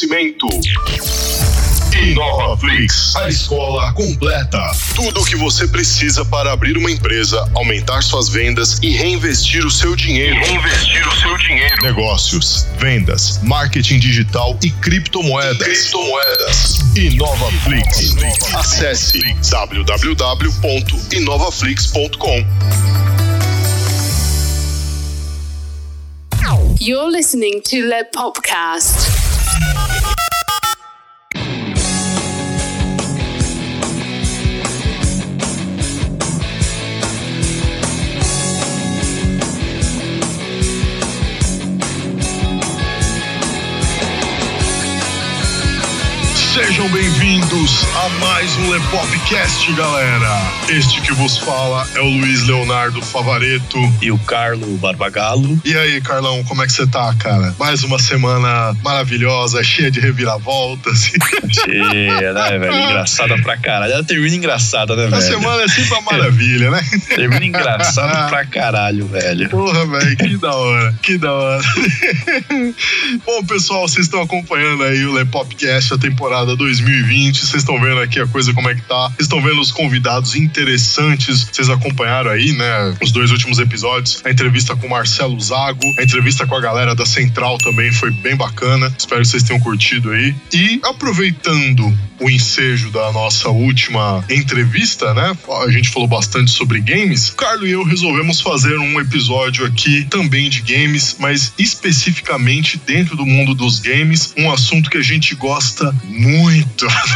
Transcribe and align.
Oferecimento. 0.00 0.48
InovaFlix, 1.92 3.14
a 3.16 3.28
escola 3.28 3.92
completa. 3.92 4.70
Tudo 4.94 5.20
o 5.20 5.24
que 5.26 5.36
você 5.36 5.68
precisa 5.68 6.24
para 6.24 6.52
abrir 6.52 6.78
uma 6.78 6.90
empresa, 6.90 7.46
aumentar 7.54 8.02
suas 8.02 8.30
vendas 8.30 8.78
e 8.82 8.96
reinvestir 8.96 9.62
o 9.66 9.70
seu 9.70 9.94
dinheiro. 9.94 10.36
Reinvestir 10.36 11.06
o 11.06 11.14
seu 11.20 11.36
dinheiro. 11.36 11.82
Negócios, 11.82 12.66
vendas, 12.78 13.40
marketing 13.42 13.98
digital 13.98 14.58
e 14.62 14.70
criptomoedas. 14.70 15.58
Criptomoedas. 15.58 16.78
InovaFlix. 16.96 18.16
Acesse 18.54 19.20
www.inovaflix.com. 19.50 22.46
You're 26.82 27.10
listening 27.10 27.60
to 27.64 27.90
the 27.90 28.06
Popcast. 28.16 29.19
Sejam 46.66 46.90
bem-vindos 46.90 47.19
a 47.32 48.08
mais 48.18 48.56
um 48.56 48.70
Lepopcast, 48.70 49.72
galera. 49.74 50.42
Este 50.68 51.00
que 51.00 51.12
vos 51.12 51.38
fala 51.38 51.86
é 51.94 52.00
o 52.00 52.08
Luiz 52.08 52.42
Leonardo 52.42 53.00
Favareto. 53.00 53.78
E 54.02 54.10
o 54.10 54.18
Carlo 54.18 54.66
Barbagalo. 54.78 55.60
E 55.64 55.76
aí, 55.76 56.00
Carlão, 56.00 56.42
como 56.42 56.60
é 56.64 56.66
que 56.66 56.72
você 56.72 56.88
tá, 56.88 57.14
cara? 57.14 57.54
Mais 57.56 57.84
uma 57.84 58.00
semana 58.00 58.76
maravilhosa, 58.82 59.62
cheia 59.62 59.92
de 59.92 60.00
reviravoltas. 60.00 61.12
Cheia, 61.52 62.32
né, 62.32 62.58
velho? 62.58 62.74
Engraçada 62.90 63.40
pra 63.40 63.56
caralho. 63.56 63.92
Ela 63.92 64.04
termina 64.04 64.34
engraçada, 64.34 64.96
né, 64.96 65.04
velho? 65.04 65.14
A 65.14 65.20
semana 65.20 65.62
é 65.62 65.68
sempre 65.68 65.94
uma 65.94 66.02
maravilha, 66.10 66.70
né? 66.72 66.82
Termina 67.14 67.46
engraçada 67.46 68.26
pra 68.26 68.44
caralho, 68.44 69.06
velho. 69.06 69.48
Porra, 69.48 69.86
velho, 69.86 70.16
que 70.16 70.36
da 70.36 70.52
hora, 70.52 70.94
que 71.00 71.16
da 71.16 71.32
hora. 71.32 71.62
Bom, 73.24 73.44
pessoal, 73.44 73.86
vocês 73.86 74.06
estão 74.06 74.20
acompanhando 74.20 74.82
aí 74.82 75.06
o 75.06 75.12
Lepopcast, 75.12 75.94
a 75.94 75.98
temporada 75.98 76.56
2020. 76.56 77.19
Vocês 77.28 77.62
estão 77.62 77.80
vendo 77.80 78.00
aqui 78.00 78.20
a 78.20 78.26
coisa 78.26 78.54
como 78.54 78.68
é 78.68 78.74
que 78.74 78.82
tá. 78.82 79.08
Vocês 79.08 79.20
estão 79.20 79.42
vendo 79.42 79.60
os 79.60 79.70
convidados 79.70 80.34
interessantes. 80.34 81.44
Vocês 81.44 81.68
acompanharam 81.68 82.30
aí, 82.30 82.52
né, 82.52 82.94
os 83.02 83.12
dois 83.12 83.30
últimos 83.30 83.58
episódios. 83.58 84.22
A 84.24 84.30
entrevista 84.30 84.74
com 84.76 84.86
o 84.86 84.90
Marcelo 84.90 85.38
Zago, 85.40 85.84
a 85.98 86.02
entrevista 86.02 86.46
com 86.46 86.54
a 86.54 86.60
galera 86.60 86.94
da 86.94 87.04
Central 87.04 87.58
também 87.58 87.92
foi 87.92 88.10
bem 88.10 88.36
bacana. 88.36 88.92
Espero 88.96 89.22
que 89.22 89.28
vocês 89.28 89.42
tenham 89.42 89.60
curtido 89.60 90.10
aí. 90.10 90.34
E 90.52 90.80
aproveitando 90.84 91.92
o 92.20 92.28
ensejo 92.28 92.90
da 92.90 93.10
nossa 93.12 93.48
última 93.48 94.22
entrevista, 94.28 95.14
né? 95.14 95.36
A 95.66 95.70
gente 95.70 95.88
falou 95.88 96.06
bastante 96.06 96.50
sobre 96.50 96.80
games. 96.80 97.30
Carlos 97.30 97.68
e 97.68 97.72
eu 97.72 97.82
resolvemos 97.82 98.40
fazer 98.40 98.78
um 98.78 99.00
episódio 99.00 99.64
aqui 99.64 100.04
também 100.04 100.50
de 100.50 100.60
games, 100.60 101.16
mas 101.18 101.52
especificamente 101.58 102.78
dentro 102.86 103.16
do 103.16 103.24
mundo 103.24 103.54
dos 103.54 103.78
games, 103.78 104.34
um 104.36 104.50
assunto 104.50 104.90
que 104.90 104.98
a 104.98 105.02
gente 105.02 105.34
gosta 105.34 105.94
muito. 106.04 106.86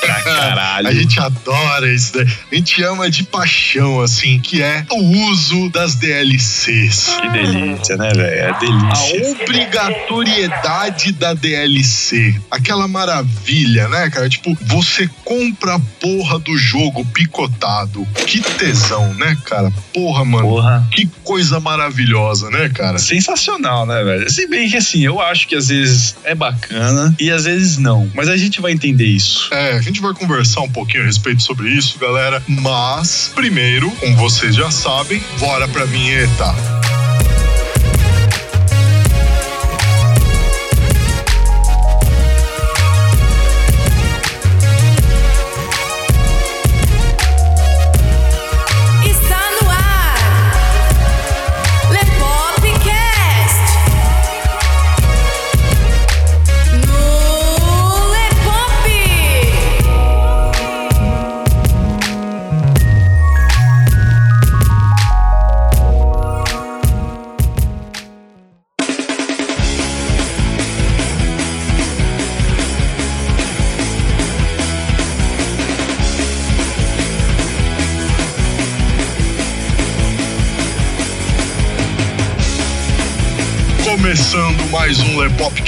Pra 0.00 0.20
caralho. 0.22 0.88
A 0.88 0.92
gente 0.92 1.18
adora 1.20 1.92
isso, 1.92 2.16
né? 2.16 2.30
A 2.50 2.54
gente 2.54 2.82
ama 2.82 3.10
de 3.10 3.24
paixão, 3.24 4.00
assim, 4.00 4.38
que 4.40 4.62
é 4.62 4.84
o 4.90 5.28
uso 5.30 5.70
das 5.70 5.94
DLCs. 5.96 7.16
Que 7.20 7.28
delícia, 7.30 7.96
né, 7.96 8.12
velho? 8.12 8.22
É 8.22 8.50
A 8.50 8.58
delícia. 8.58 9.30
obrigatoriedade 9.32 11.12
da 11.12 11.34
DLC. 11.34 12.34
Aquela 12.50 12.86
maravilha, 12.88 13.88
né, 13.88 14.10
cara? 14.10 14.28
Tipo, 14.28 14.56
você 14.62 15.08
compra 15.24 15.74
a 15.76 15.78
porra 15.78 16.38
do 16.38 16.56
jogo 16.56 17.04
picotado. 17.06 18.06
Que 18.26 18.40
tesão, 18.40 19.12
né, 19.14 19.36
cara? 19.44 19.72
Porra, 19.92 20.24
mano. 20.24 20.48
Porra. 20.48 20.86
Que 20.90 21.06
coisa 21.22 21.60
maravilhosa, 21.60 22.50
né, 22.50 22.68
cara? 22.68 22.98
Sensacional, 22.98 23.86
né, 23.86 24.02
velho? 24.02 24.30
Se 24.30 24.46
bem 24.46 24.68
que 24.68 24.76
assim, 24.76 25.04
eu 25.04 25.20
acho 25.20 25.46
que 25.48 25.54
às 25.54 25.68
vezes 25.68 26.16
é 26.24 26.34
bacana 26.34 27.14
e 27.18 27.30
às 27.30 27.44
vezes 27.44 27.78
não. 27.78 28.10
Mas 28.14 28.28
a 28.28 28.36
gente 28.36 28.60
vai 28.60 28.72
entender 28.72 29.06
isso. 29.06 29.33
É, 29.50 29.72
a 29.72 29.80
gente 29.80 30.00
vai 30.00 30.14
conversar 30.14 30.60
um 30.60 30.70
pouquinho 30.70 31.02
a 31.02 31.06
respeito 31.06 31.42
sobre 31.42 31.68
isso, 31.68 31.98
galera. 31.98 32.42
Mas, 32.46 33.30
primeiro, 33.34 33.90
como 33.92 34.16
vocês 34.16 34.54
já 34.54 34.70
sabem, 34.70 35.22
bora 35.38 35.66
pra 35.68 35.84
vinheta. 35.84 36.93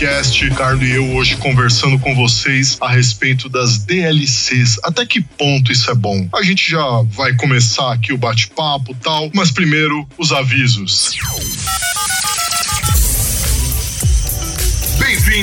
Lepopcast, 0.07 0.51
Carlos 0.51 0.89
e 0.89 0.93
eu 0.93 1.17
hoje 1.17 1.37
conversando 1.37 1.99
com 1.99 2.15
vocês 2.15 2.79
a 2.81 2.89
respeito 2.89 3.49
das 3.49 3.79
DLCs. 3.79 4.79
Até 4.85 5.05
que 5.05 5.21
ponto 5.21 5.73
isso 5.73 5.91
é 5.91 5.95
bom? 5.95 6.29
A 6.33 6.43
gente 6.43 6.71
já 6.71 7.03
vai 7.11 7.35
começar 7.35 7.93
aqui 7.93 8.13
o 8.13 8.19
bate-papo 8.19 8.95
tal, 9.03 9.29
mas 9.35 9.51
primeiro 9.51 10.07
os 10.17 10.31
avisos. 10.31 11.11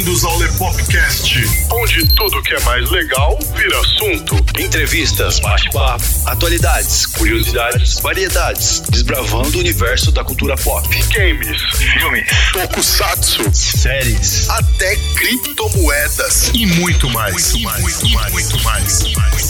Bem-vindos 0.04 0.26
ao 0.26 0.38
Lepopcast, 0.38 1.40
onde 1.72 2.06
tudo 2.10 2.44
que 2.44 2.54
é 2.54 2.60
mais 2.66 2.90
legal 2.92 3.40
vira 3.56 3.80
assunto. 3.80 4.36
Entrevistas, 4.60 5.40
bate-papo, 5.40 6.04
atualidades, 6.26 7.06
curiosidades, 7.06 8.02
variedades, 8.02 8.82
desbravando 8.90 9.58
o 9.58 9.62
universo 9.62 10.12
da 10.12 10.22
cultura 10.22 10.58
pop. 10.58 10.86
Games, 11.08 11.58
filmes, 11.78 12.28
tokusatsu, 12.52 13.50
Séries. 13.54 14.50
até 14.50 14.98
criptomoedas 15.16 16.52
e 16.54 16.66
muito 16.66 17.10
mais. 17.10 17.54
Muito 17.54 17.60
mais, 17.62 17.82
muito 17.82 18.10
mais, 18.14 18.34
muito 18.34 18.60
mais. 18.60 19.43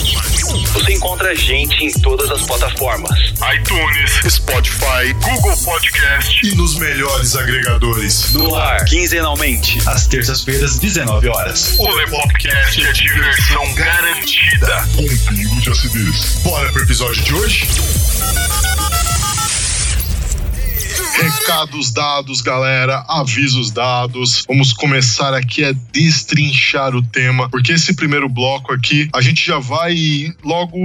Você 0.73 0.93
encontra 0.93 1.29
a 1.31 1.35
gente 1.35 1.83
em 1.83 1.91
todas 2.01 2.29
as 2.29 2.41
plataformas. 2.43 3.33
iTunes, 3.55 4.33
Spotify, 4.33 5.13
Google 5.21 5.57
Podcast 5.63 6.45
e 6.45 6.55
nos 6.55 6.75
melhores 6.75 7.35
agregadores. 7.35 8.33
No 8.33 8.55
ar, 8.55 8.83
quinzenalmente, 8.85 9.79
às 9.87 10.05
terças-feiras, 10.07 10.77
19 10.77 11.27
horas. 11.27 11.75
O 11.79 11.89
Lepopcast 11.95 12.85
é 12.85 12.91
diversão 12.91 13.73
garantida. 13.73 14.87
Com 14.95 15.33
pingo 15.33 15.61
de 15.61 15.69
acidez. 15.69 16.35
Bora 16.43 16.71
pro 16.71 16.83
episódio 16.83 17.23
de 17.23 17.33
hoje? 17.33 17.67
Recados 21.15 21.91
dados, 21.91 22.41
galera, 22.41 23.05
avisos 23.07 23.71
dados. 23.71 24.43
Vamos 24.47 24.73
começar 24.73 25.33
aqui 25.33 25.63
a 25.63 25.71
destrinchar 25.91 26.95
o 26.95 27.03
tema, 27.03 27.49
porque 27.49 27.71
esse 27.71 27.93
primeiro 27.93 28.27
bloco 28.27 28.73
aqui 28.73 29.07
a 29.13 29.21
gente 29.21 29.45
já 29.45 29.59
vai 29.59 29.95
logo 30.43 30.75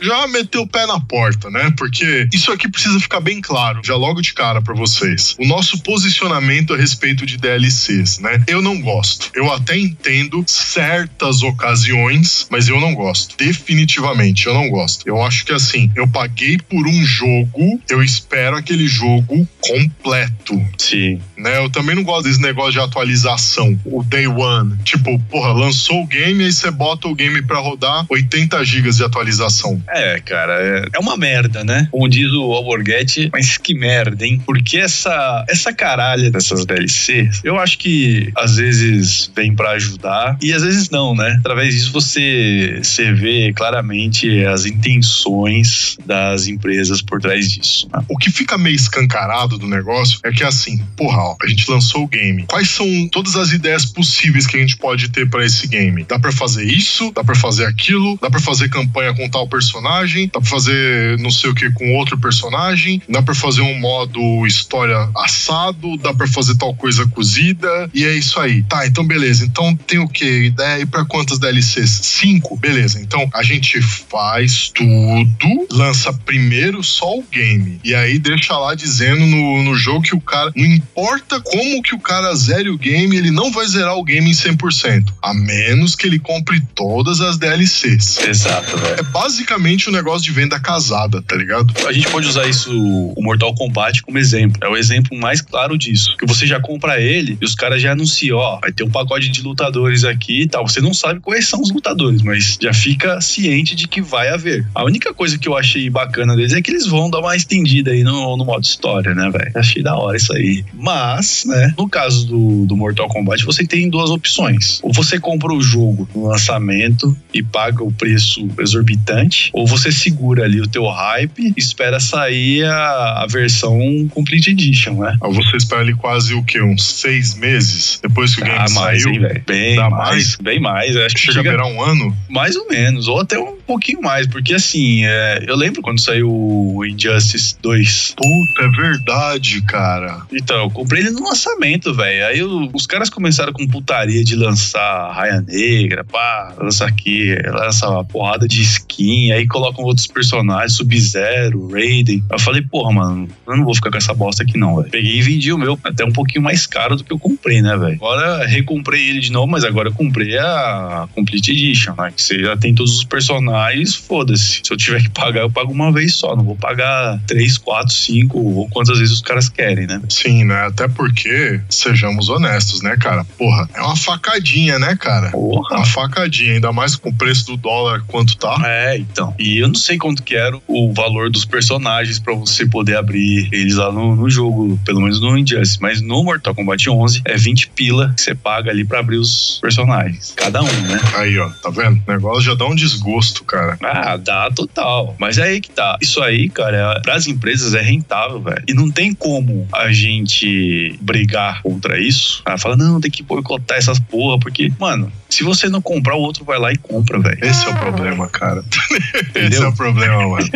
já 0.00 0.26
meter 0.26 0.58
o 0.58 0.66
pé 0.66 0.86
na 0.86 0.98
porta, 0.98 1.50
né? 1.50 1.72
Porque 1.76 2.26
isso 2.32 2.50
aqui 2.50 2.68
precisa 2.68 2.98
ficar 2.98 3.20
bem 3.20 3.40
claro, 3.40 3.82
já 3.84 3.94
logo 3.94 4.22
de 4.22 4.32
cara 4.32 4.62
pra 4.62 4.74
vocês. 4.74 5.36
O 5.38 5.46
nosso 5.46 5.78
posicionamento 5.82 6.72
a 6.72 6.76
respeito 6.76 7.26
de 7.26 7.36
DLCs, 7.36 8.18
né? 8.20 8.42
Eu 8.46 8.62
não 8.62 8.80
gosto. 8.80 9.30
Eu 9.34 9.52
até 9.52 9.76
entendo 9.76 10.44
certas 10.46 11.42
ocasiões, 11.42 12.46
mas 12.50 12.68
eu 12.68 12.80
não 12.80 12.94
gosto. 12.94 13.36
Definitivamente, 13.36 14.46
eu 14.46 14.54
não 14.54 14.70
gosto. 14.70 15.06
Eu 15.06 15.22
acho 15.22 15.44
que 15.44 15.52
assim, 15.52 15.90
eu 15.94 16.08
paguei 16.08 16.56
por 16.56 16.86
um 16.86 17.04
jogo, 17.04 17.80
eu 17.88 18.02
espero 18.02 18.56
aquele 18.56 18.88
jogo 18.88 19.46
com 19.60 19.73
completo. 19.80 20.60
Sim. 20.78 21.20
Né? 21.36 21.58
Eu 21.58 21.70
também 21.70 21.94
não 21.96 22.02
gosto 22.04 22.24
desse 22.24 22.40
negócio 22.40 22.72
de 22.72 22.80
atualização, 22.80 23.78
o 23.84 24.02
day 24.02 24.26
one. 24.26 24.76
Tipo, 24.84 25.18
porra, 25.30 25.52
lançou 25.52 26.02
o 26.02 26.06
game, 26.06 26.44
aí 26.44 26.52
você 26.52 26.70
bota 26.70 27.08
o 27.08 27.14
game 27.14 27.42
pra 27.42 27.58
rodar 27.58 28.06
80 28.08 28.64
gigas 28.64 28.96
de 28.96 29.04
atualização. 29.04 29.82
É, 29.88 30.20
cara, 30.20 30.54
é, 30.60 30.88
é 30.94 30.98
uma 30.98 31.16
merda, 31.16 31.64
né? 31.64 31.88
Como 31.90 32.08
diz 32.08 32.30
o 32.32 32.52
Alborguete, 32.52 33.30
mas 33.32 33.58
que 33.58 33.74
merda, 33.74 34.24
hein? 34.26 34.40
Porque 34.44 34.78
essa, 34.78 35.44
essa 35.48 35.72
caralha 35.72 36.30
dessas 36.30 36.64
DLC, 36.64 37.30
eu 37.42 37.58
acho 37.58 37.78
que 37.78 38.32
às 38.36 38.56
vezes 38.56 39.30
vem 39.34 39.54
pra 39.54 39.70
ajudar 39.72 40.38
e 40.42 40.52
às 40.52 40.62
vezes 40.62 40.90
não, 40.90 41.14
né? 41.14 41.36
Através 41.40 41.74
disso 41.74 41.92
você, 41.92 42.80
você 42.82 43.12
vê 43.12 43.52
claramente 43.54 44.44
as 44.44 44.66
intenções 44.66 45.96
das 46.06 46.46
empresas 46.46 47.02
por 47.02 47.20
trás 47.20 47.50
disso. 47.50 47.88
né? 47.92 48.02
O 48.08 48.16
que 48.16 48.30
fica 48.30 48.56
meio 48.58 48.76
escancarado 48.76 49.58
do 49.64 49.70
negócio 49.70 50.20
é 50.22 50.30
que 50.30 50.44
assim, 50.44 50.78
porra, 50.96 51.18
ó, 51.18 51.36
a 51.42 51.46
gente 51.46 51.70
lançou 51.70 52.04
o 52.04 52.08
game. 52.08 52.44
Quais 52.46 52.70
são 52.70 52.86
todas 53.08 53.36
as 53.36 53.52
ideias 53.52 53.84
possíveis 53.84 54.46
que 54.46 54.56
a 54.56 54.60
gente 54.60 54.76
pode 54.76 55.08
ter 55.08 55.28
pra 55.28 55.44
esse 55.44 55.66
game? 55.66 56.04
Dá 56.04 56.18
pra 56.18 56.32
fazer 56.32 56.64
isso, 56.64 57.10
dá 57.12 57.24
pra 57.24 57.34
fazer 57.34 57.64
aquilo, 57.64 58.18
dá 58.20 58.30
pra 58.30 58.40
fazer 58.40 58.68
campanha 58.68 59.14
com 59.14 59.28
tal 59.28 59.48
personagem, 59.48 60.30
dá 60.32 60.40
pra 60.40 60.48
fazer 60.48 61.18
não 61.18 61.30
sei 61.30 61.50
o 61.50 61.54
que 61.54 61.70
com 61.70 61.94
outro 61.94 62.18
personagem, 62.18 63.02
dá 63.08 63.22
pra 63.22 63.34
fazer 63.34 63.62
um 63.62 63.78
modo 63.78 64.46
história 64.46 65.08
assado, 65.16 65.96
dá 65.98 66.12
pra 66.12 66.26
fazer 66.26 66.56
tal 66.56 66.74
coisa 66.74 67.06
cozida, 67.08 67.90
e 67.92 68.04
é 68.04 68.14
isso 68.14 68.38
aí. 68.38 68.62
Tá, 68.62 68.86
então 68.86 69.06
beleza. 69.06 69.44
Então 69.44 69.74
tem 69.74 69.98
o 69.98 70.08
que? 70.08 70.44
Ideia 70.44 70.82
e 70.82 70.86
pra 70.86 71.04
quantas 71.04 71.38
DLCs? 71.38 71.90
Cinco? 72.02 72.56
Beleza. 72.56 73.00
Então 73.00 73.28
a 73.32 73.42
gente 73.42 73.80
faz 73.82 74.70
tudo, 74.74 75.66
lança 75.70 76.12
primeiro 76.12 76.82
só 76.82 77.18
o 77.18 77.24
game. 77.30 77.80
E 77.84 77.94
aí 77.94 78.18
deixa 78.18 78.56
lá 78.56 78.74
dizendo 78.74 79.24
no, 79.26 79.53
no 79.62 79.74
jogo 79.74 80.02
que 80.02 80.14
o 80.14 80.20
cara. 80.20 80.52
Não 80.54 80.64
importa 80.64 81.40
como 81.40 81.82
que 81.82 81.94
o 81.94 82.00
cara 82.00 82.34
zere 82.34 82.68
o 82.70 82.78
game, 82.78 83.16
ele 83.16 83.30
não 83.30 83.50
vai 83.50 83.66
zerar 83.66 83.96
o 83.96 84.04
game 84.04 84.28
em 84.28 84.34
100%. 84.34 85.12
A 85.22 85.34
menos 85.34 85.94
que 85.94 86.06
ele 86.06 86.18
compre 86.18 86.60
todas 86.74 87.20
as 87.20 87.38
DLCs. 87.38 88.18
Exato, 88.18 88.76
velho. 88.76 89.00
É 89.00 89.02
basicamente 89.02 89.88
um 89.88 89.92
negócio 89.92 90.22
de 90.22 90.30
venda 90.30 90.58
casada, 90.58 91.22
tá 91.22 91.36
ligado? 91.36 91.72
A 91.86 91.92
gente 91.92 92.08
pode 92.08 92.26
usar 92.26 92.48
isso, 92.48 92.70
o 92.72 93.22
Mortal 93.22 93.54
Kombat, 93.54 94.02
como 94.02 94.18
exemplo. 94.18 94.58
É 94.62 94.68
o 94.68 94.76
exemplo 94.76 95.16
mais 95.18 95.40
claro 95.40 95.76
disso. 95.76 96.16
Que 96.18 96.26
você 96.26 96.46
já 96.46 96.60
compra 96.60 97.00
ele 97.00 97.38
e 97.40 97.44
os 97.44 97.54
caras 97.54 97.82
já 97.82 97.92
anunciam, 97.92 98.38
ó, 98.38 98.58
vai 98.60 98.72
ter 98.72 98.84
um 98.84 98.90
pacote 98.90 99.28
de 99.28 99.42
lutadores 99.42 100.04
aqui 100.04 100.42
e 100.42 100.48
tal. 100.48 100.66
Você 100.66 100.80
não 100.80 100.94
sabe 100.94 101.20
quais 101.20 101.46
são 101.46 101.60
os 101.60 101.70
lutadores, 101.70 102.22
mas 102.22 102.58
já 102.60 102.72
fica 102.72 103.20
ciente 103.20 103.74
de 103.74 103.88
que 103.88 104.00
vai 104.00 104.28
haver. 104.28 104.66
A 104.74 104.84
única 104.84 105.12
coisa 105.12 105.38
que 105.38 105.48
eu 105.48 105.56
achei 105.56 105.88
bacana 105.90 106.36
deles 106.36 106.52
é 106.52 106.62
que 106.62 106.70
eles 106.70 106.86
vão 106.86 107.10
dar 107.10 107.20
uma 107.20 107.36
estendida 107.36 107.90
aí 107.90 108.02
no, 108.02 108.36
no 108.36 108.44
modo 108.44 108.64
história, 108.64 109.14
né, 109.14 109.30
velho? 109.30 109.43
Achei 109.54 109.82
da 109.82 109.96
hora 109.96 110.16
isso 110.16 110.32
aí. 110.32 110.64
Mas, 110.74 111.44
né, 111.46 111.72
no 111.78 111.88
caso 111.88 112.26
do, 112.26 112.66
do 112.66 112.76
Mortal 112.76 113.08
Kombat, 113.08 113.44
você 113.44 113.66
tem 113.66 113.88
duas 113.88 114.10
opções. 114.10 114.80
Ou 114.82 114.92
você 114.92 115.18
compra 115.18 115.52
o 115.52 115.60
jogo 115.60 116.08
no 116.14 116.26
lançamento 116.28 117.16
e 117.32 117.42
paga 117.42 117.82
o 117.82 117.92
preço 117.92 118.46
exorbitante, 118.58 119.50
ou 119.52 119.66
você 119.66 119.90
segura 119.92 120.44
ali 120.44 120.60
o 120.60 120.66
teu 120.68 120.86
hype 120.86 121.52
e 121.56 121.60
espera 121.60 121.98
sair 122.00 122.64
a, 122.64 123.22
a 123.22 123.26
versão 123.28 123.78
Complete 124.10 124.50
Edition, 124.50 124.94
né? 125.00 125.16
Aí 125.22 125.32
Você 125.32 125.56
espera 125.56 125.80
ali 125.82 125.94
quase 125.94 126.34
o 126.34 126.42
quê? 126.42 126.60
Uns 126.62 126.82
seis 126.84 127.34
meses 127.34 127.98
depois 128.02 128.34
que 128.34 128.42
o 128.42 128.44
game 128.44 128.56
Ah, 128.58 128.66
mais, 128.74 129.02
saiu? 129.02 129.14
hein? 129.14 129.42
Bem 129.46 129.76
Dá 129.76 129.88
mais, 129.90 130.10
mais? 130.10 130.36
bem 130.36 130.60
mais. 130.60 130.96
Acho 130.96 131.14
que 131.14 131.20
Chega 131.20 131.40
a 131.40 131.42
chega 131.42 131.50
beirar 131.56 131.66
um 131.66 131.82
ano? 131.82 132.16
mais 132.28 132.56
ou 132.56 132.68
menos, 132.68 133.08
ou 133.08 133.20
até 133.20 133.38
um 133.38 133.56
pouquinho 133.66 134.00
mais, 134.02 134.26
porque 134.26 134.54
assim, 134.54 135.04
é, 135.04 135.44
eu 135.46 135.56
lembro 135.56 135.80
quando 135.82 136.00
saiu 136.00 136.30
o 136.30 136.84
Injustice 136.84 137.56
2. 137.62 138.14
Puta, 138.16 138.62
é 138.64 138.68
verdade, 138.68 139.33
cara. 139.62 140.22
Então, 140.32 140.56
eu 140.64 140.70
comprei 140.70 141.02
ele 141.02 141.10
no 141.10 141.24
lançamento, 141.24 141.92
velho. 141.94 142.26
Aí 142.26 142.42
o- 142.42 142.70
os 142.72 142.86
caras 142.86 143.10
começaram 143.10 143.52
com 143.52 143.66
putaria 143.66 144.22
de 144.24 144.36
lançar 144.36 145.12
Raia 145.12 145.40
Negra, 145.40 146.04
pá, 146.04 146.54
lança 146.58 146.84
aqui, 146.84 147.34
lança 147.46 147.88
uma 147.88 148.04
porrada 148.04 148.46
de 148.46 148.62
skin, 148.62 149.32
aí 149.32 149.46
colocam 149.46 149.84
outros 149.84 150.06
personagens, 150.06 150.74
Sub-Zero, 150.74 151.68
Raiden. 151.70 152.22
Eu 152.30 152.38
falei, 152.38 152.62
porra, 152.62 152.92
mano, 152.92 153.28
eu 153.46 153.56
não 153.56 153.64
vou 153.64 153.74
ficar 153.74 153.90
com 153.90 153.96
essa 153.98 154.14
bosta 154.14 154.42
aqui 154.42 154.58
não, 154.58 154.76
velho. 154.76 154.90
Peguei 154.90 155.18
e 155.18 155.22
vendi 155.22 155.52
o 155.52 155.58
meu, 155.58 155.78
até 155.84 156.04
um 156.04 156.12
pouquinho 156.12 156.42
mais 156.42 156.66
caro 156.66 156.96
do 156.96 157.04
que 157.04 157.12
eu 157.12 157.18
comprei, 157.18 157.60
né, 157.62 157.76
velho? 157.76 157.94
Agora 157.94 158.46
recomprei 158.46 159.08
ele 159.08 159.20
de 159.20 159.32
novo, 159.32 159.46
mas 159.50 159.64
agora 159.64 159.88
eu 159.88 159.92
comprei 159.92 160.36
a 160.38 161.08
Complete 161.14 161.50
Edition, 161.52 161.94
né? 161.96 162.12
Que 162.14 162.22
você 162.22 162.38
já 162.40 162.56
tem 162.56 162.74
todos 162.74 162.96
os 162.96 163.04
personagens, 163.04 163.94
foda-se. 163.94 164.60
Se 164.64 164.72
eu 164.72 164.76
tiver 164.76 165.02
que 165.02 165.10
pagar, 165.10 165.42
eu 165.42 165.50
pago 165.50 165.72
uma 165.72 165.92
vez 165.92 166.14
só. 166.14 166.34
Não 166.36 166.44
vou 166.44 166.56
pagar 166.56 167.20
três, 167.26 167.58
quatro, 167.58 167.92
cinco 167.92 168.38
ou 168.38 168.68
quantas 168.68 168.98
vezes 168.98 169.20
caras 169.24 169.48
querem, 169.48 169.86
né? 169.86 170.00
Sim, 170.08 170.44
né? 170.44 170.66
Até 170.66 170.86
porque, 170.86 171.60
sejamos 171.68 172.28
honestos, 172.28 172.82
né, 172.82 172.96
cara? 172.96 173.24
Porra, 173.36 173.68
é 173.74 173.80
uma 173.80 173.96
facadinha, 173.96 174.78
né, 174.78 174.96
cara? 174.96 175.30
Porra. 175.30 175.76
Uma 175.76 175.86
facadinha, 175.86 176.54
ainda 176.54 176.72
mais 176.72 176.96
com 176.96 177.08
o 177.08 177.14
preço 177.14 177.46
do 177.46 177.56
dólar 177.56 178.02
quanto 178.06 178.36
tá. 178.36 178.56
É, 178.64 178.96
então. 178.96 179.34
E 179.38 179.58
eu 179.58 179.68
não 179.68 179.74
sei 179.74 179.98
quanto 179.98 180.22
que 180.22 180.34
era 180.34 180.56
o 180.66 180.92
valor 180.92 181.30
dos 181.30 181.44
personagens 181.44 182.18
pra 182.18 182.34
você 182.34 182.66
poder 182.66 182.96
abrir 182.96 183.48
eles 183.52 183.76
lá 183.76 183.90
no, 183.90 184.14
no 184.14 184.28
jogo, 184.30 184.78
pelo 184.84 185.00
menos 185.00 185.20
no 185.20 185.36
Injustice. 185.36 185.78
Mas 185.80 186.00
no 186.00 186.22
Mortal 186.22 186.54
Kombat 186.54 186.88
11 186.88 187.22
é 187.24 187.36
20 187.36 187.68
pila 187.70 188.12
que 188.14 188.22
você 188.22 188.34
paga 188.34 188.70
ali 188.70 188.84
pra 188.84 189.00
abrir 189.00 189.16
os 189.16 189.58
personagens. 189.60 190.34
Cada 190.36 190.62
um, 190.62 190.80
né? 190.82 191.00
Aí, 191.16 191.38
ó, 191.38 191.48
tá 191.48 191.70
vendo? 191.70 192.02
O 192.06 192.10
negócio 192.10 192.42
já 192.42 192.54
dá 192.54 192.66
um 192.66 192.74
desgosto, 192.74 193.44
cara. 193.44 193.78
Ah, 193.82 194.16
dá 194.16 194.50
total. 194.50 195.16
Mas 195.18 195.38
é 195.38 195.44
aí 195.44 195.60
que 195.60 195.70
tá. 195.70 195.98
Isso 196.00 196.22
aí, 196.22 196.48
cara, 196.48 197.00
para 197.02 197.14
as 197.14 197.26
empresas 197.26 197.74
é 197.74 197.80
rentável, 197.80 198.40
velho. 198.40 198.62
E 198.68 198.74
não 198.74 198.90
tem 198.90 199.03
como 199.12 199.66
a 199.72 199.92
gente 199.92 200.96
brigar 201.00 201.60
contra 201.62 202.00
isso. 202.00 202.42
Ah, 202.44 202.56
fala, 202.56 202.76
não, 202.76 203.00
tem 203.00 203.10
que 203.10 203.22
boicotar 203.22 203.76
essas 203.76 203.98
porra, 203.98 204.38
porque, 204.38 204.72
mano, 204.78 205.12
se 205.28 205.42
você 205.42 205.68
não 205.68 205.82
comprar, 205.82 206.14
o 206.14 206.20
outro 206.20 206.44
vai 206.44 206.58
lá 206.58 206.72
e 206.72 206.76
compra, 206.76 207.18
velho. 207.18 207.38
Esse 207.44 207.66
é 207.66 207.70
o 207.70 207.76
problema, 207.76 208.28
cara. 208.28 208.64
Esse 209.14 209.20
Entendeu? 209.28 209.64
é 209.64 209.68
o 209.68 209.74
problema, 209.74 210.28
mano. 210.28 210.48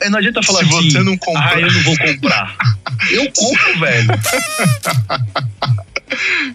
É, 0.00 0.10
não 0.10 0.18
adianta 0.18 0.42
falar 0.42 0.58
Se 0.60 0.64
assim, 0.66 0.90
você 0.90 1.02
não 1.02 1.16
comprar- 1.16 1.56
ah, 1.56 1.60
eu 1.60 1.72
não 1.72 1.80
vou 1.80 1.96
comprar. 1.98 2.56
eu 3.10 3.32
compro, 3.32 3.80
velho. 3.80 4.08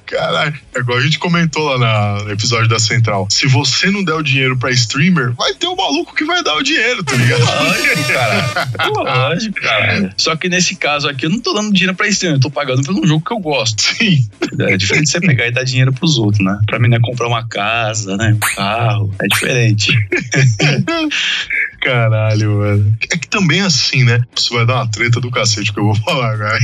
Caralho, 0.06 0.54
é 0.75 0.80
igual 0.80 0.98
a 0.98 1.01
gente 1.01 1.19
comentou 1.19 1.75
lá 1.77 2.24
no 2.24 2.31
episódio 2.31 2.68
da 2.68 2.80
Central. 2.80 3.27
Se 3.30 3.48
você 3.48 3.89
não 3.89 4.04
der 4.04 4.13
o 4.13 4.21
dinheiro 4.21 4.57
pra 4.57 4.71
streamer, 4.71 5.31
vai 5.33 5.54
ter 5.54 5.68
o 5.68 5.75
maluco 5.75 6.15
que 6.15 6.25
vai 6.25 6.44
dar 6.44 6.56
o 6.56 6.63
dinheiro, 6.63 7.04
tá 7.04 7.15
ligado? 7.15 7.44
Lógico, 7.44 8.13
cara. 8.13 8.68
Lógico, 8.87 9.61
cara. 9.61 10.14
Só 10.18 10.35
que 10.35 10.49
nesse 10.49 10.76
caso 10.76 11.07
aqui, 11.07 11.26
eu 11.26 11.30
não 11.30 11.40
tô 11.40 11.54
dando 11.54 11.73
dinheiro 11.73 11.95
pra 11.95 12.07
streamer, 12.07 12.37
eu 12.37 12.42
tô 12.42 12.49
pagando 12.49 12.83
pelo 12.83 13.06
jogo 13.06 13.23
que 13.23 13.33
eu 13.33 13.40
gosto. 13.40 13.81
Sim. 13.81 14.28
É 14.59 14.78
diferente 14.78 15.06
de 15.06 15.11
você 15.11 15.19
pegar 15.19 15.47
e 15.47 15.52
dar 15.52 15.64
dinheiro 15.64 15.94
pros 15.94 16.18
outros, 16.18 16.44
né? 16.44 16.59
Pra 16.66 16.80
mim, 16.80 16.87
né, 16.87 16.99
comprar 17.02 17.28
uma 17.28 17.47
casa, 17.47 18.16
né? 18.18 18.33
Um 18.33 18.40
carro. 18.56 19.14
É 19.19 19.28
diferente. 19.28 19.92
Caralho, 21.81 22.57
mano. 22.57 22.97
É 23.11 23.17
que 23.17 23.27
também 23.27 23.59
é 23.59 23.63
assim, 23.63 24.03
né? 24.03 24.23
Isso 24.35 24.53
vai 24.53 24.65
dar 24.65 24.75
uma 24.75 24.87
treta 24.87 25.19
do 25.19 25.31
cacete 25.31 25.71
que 25.71 25.79
eu 25.79 25.85
vou 25.85 25.95
falar 26.03 26.33
agora. 26.33 26.59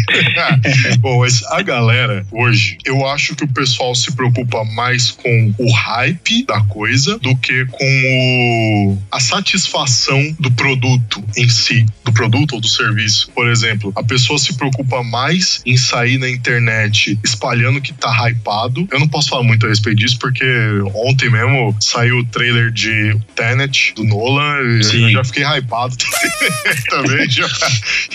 Bom, 0.99 1.19
mas 1.19 1.43
a 1.45 1.61
galera, 1.61 2.25
hoje, 2.31 2.77
eu 2.85 3.07
acho 3.07 3.35
que 3.35 3.43
o 3.43 3.47
pessoal 3.47 3.95
se 3.95 4.11
preocupa 4.13 4.63
mais 4.63 5.11
com 5.11 5.53
o 5.57 5.71
hype 5.71 6.45
da 6.45 6.61
coisa 6.61 7.17
do 7.19 7.35
que 7.35 7.65
com 7.65 7.85
o, 7.85 8.97
a 9.11 9.19
satisfação 9.19 10.35
do 10.39 10.51
produto 10.51 11.23
em 11.37 11.47
si, 11.49 11.85
do 12.03 12.11
produto 12.11 12.53
ou 12.55 12.61
do 12.61 12.67
serviço. 12.67 13.31
Por 13.33 13.47
exemplo, 13.47 13.91
a 13.95 14.03
pessoa 14.03 14.37
se 14.39 14.53
preocupa 14.55 15.03
mais 15.03 15.61
em 15.65 15.77
sair 15.77 16.17
na 16.17 16.29
internet 16.29 17.17
espalhando 17.23 17.81
que 17.81 17.93
tá 17.93 18.09
hypado. 18.29 18.87
Eu 18.91 18.99
não 18.99 19.07
posso 19.07 19.29
falar 19.29 19.43
muito 19.43 19.65
a 19.65 19.69
respeito 19.69 19.97
disso, 19.97 20.17
porque 20.19 20.45
ontem 20.93 21.29
mesmo 21.29 21.75
saiu 21.79 22.19
o 22.19 22.25
trailer 22.25 22.71
de 22.71 23.17
Tenet, 23.35 23.93
do 23.95 24.03
Nolan, 24.03 24.81
Sim. 24.81 25.02
Eu 25.03 25.11
já 25.11 25.23
fiquei 25.23 25.43
hypado 25.43 25.95
também. 26.89 27.29
Já, 27.29 27.47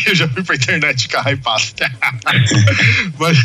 eu 0.06 0.14
já 0.14 0.28
fui 0.28 0.42
pra 0.42 0.54
internet 0.54 1.02
ficar 1.02 1.30
hypado. 1.30 1.62
mas, 3.18 3.38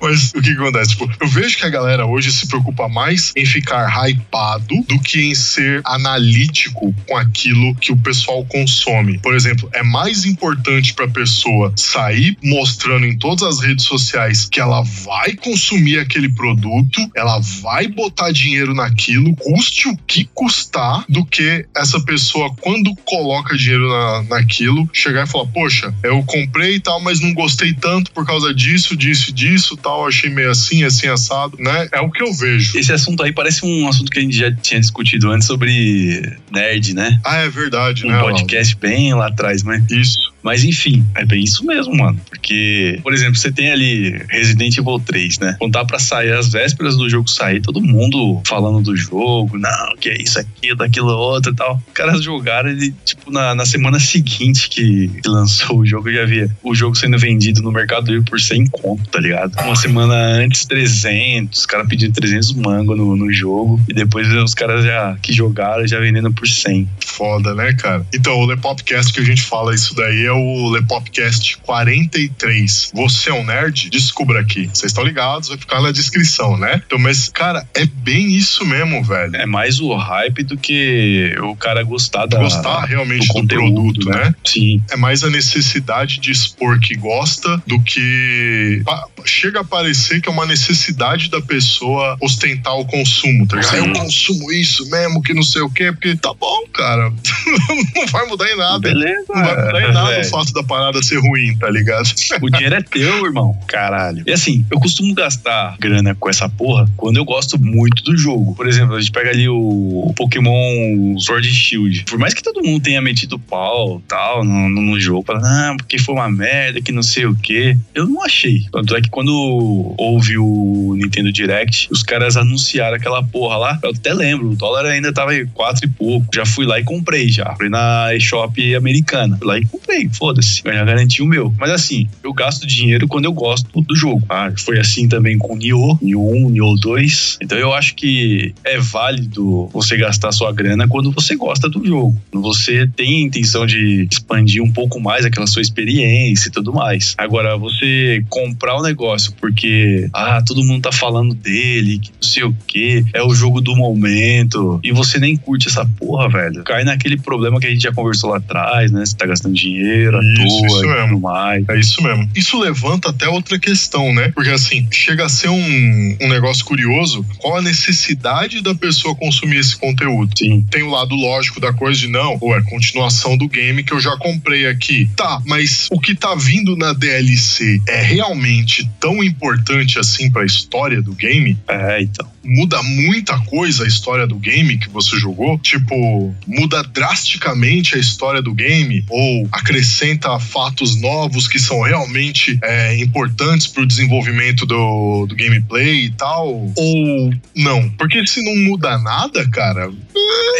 mas 0.00 0.32
o 0.34 0.40
que, 0.40 0.50
acontece? 0.50 0.90
Tipo, 0.90 1.10
eu 1.20 1.28
vejo 1.28 1.56
que 1.56 1.66
a 1.66 1.70
galera 1.70 2.06
hoje 2.06 2.32
se 2.32 2.46
preocupa 2.46 2.88
mais 2.88 3.32
em 3.36 3.44
ficar 3.44 3.88
hypado 4.08 4.74
do 4.88 4.98
que 5.00 5.20
em 5.20 5.34
ser 5.34 5.80
analítico 5.84 6.94
com 7.06 7.16
aquilo 7.16 7.74
que 7.76 7.92
o 7.92 7.96
pessoal 7.96 8.44
consome. 8.46 9.18
Por 9.18 9.34
exemplo, 9.34 9.68
é 9.72 9.82
mais 9.82 10.24
importante 10.24 10.94
pra 10.94 11.08
pessoa 11.08 11.72
sair 11.76 12.36
mostrando 12.42 13.06
em 13.06 13.16
todas 13.16 13.42
as 13.42 13.60
redes 13.60 13.84
sociais 13.84 14.48
que 14.50 14.60
ela 14.60 14.82
vai 14.82 15.34
consumir 15.34 15.98
aquele 15.98 16.28
produto, 16.28 17.00
ela 17.14 17.38
vai 17.62 17.86
botar 17.88 18.32
dinheiro 18.32 18.74
naquilo, 18.74 19.34
custe 19.36 19.88
o 19.88 19.96
que 19.96 20.24
custar, 20.34 21.04
do 21.08 21.24
que 21.24 21.66
essa 21.74 22.00
pessoa, 22.00 22.21
quando 22.60 22.94
coloca 23.04 23.56
dinheiro 23.56 23.88
na, 23.88 24.22
naquilo, 24.24 24.88
chegar 24.92 25.26
e 25.26 25.30
falar: 25.30 25.46
Poxa, 25.46 25.94
eu 26.02 26.22
comprei 26.24 26.76
e 26.76 26.80
tal, 26.80 27.00
mas 27.00 27.20
não 27.20 27.32
gostei 27.34 27.72
tanto 27.72 28.10
por 28.12 28.26
causa 28.26 28.54
disso, 28.54 28.96
disso, 28.96 29.32
disso, 29.32 29.76
tal, 29.76 30.06
achei 30.06 30.30
meio 30.30 30.50
assim, 30.50 30.84
assim, 30.84 31.08
assado, 31.08 31.56
né? 31.58 31.88
É 31.92 32.00
o 32.00 32.10
que 32.10 32.22
eu 32.22 32.32
vejo. 32.32 32.78
Esse 32.78 32.92
assunto 32.92 33.22
aí 33.22 33.32
parece 33.32 33.64
um 33.64 33.88
assunto 33.88 34.10
que 34.10 34.18
a 34.18 34.22
gente 34.22 34.36
já 34.36 34.54
tinha 34.54 34.80
discutido 34.80 35.30
antes 35.30 35.46
sobre 35.46 36.36
nerd, 36.50 36.94
né? 36.94 37.18
Ah, 37.24 37.38
é 37.38 37.48
verdade, 37.48 38.04
Um 38.04 38.10
né? 38.10 38.16
Laudo? 38.16 38.32
podcast 38.34 38.76
bem 38.76 39.14
lá 39.14 39.28
atrás, 39.28 39.62
mas 39.62 39.82
Isso. 39.90 40.31
Mas 40.42 40.64
enfim, 40.64 41.04
é 41.14 41.24
bem 41.24 41.44
isso 41.44 41.64
mesmo, 41.64 41.96
mano. 41.96 42.20
Porque, 42.28 42.98
por 43.02 43.14
exemplo, 43.14 43.36
você 43.36 43.52
tem 43.52 43.70
ali 43.70 44.22
Resident 44.28 44.76
Evil 44.76 45.00
3, 45.00 45.38
né? 45.38 45.56
Quando 45.58 45.72
tá 45.72 45.84
pra 45.84 45.98
sair 45.98 46.32
as 46.32 46.48
vésperas 46.48 46.96
do 46.96 47.08
jogo 47.08 47.28
sair, 47.28 47.60
todo 47.60 47.80
mundo 47.80 48.40
falando 48.46 48.82
do 48.82 48.96
jogo, 48.96 49.56
não, 49.56 49.96
que 50.00 50.08
é 50.08 50.20
isso, 50.20 50.38
aquilo, 50.38 50.76
daquilo, 50.76 51.08
outro 51.08 51.52
e 51.52 51.54
tal. 51.54 51.80
Os 51.86 51.92
caras 51.92 52.22
jogaram 52.22 52.70
ele, 52.70 52.92
tipo, 53.04 53.30
na, 53.30 53.54
na 53.54 53.64
semana 53.64 54.00
seguinte 54.00 54.68
que, 54.68 55.10
lançou 55.26 55.78
o 55.78 55.86
jogo, 55.86 56.08
eu 56.08 56.14
já 56.14 56.24
via 56.24 56.50
o 56.62 56.74
jogo 56.74 56.96
sendo 56.96 57.18
vendido 57.18 57.62
no 57.62 57.70
Mercado 57.70 58.10
Livre 58.10 58.28
por 58.28 58.40
100 58.40 58.66
conto, 58.68 59.08
tá 59.10 59.20
ligado? 59.20 59.54
Uma 59.60 59.76
semana 59.76 60.14
antes, 60.14 60.64
300, 60.64 61.60
os 61.60 61.66
caras 61.66 61.88
pedindo 61.88 62.12
300 62.12 62.54
mango 62.54 62.96
no, 62.96 63.16
no 63.16 63.32
jogo. 63.32 63.80
E 63.88 63.94
depois 63.94 64.28
os 64.28 64.54
caras 64.54 64.84
já 64.84 65.16
que 65.22 65.32
jogaram 65.32 65.86
já 65.86 66.00
vendendo 66.00 66.32
por 66.32 66.48
100. 66.48 66.88
Foda, 67.04 67.54
né, 67.54 67.72
cara? 67.74 68.04
Então, 68.14 68.38
o 68.38 68.46
Lepopcast 68.46 69.12
que 69.12 69.20
a 69.20 69.24
gente 69.24 69.42
fala 69.42 69.74
isso 69.74 69.94
daí 69.94 70.24
é 70.24 70.31
o 70.32 70.70
Lepopcast 70.70 71.58
43. 71.58 72.92
Você 72.94 73.30
é 73.30 73.34
um 73.34 73.44
nerd? 73.44 73.90
Descubra 73.90 74.40
aqui. 74.40 74.66
Vocês 74.66 74.90
estão 74.90 75.04
ligados, 75.04 75.48
vai 75.48 75.58
ficar 75.58 75.80
na 75.80 75.90
descrição, 75.90 76.56
né? 76.56 76.82
Então, 76.86 76.98
mas, 76.98 77.28
cara, 77.28 77.66
é 77.74 77.84
bem 77.86 78.34
isso 78.34 78.64
mesmo, 78.64 79.02
velho. 79.02 79.36
É 79.36 79.46
mais 79.46 79.80
o 79.80 79.94
hype 79.94 80.42
do 80.44 80.56
que 80.56 81.34
o 81.40 81.56
cara 81.56 81.82
gostar 81.82 82.26
da, 82.26 82.38
Gostar 82.38 82.84
realmente 82.84 83.26
do 83.26 83.32
do, 83.32 83.32
conteúdo, 83.32 83.74
produto, 83.74 84.08
né? 84.10 84.24
né? 84.24 84.34
Sim. 84.44 84.82
É 84.90 84.96
mais 84.96 85.24
a 85.24 85.30
necessidade 85.30 86.18
de 86.18 86.30
expor 86.30 86.78
que 86.80 86.94
gosta 86.94 87.62
do 87.66 87.80
que. 87.80 88.82
Chega 89.24 89.60
a 89.60 89.64
parecer 89.64 90.20
que 90.20 90.28
é 90.28 90.32
uma 90.32 90.46
necessidade 90.46 91.30
da 91.30 91.40
pessoa 91.40 92.16
ostentar 92.20 92.74
o 92.76 92.84
consumo, 92.84 93.46
tá 93.46 93.56
ligado? 93.56 93.76
Sim. 93.76 93.88
Eu 93.88 93.92
consumo 93.92 94.52
isso 94.52 94.88
mesmo, 94.90 95.22
que 95.22 95.32
não 95.32 95.42
sei 95.42 95.62
o 95.62 95.70
quê, 95.70 95.92
porque 95.92 96.16
tá 96.16 96.32
bom, 96.34 96.66
cara. 96.72 97.12
não 97.94 98.06
vai 98.08 98.26
mudar 98.26 98.48
em 98.48 98.56
nada. 98.56 98.78
Beleza. 98.78 99.24
Não 99.28 99.44
vai 99.44 99.66
mudar 99.66 99.82
em 99.82 99.92
nada 99.92 100.10
velho. 100.10 100.21
O 100.26 100.30
fato 100.30 100.52
da 100.52 100.62
parada 100.62 101.02
ser 101.02 101.18
ruim, 101.18 101.56
tá 101.56 101.70
ligado? 101.70 102.08
O 102.40 102.50
dinheiro 102.50 102.74
é 102.74 102.82
teu, 102.82 103.24
irmão. 103.26 103.56
Caralho. 103.66 104.22
E 104.26 104.32
assim, 104.32 104.64
eu 104.70 104.78
costumo 104.80 105.14
gastar 105.14 105.76
grana 105.78 106.14
com 106.14 106.28
essa 106.28 106.48
porra 106.48 106.88
quando 106.96 107.16
eu 107.16 107.24
gosto 107.24 107.60
muito 107.60 108.02
do 108.02 108.16
jogo. 108.16 108.54
Por 108.54 108.66
exemplo, 108.66 108.96
a 108.96 109.00
gente 109.00 109.12
pega 109.12 109.30
ali 109.30 109.48
o 109.48 110.12
Pokémon 110.16 111.18
Sword 111.18 111.48
and 111.48 111.52
Shield. 111.52 112.04
Por 112.04 112.18
mais 112.18 112.34
que 112.34 112.42
todo 112.42 112.62
mundo 112.62 112.82
tenha 112.82 113.00
metido 113.00 113.38
pau 113.38 114.02
tal 114.08 114.44
no, 114.44 114.68
no, 114.68 115.00
jogo, 115.00 115.24
falando, 115.26 115.44
ah, 115.44 115.74
porque 115.76 115.98
foi 115.98 116.14
uma 116.14 116.30
merda, 116.30 116.80
que 116.80 116.92
não 116.92 117.02
sei 117.02 117.26
o 117.26 117.34
quê. 117.34 117.76
Eu 117.94 118.06
não 118.06 118.22
achei. 118.22 118.66
Tanto 118.72 118.94
é 118.96 119.00
que 119.00 119.10
quando 119.10 119.94
houve 119.98 120.38
o 120.38 120.94
Nintendo 120.96 121.32
Direct, 121.32 121.88
os 121.90 122.02
caras 122.02 122.36
anunciaram 122.36 122.96
aquela 122.96 123.22
porra 123.22 123.56
lá. 123.56 123.78
Eu 123.82 123.90
até 123.90 124.12
lembro, 124.12 124.50
o 124.50 124.56
dólar 124.56 124.86
ainda 124.86 125.12
tava 125.12 125.34
em 125.34 125.46
quatro 125.46 125.86
e 125.86 125.88
pouco. 125.88 126.26
Já 126.34 126.44
fui 126.44 126.64
lá 126.64 126.78
e 126.78 126.84
comprei 126.84 127.28
já. 127.28 127.54
Fui 127.56 127.68
na 127.68 128.14
eShop 128.14 128.74
americana. 128.74 129.36
Fui 129.38 129.46
lá 129.46 129.58
e 129.58 129.64
comprei, 129.64 130.08
foda-se. 130.12 130.62
Eu 130.64 130.72
já 130.72 130.84
garanti 130.84 131.22
o 131.22 131.26
meu. 131.26 131.54
Mas 131.58 131.70
assim, 131.70 132.08
eu 132.22 132.32
gasto 132.32 132.66
dinheiro 132.66 133.08
quando 133.08 133.24
eu 133.24 133.32
gosto 133.32 133.68
do 133.80 133.94
jogo. 133.94 134.22
Ah, 134.28 134.52
foi 134.56 134.78
assim 134.78 135.08
também 135.08 135.38
com 135.38 135.54
o 135.54 135.56
Nioh, 135.56 135.98
Nioh 136.00 136.46
1, 136.46 136.50
Nioh 136.50 136.76
2. 136.80 137.38
Então 137.42 137.58
eu 137.58 137.72
acho 137.72 137.94
que 137.94 138.54
é 138.64 138.78
válido 138.78 139.68
você 139.72 139.96
gastar 139.96 140.32
sua 140.32 140.52
grana 140.52 140.88
quando 140.88 141.10
você 141.12 141.36
gosta 141.36 141.68
do 141.68 141.84
jogo. 141.84 142.16
Quando 142.30 142.42
você 142.42 142.86
tem 142.96 143.22
a 143.22 143.26
intenção 143.26 143.66
de 143.66 144.06
expandir 144.10 144.62
um 144.62 144.70
pouco 144.70 145.00
mais 145.00 145.24
aquela 145.24 145.46
sua 145.46 145.62
experiência 145.62 146.48
e 146.48 146.52
tudo 146.52 146.72
mais. 146.72 147.14
Agora, 147.18 147.56
você 147.56 148.24
comprar 148.28 148.78
um 148.78 148.82
negócio 148.82 149.32
porque, 149.40 150.08
ah, 150.12 150.42
todo 150.46 150.64
mundo 150.64 150.82
tá 150.82 150.92
falando 150.92 151.34
dele, 151.34 151.98
que 151.98 152.10
não 152.10 152.28
sei 152.28 152.44
o 152.44 152.54
que, 152.66 153.04
é 153.12 153.22
o 153.22 153.34
jogo 153.34 153.60
do 153.60 153.74
momento, 153.76 154.80
e 154.82 154.92
você 154.92 155.18
nem 155.18 155.36
curte 155.36 155.68
essa 155.68 155.84
porra, 155.84 156.28
velho. 156.28 156.62
Cai 156.64 156.84
naquele 156.84 157.16
problema 157.16 157.60
que 157.60 157.66
a 157.66 157.70
gente 157.70 157.82
já 157.82 157.92
conversou 157.92 158.30
lá 158.30 158.36
atrás, 158.36 158.90
né? 158.90 159.04
Você 159.04 159.16
tá 159.16 159.26
gastando 159.26 159.54
dinheiro 159.54 160.01
à 160.08 160.20
Isso, 160.20 160.66
isso 160.66 160.80
mesmo. 160.80 161.22
É 161.68 161.78
isso 161.78 162.02
mesmo. 162.02 162.30
Isso 162.34 162.58
levanta 162.58 163.10
até 163.10 163.28
outra 163.28 163.58
questão, 163.58 164.12
né? 164.12 164.30
Porque 164.34 164.50
assim, 164.50 164.86
chega 164.90 165.26
a 165.26 165.28
ser 165.28 165.48
um, 165.48 166.16
um 166.20 166.28
negócio 166.28 166.64
curioso 166.64 167.24
qual 167.38 167.58
a 167.58 167.62
necessidade 167.62 168.60
da 168.62 168.74
pessoa 168.74 169.14
consumir 169.14 169.58
esse 169.58 169.76
conteúdo. 169.76 170.36
Sim. 170.36 170.66
Tem 170.70 170.82
o 170.82 170.90
lado 170.90 171.14
lógico 171.14 171.60
da 171.60 171.72
coisa 171.72 171.98
de 171.98 172.08
não, 172.08 172.36
ou 172.40 172.56
é 172.56 172.62
continuação 172.62 173.36
do 173.36 173.48
game 173.48 173.82
que 173.82 173.92
eu 173.92 174.00
já 174.00 174.16
comprei 174.16 174.66
aqui. 174.66 175.08
Tá, 175.16 175.40
mas 175.46 175.88
o 175.90 176.00
que 176.00 176.14
tá 176.14 176.34
vindo 176.34 176.76
na 176.76 176.92
DLC 176.92 177.80
é 177.88 178.02
realmente 178.02 178.88
tão 179.00 179.22
importante 179.22 179.98
assim 179.98 180.30
pra 180.30 180.44
história 180.44 181.02
do 181.02 181.12
game? 181.12 181.58
É, 181.68 182.02
então. 182.02 182.31
Muda 182.44 182.82
muita 182.82 183.38
coisa 183.40 183.84
a 183.84 183.86
história 183.86 184.26
do 184.26 184.36
game 184.36 184.78
que 184.78 184.88
você 184.88 185.16
jogou? 185.16 185.58
Tipo, 185.58 186.34
muda 186.46 186.82
drasticamente 186.82 187.94
a 187.94 187.98
história 187.98 188.42
do 188.42 188.52
game? 188.52 189.04
Ou 189.08 189.48
acrescenta 189.52 190.38
fatos 190.38 191.00
novos 191.00 191.48
que 191.48 191.58
são 191.58 191.82
realmente 191.82 192.58
é, 192.62 192.96
importantes 192.96 193.66
pro 193.66 193.86
desenvolvimento 193.86 194.66
do, 194.66 195.26
do 195.26 195.34
gameplay 195.34 196.06
e 196.06 196.10
tal? 196.10 196.72
Ou 196.76 197.34
não? 197.54 197.88
Porque 197.90 198.26
se 198.26 198.42
não 198.42 198.56
muda 198.56 198.98
nada, 198.98 199.48
cara, 199.48 199.90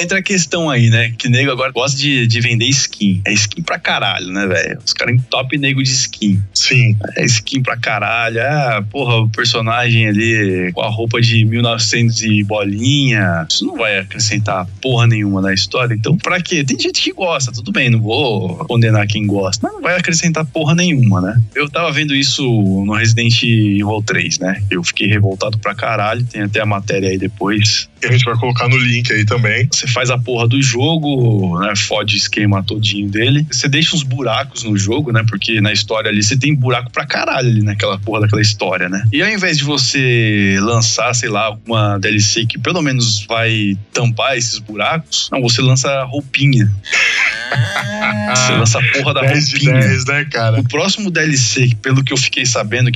Entra 0.00 0.18
a 0.18 0.22
questão 0.22 0.70
aí, 0.70 0.90
né? 0.90 1.12
Que 1.16 1.28
nego 1.28 1.50
agora 1.50 1.70
gosta 1.70 1.98
de, 1.98 2.26
de 2.26 2.40
vender 2.40 2.66
skin. 2.66 3.22
É 3.24 3.32
skin 3.32 3.62
pra 3.62 3.78
caralho, 3.78 4.26
né, 4.28 4.46
velho? 4.46 4.78
Os 4.84 4.92
caras 4.92 5.14
em 5.14 5.18
top 5.18 5.56
nego 5.58 5.82
de 5.82 5.90
skin. 5.90 6.42
sim. 6.54 6.96
É 7.16 7.24
skin 7.24 7.62
pra 7.62 7.76
caralho. 7.76 8.40
Ah, 8.40 8.84
porra, 8.90 9.16
o 9.16 9.28
personagem 9.28 10.08
ali 10.08 10.72
com 10.72 10.80
a 10.80 10.88
roupa 10.88 11.20
de 11.20 11.44
1900 11.76 12.22
e 12.22 12.44
bolinha. 12.44 13.46
Isso 13.48 13.64
não 13.66 13.76
vai 13.76 13.98
acrescentar 13.98 14.66
porra 14.80 15.06
nenhuma 15.06 15.40
na 15.40 15.52
história. 15.52 15.94
Então, 15.94 16.16
pra 16.16 16.40
quê? 16.40 16.64
Tem 16.64 16.78
gente 16.78 17.02
que 17.02 17.12
gosta, 17.12 17.52
tudo 17.52 17.72
bem, 17.72 17.90
não 17.90 18.00
vou 18.00 18.56
condenar 18.66 19.06
quem 19.06 19.26
gosta. 19.26 19.66
Mas 19.66 19.72
não 19.72 19.82
vai 19.82 19.96
acrescentar 19.96 20.44
porra 20.46 20.74
nenhuma, 20.74 21.20
né? 21.20 21.40
Eu 21.54 21.68
tava 21.68 21.90
vendo 21.92 22.14
isso 22.14 22.42
no 22.42 22.94
Resident 22.94 23.42
Evil 23.42 24.02
3, 24.04 24.38
né? 24.38 24.62
Eu 24.70 24.82
fiquei 24.82 25.06
revoltado 25.06 25.58
pra 25.58 25.74
caralho. 25.74 26.24
Tem 26.24 26.42
até 26.42 26.60
a 26.60 26.66
matéria 26.66 27.08
aí 27.08 27.18
depois. 27.18 27.88
E 28.02 28.06
a 28.06 28.12
gente 28.12 28.24
vai 28.24 28.36
colocar 28.36 28.68
no 28.68 28.76
link 28.76 29.12
aí 29.12 29.24
também. 29.24 29.68
Você 29.70 29.86
faz 29.86 30.10
a 30.10 30.18
porra 30.18 30.48
do 30.48 30.60
jogo, 30.60 31.58
né? 31.60 31.74
Fode 31.76 32.16
o 32.16 32.18
esquema 32.18 32.62
todinho 32.62 33.08
dele. 33.08 33.46
Você 33.50 33.68
deixa 33.68 33.94
uns 33.94 34.02
buracos 34.02 34.64
no 34.64 34.76
jogo, 34.76 35.12
né? 35.12 35.24
Porque 35.28 35.60
na 35.60 35.72
história 35.72 36.10
ali 36.10 36.22
você 36.22 36.36
tem 36.36 36.54
buraco 36.54 36.90
pra 36.90 37.06
caralho 37.06 37.48
ali 37.48 37.62
naquela 37.62 37.98
porra 37.98 38.22
daquela 38.22 38.42
história, 38.42 38.88
né? 38.88 39.04
E 39.12 39.22
ao 39.22 39.28
invés 39.28 39.58
de 39.58 39.64
você 39.64 40.58
lançar, 40.60 41.14
sei 41.14 41.28
lá, 41.28 41.46
alguma 41.46 41.98
DLC 41.98 42.46
que 42.46 42.58
pelo 42.58 42.82
menos 42.82 43.24
vai 43.26 43.76
tampar 43.92 44.36
esses 44.36 44.58
buracos, 44.58 45.28
não, 45.30 45.40
você 45.40 45.62
lança 45.62 46.02
roupinha. 46.04 46.70
você 48.34 48.52
lança 48.52 48.78
a 48.78 48.82
porra 48.92 49.14
da 49.14 49.20
10 49.20 49.48
de 49.48 49.66
roupinha. 49.66 49.88
10, 49.88 50.04
né, 50.06 50.24
cara? 50.24 50.60
O 50.60 50.64
próximo 50.64 51.10
DLC, 51.10 51.70
pelo 51.80 52.02
que 52.02 52.12
eu 52.12 52.16
fiquei 52.16 52.44
sabendo 52.44 52.90